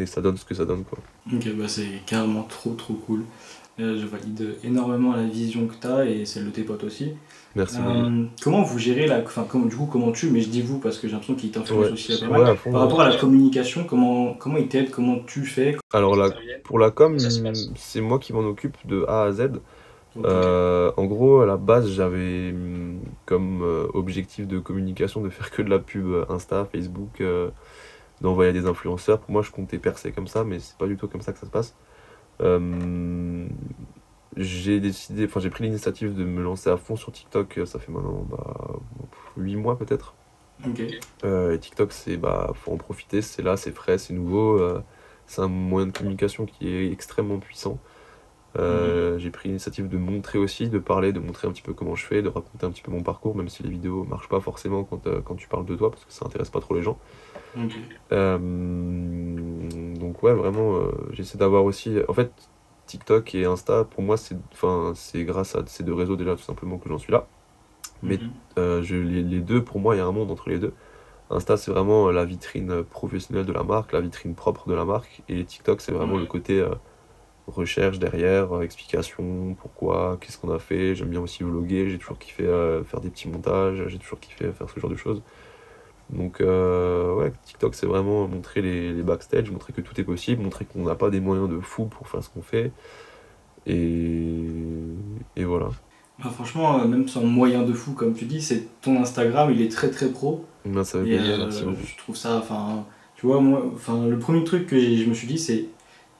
[0.00, 0.84] et ça donne ce que ça donne.
[0.84, 0.98] Quoi.
[1.32, 3.24] Ok, bah c'est carrément trop trop cool.
[3.78, 7.12] Euh, je valide énormément la vision que tu as et celle de tes potes aussi.
[7.54, 7.76] Merci.
[7.78, 9.20] Euh, comment vous gérez la.
[9.20, 10.30] Enfin, comment, du coup, comment tu.
[10.30, 12.56] Mais je dis vous parce que j'ai l'impression qu'il t'influence aussi à mal.
[12.56, 16.30] Par rapport à la communication, comment, comment il t'aide Comment tu fais Alors, la,
[16.64, 17.18] pour la com,
[17.74, 19.60] c'est moi qui m'en occupe de A à Z.
[20.24, 25.50] Euh, en gros, à la base, j'avais hum, comme euh, objectif de communication de faire
[25.50, 27.22] que de la pub euh, Insta, Facebook,
[28.20, 29.20] d'envoyer des influenceurs.
[29.20, 31.38] Pour moi, je comptais percer comme ça, mais c'est pas du tout comme ça que
[31.38, 31.74] ça se passe.
[34.36, 37.60] j'ai décidé, enfin, j'ai pris l'initiative de me lancer à fond sur TikTok.
[37.64, 38.78] Ça fait maintenant bah,
[39.36, 40.14] 8 mois peut-être.
[41.24, 43.22] et TikTok, c'est bah, faut en profiter.
[43.22, 44.60] C'est là, c'est frais, c'est nouveau.
[45.26, 47.78] c'est un moyen de communication qui est extrêmement puissant.
[48.58, 51.94] Euh, j'ai pris l'initiative de montrer aussi, de parler, de montrer un petit peu comment
[51.94, 54.40] je fais, de raconter un petit peu mon parcours, même si les vidéos marchent pas
[54.40, 56.82] forcément quand, euh, quand tu parles de toi, parce que ça intéresse pas trop les
[56.82, 56.98] gens.
[58.12, 58.38] Euh,
[59.98, 60.78] donc ouais, vraiment,
[61.10, 61.98] j'essaie d'avoir aussi...
[62.08, 62.30] En fait,
[62.86, 64.36] TikTok et Insta, pour moi, c'est
[64.94, 67.26] c'est grâce à ces deux réseaux déjà tout simplement que j'en suis là.
[68.02, 68.18] Mais
[68.56, 68.82] mhm.
[68.82, 70.72] je, les, les, deux, pour moi, il y a un monde entre les deux.
[71.30, 75.22] Insta, c'est vraiment la vitrine professionnelle de la marque, la vitrine propre de la marque,
[75.28, 76.64] et TikTok, c'est vraiment le côté
[77.46, 80.94] recherche derrière, euh, explication, pourquoi, qu'est-ce qu'on a fait.
[80.94, 84.50] J'aime bien aussi vloguer, j'ai toujours kiffé euh, faire des petits montages, j'ai toujours kiffé
[84.52, 85.22] faire ce genre de choses.
[86.10, 90.42] Donc euh, ouais, TikTok c'est vraiment montrer les, les, backstage, montrer que tout est possible,
[90.42, 92.70] montrer qu'on n'a pas des moyens de fou pour faire ce qu'on fait.
[93.66, 94.44] Et,
[95.34, 95.70] et voilà.
[96.22, 99.70] Bah, franchement, même sans moyens de fou comme tu dis, c'est ton Instagram, il est
[99.70, 100.44] très très pro.
[100.64, 102.84] Bah, ça et, je trouve ça, enfin,
[103.16, 105.66] tu vois, moi, enfin, le premier truc que je me suis dit, c'est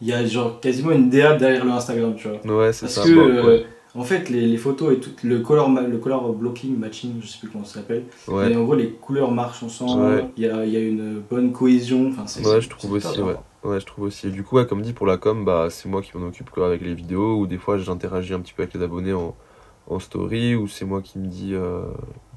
[0.01, 2.57] il y a genre quasiment une DA derrière le Instagram, tu vois.
[2.57, 3.01] Ouais, c'est ça.
[3.01, 3.62] Parce que, euh,
[3.94, 7.38] en fait, les, les, photos et tout, le color, le color blocking, matching, je sais
[7.38, 8.51] plus comment ça s'appelle, ouais.
[8.51, 12.11] mais en gros, les couleurs marchent ensemble, il y, a, y, a, une bonne cohésion.
[12.44, 13.36] Ouais, je trouve aussi, ouais.
[13.64, 14.28] Ouais, je trouve aussi.
[14.28, 16.51] Et du coup, ouais, comme dit, pour la com, bah, c'est moi qui m'en occupe
[16.51, 19.34] quoi, avec les vidéos, ou des fois, j'interagis un petit peu avec les abonnés en,
[19.88, 21.55] en story, ou c'est moi qui me dis.
[21.55, 21.82] Euh...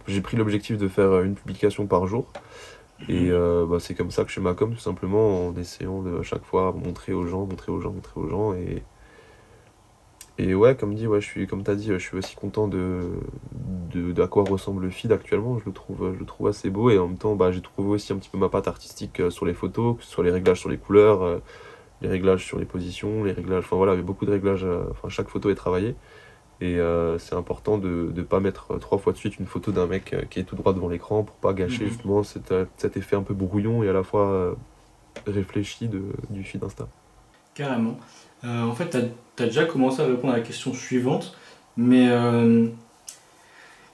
[0.08, 2.26] J'ai pris l'objectif de faire une publication par jour.
[3.08, 6.02] Et euh, bah, c'est comme ça que je fais ma com, tout simplement, en essayant
[6.02, 8.54] de à chaque fois montrer aux gens, montrer aux gens, montrer aux gens.
[8.54, 8.84] Et,
[10.38, 12.68] et ouais, comme dit, ouais, je suis, comme tu as dit, je suis aussi content
[12.68, 13.12] de,
[13.94, 15.58] de, quoi ressemble le feed actuellement.
[15.60, 16.90] Je le trouve, je le trouve assez beau.
[16.90, 19.30] Et en même temps, bah, j'ai trouvé aussi un petit peu ma patte artistique euh,
[19.30, 21.40] sur les photos, que ce les réglages sur les couleurs, euh,
[22.02, 23.64] les réglages sur les positions, les réglages.
[23.66, 24.66] Enfin voilà, il y avait beaucoup de réglages.
[24.92, 25.96] Enfin, chaque photo est travaillée.
[26.62, 29.88] Et euh, c'est important de ne pas mettre trois fois de suite une photo d'un
[29.88, 31.90] mec euh, qui est tout droit devant l'écran pour pas gâcher mhm.
[31.90, 34.58] justement cet, euh, cet, effet un peu brouillon et à la fois
[35.26, 36.88] réfléchi de, du feed Insta.
[37.56, 37.98] Carrément.
[38.44, 41.36] en fait, tu as, déjà commencé à répondre à la question suivante,
[41.76, 42.08] mais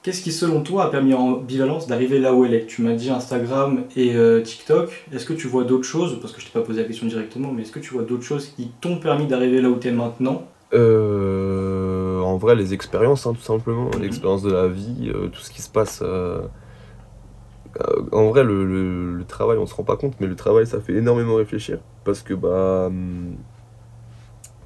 [0.04, 2.66] qu'est-ce qui selon toi a permis en bivalence d'arriver là où elle est?
[2.68, 5.08] Tu m'as dit Instagram et TikTok.
[5.12, 6.20] Est-ce que tu vois d'autres choses?
[6.20, 8.24] Parce que je t'ai pas posé la question directement, mais est-ce que tu vois d'autres
[8.24, 10.48] choses qui t'ont permis d'arriver là où tu es maintenant?
[10.74, 11.75] Euh,
[12.36, 14.02] en vrai, les expériences, hein, tout simplement, mhm.
[14.02, 16.02] l'expérience de la vie, euh, tout ce qui se passe.
[16.04, 16.42] Euh,
[18.12, 21.36] en vrai, le, travail, on se rend pas compte, mais le travail, ça fait énormément
[21.36, 21.80] réfléchir.
[22.04, 23.38] Parce que bah, hum,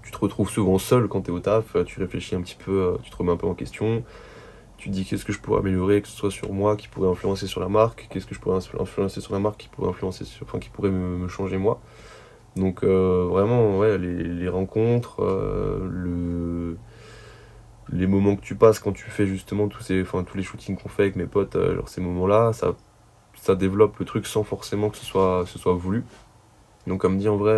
[0.01, 2.97] tu te retrouves souvent seul quand tu es au taf, tu réfléchis un petit peu,
[3.03, 4.03] tu te remets un peu en question.
[4.77, 7.09] Tu te dis qu'est-ce que je pourrais améliorer, que ce soit sur moi, qui pourrait
[7.09, 10.25] influencer sur la marque, qu'est-ce que je pourrais influencer sur la marque, qui pourrait influencer
[10.25, 11.81] sur, enfin, qui pourrait me changer moi.
[12.55, 16.77] Donc euh, vraiment, ouais, les, rencontres, euh, le,
[17.91, 20.78] les moments que tu passes quand tu fais justement tous, ces, enfin, tous les shootings
[20.78, 22.76] qu'on fait avec mes potes, euh, ces moments-là, ça,
[23.36, 26.03] ça développe le truc sans forcément que ce soit, voulu.
[26.88, 27.53] Donc comme dit en vrai,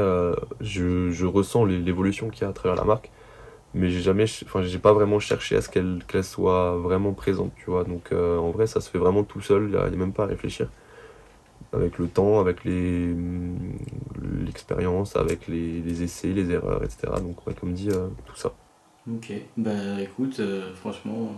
[0.61, 3.11] je, je, ressens l'évolution qu'il y a à travers la marque,
[3.73, 7.69] mais j'ai jamais, enfin j'ai pas vraiment cherché à ce qu'elle soit vraiment présente, tu
[7.69, 7.83] vois.
[7.83, 10.27] Donc en vrai, ça se fait vraiment tout seul, il n'y a, même pas à
[10.27, 10.67] réfléchir.
[11.73, 13.15] avec le temps, avec les
[14.45, 17.13] l'expérience, avec les, essais, les erreurs, etc.
[17.21, 17.89] Donc, comme dit,
[18.25, 18.53] tout ça.
[19.09, 19.71] Ok, bah
[20.01, 20.41] écoute,
[20.75, 21.31] franchement,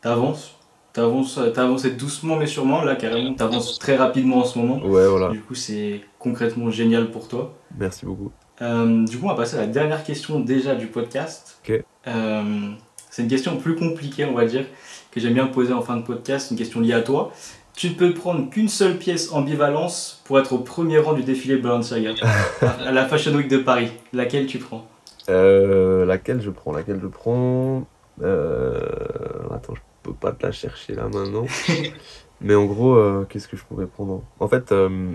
[0.00, 0.56] t'avances
[0.96, 4.78] T'avances, avancé doucement mais sûrement, là carrément, t'avances très rapidement en ce moment.
[4.82, 5.28] Ouais, voilà.
[5.28, 7.52] Du coup, c'est concrètement génial pour toi.
[7.78, 8.32] Merci beaucoup.
[8.62, 11.60] Euh, du coup, on va passer à la dernière question déjà du podcast.
[11.62, 11.84] Ok.
[12.06, 12.70] Euh,
[13.10, 14.64] c'est une question plus compliquée, on va dire,
[15.10, 17.30] que j'aime bien poser en fin de podcast, une question liée à toi.
[17.74, 21.56] Tu ne peux prendre qu'une seule pièce ambivalence pour être au premier rang du défilé
[21.56, 22.14] Balenciaga
[22.62, 23.90] à la Fashion Week de Paris.
[24.14, 24.86] Laquelle tu prends?
[25.28, 27.86] Euh, Laquelle je prends Laquelle je prends
[28.20, 29.80] Attends, je
[30.12, 31.46] pas te la chercher là maintenant.
[32.40, 35.14] Mais en gros, euh, qu'est-ce que je pourrais prendre En fait, euh,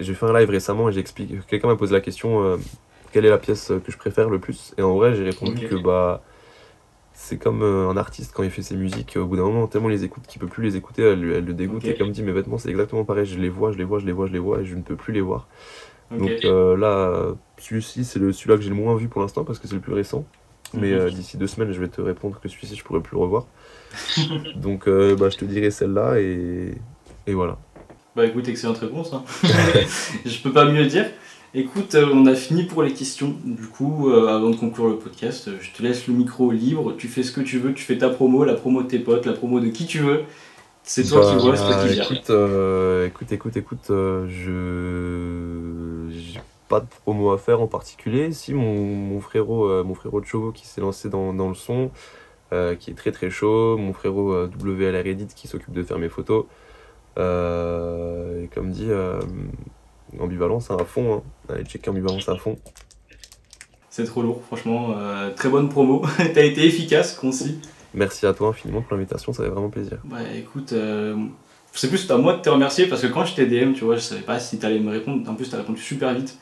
[0.00, 1.46] j'ai fait un live récemment et j'explique.
[1.46, 2.56] Quelqu'un m'a posé la question euh,
[3.12, 5.76] quelle est la pièce que je préfère le plus Et en vrai, j'ai répondu que
[5.76, 6.22] bah
[7.16, 9.16] c'est comme un artiste quand il fait ses musiques.
[9.16, 11.54] Au bout d'un moment, tellement il les écoute qu'il peut plus les écouter, elle, le
[11.54, 11.84] dégoûte.
[11.84, 13.24] Et comme dit, mes vêtements, c'est exactement pareil.
[13.24, 14.82] Je les vois, je les vois, je les vois, je les vois et je ne
[14.82, 15.46] peux plus les voir.
[16.10, 19.74] Donc là, celui-ci, c'est celui-là que j'ai le moins vu pour l'instant parce que c'est
[19.74, 20.24] le plus récent.
[20.72, 21.10] Mais mhm.
[21.10, 23.46] d'ici deux semaines, je vais te répondre que celui-ci, je pourrais plus le revoir.
[24.56, 26.74] Donc euh, bah, je te dirai celle-là et,
[27.26, 27.58] et voilà.
[28.16, 29.12] Bah écoute, excellente réponse.
[29.12, 29.24] Hein.
[30.24, 31.06] je peux pas mieux dire.
[31.52, 33.36] Écoute, euh, on a fini pour les questions.
[33.44, 36.94] Du coup, euh, avant de conclure le podcast, je te laisse le micro libre.
[36.96, 37.72] Tu fais ce que tu veux.
[37.74, 40.22] Tu fais ta promo, la promo de tes potes, la promo de qui tu veux.
[40.82, 42.30] C'est toi qui bah, vois, c'est toi qui écoute,
[43.06, 45.63] écoute, écoute, écoute, je
[46.68, 48.32] pas de promo à faire en particulier.
[48.32, 51.90] Si mon, mon frérot, mon frérot de chevaux qui s'est lancé dans, dans le son,
[52.54, 55.98] euh, qui est très très chaud, mon frérot euh, WLR Edit qui s'occupe de faire
[55.98, 56.44] mes photos.
[57.18, 58.88] Euh, et comme dit,
[60.20, 61.22] ambivalence à fond, hein.
[61.48, 62.58] allez checker ambivalence à fond.
[63.90, 64.94] C'est trop lourd, franchement,
[65.36, 67.60] très bonne promo, t'as été efficace, concis.
[67.92, 69.98] Merci à toi infiniment pour l'invitation, ça fait vraiment plaisir.
[70.04, 70.74] Bah écoute,
[71.72, 73.94] c'est plus à moi de te remercier parce que quand je t'ai DM, tu vois,
[73.94, 76.36] je savais pas si t'allais me répondre, en plus t'as répondu super vite.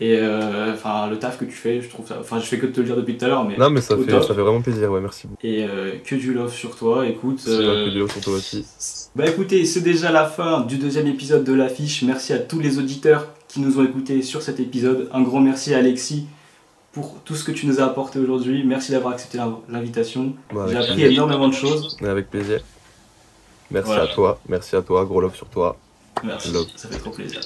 [0.00, 2.16] Et euh, enfin, le taf que tu fais, je trouve ça.
[2.20, 3.56] Enfin, je fais que de te le dire depuis tout à l'heure, mais.
[3.56, 5.46] Non, mais ça fait, ça fait vraiment plaisir, ouais, merci beaucoup.
[5.46, 7.44] Et euh, que du love sur toi, écoute.
[7.44, 8.66] que du love sur toi aussi.
[9.14, 12.02] Bah écoutez, c'est déjà la fin du deuxième épisode de l'affiche.
[12.02, 15.08] Merci à tous les auditeurs qui nous ont écoutés sur cet épisode.
[15.12, 16.26] Un grand merci à Alexis
[16.90, 18.64] pour tout ce que tu nous as apporté aujourd'hui.
[18.64, 19.38] Merci d'avoir accepté
[19.68, 20.34] l'invitation.
[20.52, 21.96] Bah, J'ai appris énormément de choses.
[22.02, 22.60] Avec plaisir.
[23.70, 25.76] Merci à toi, merci à toi, gros love sur toi.
[26.22, 27.40] Merci, ça fait trop plaisir.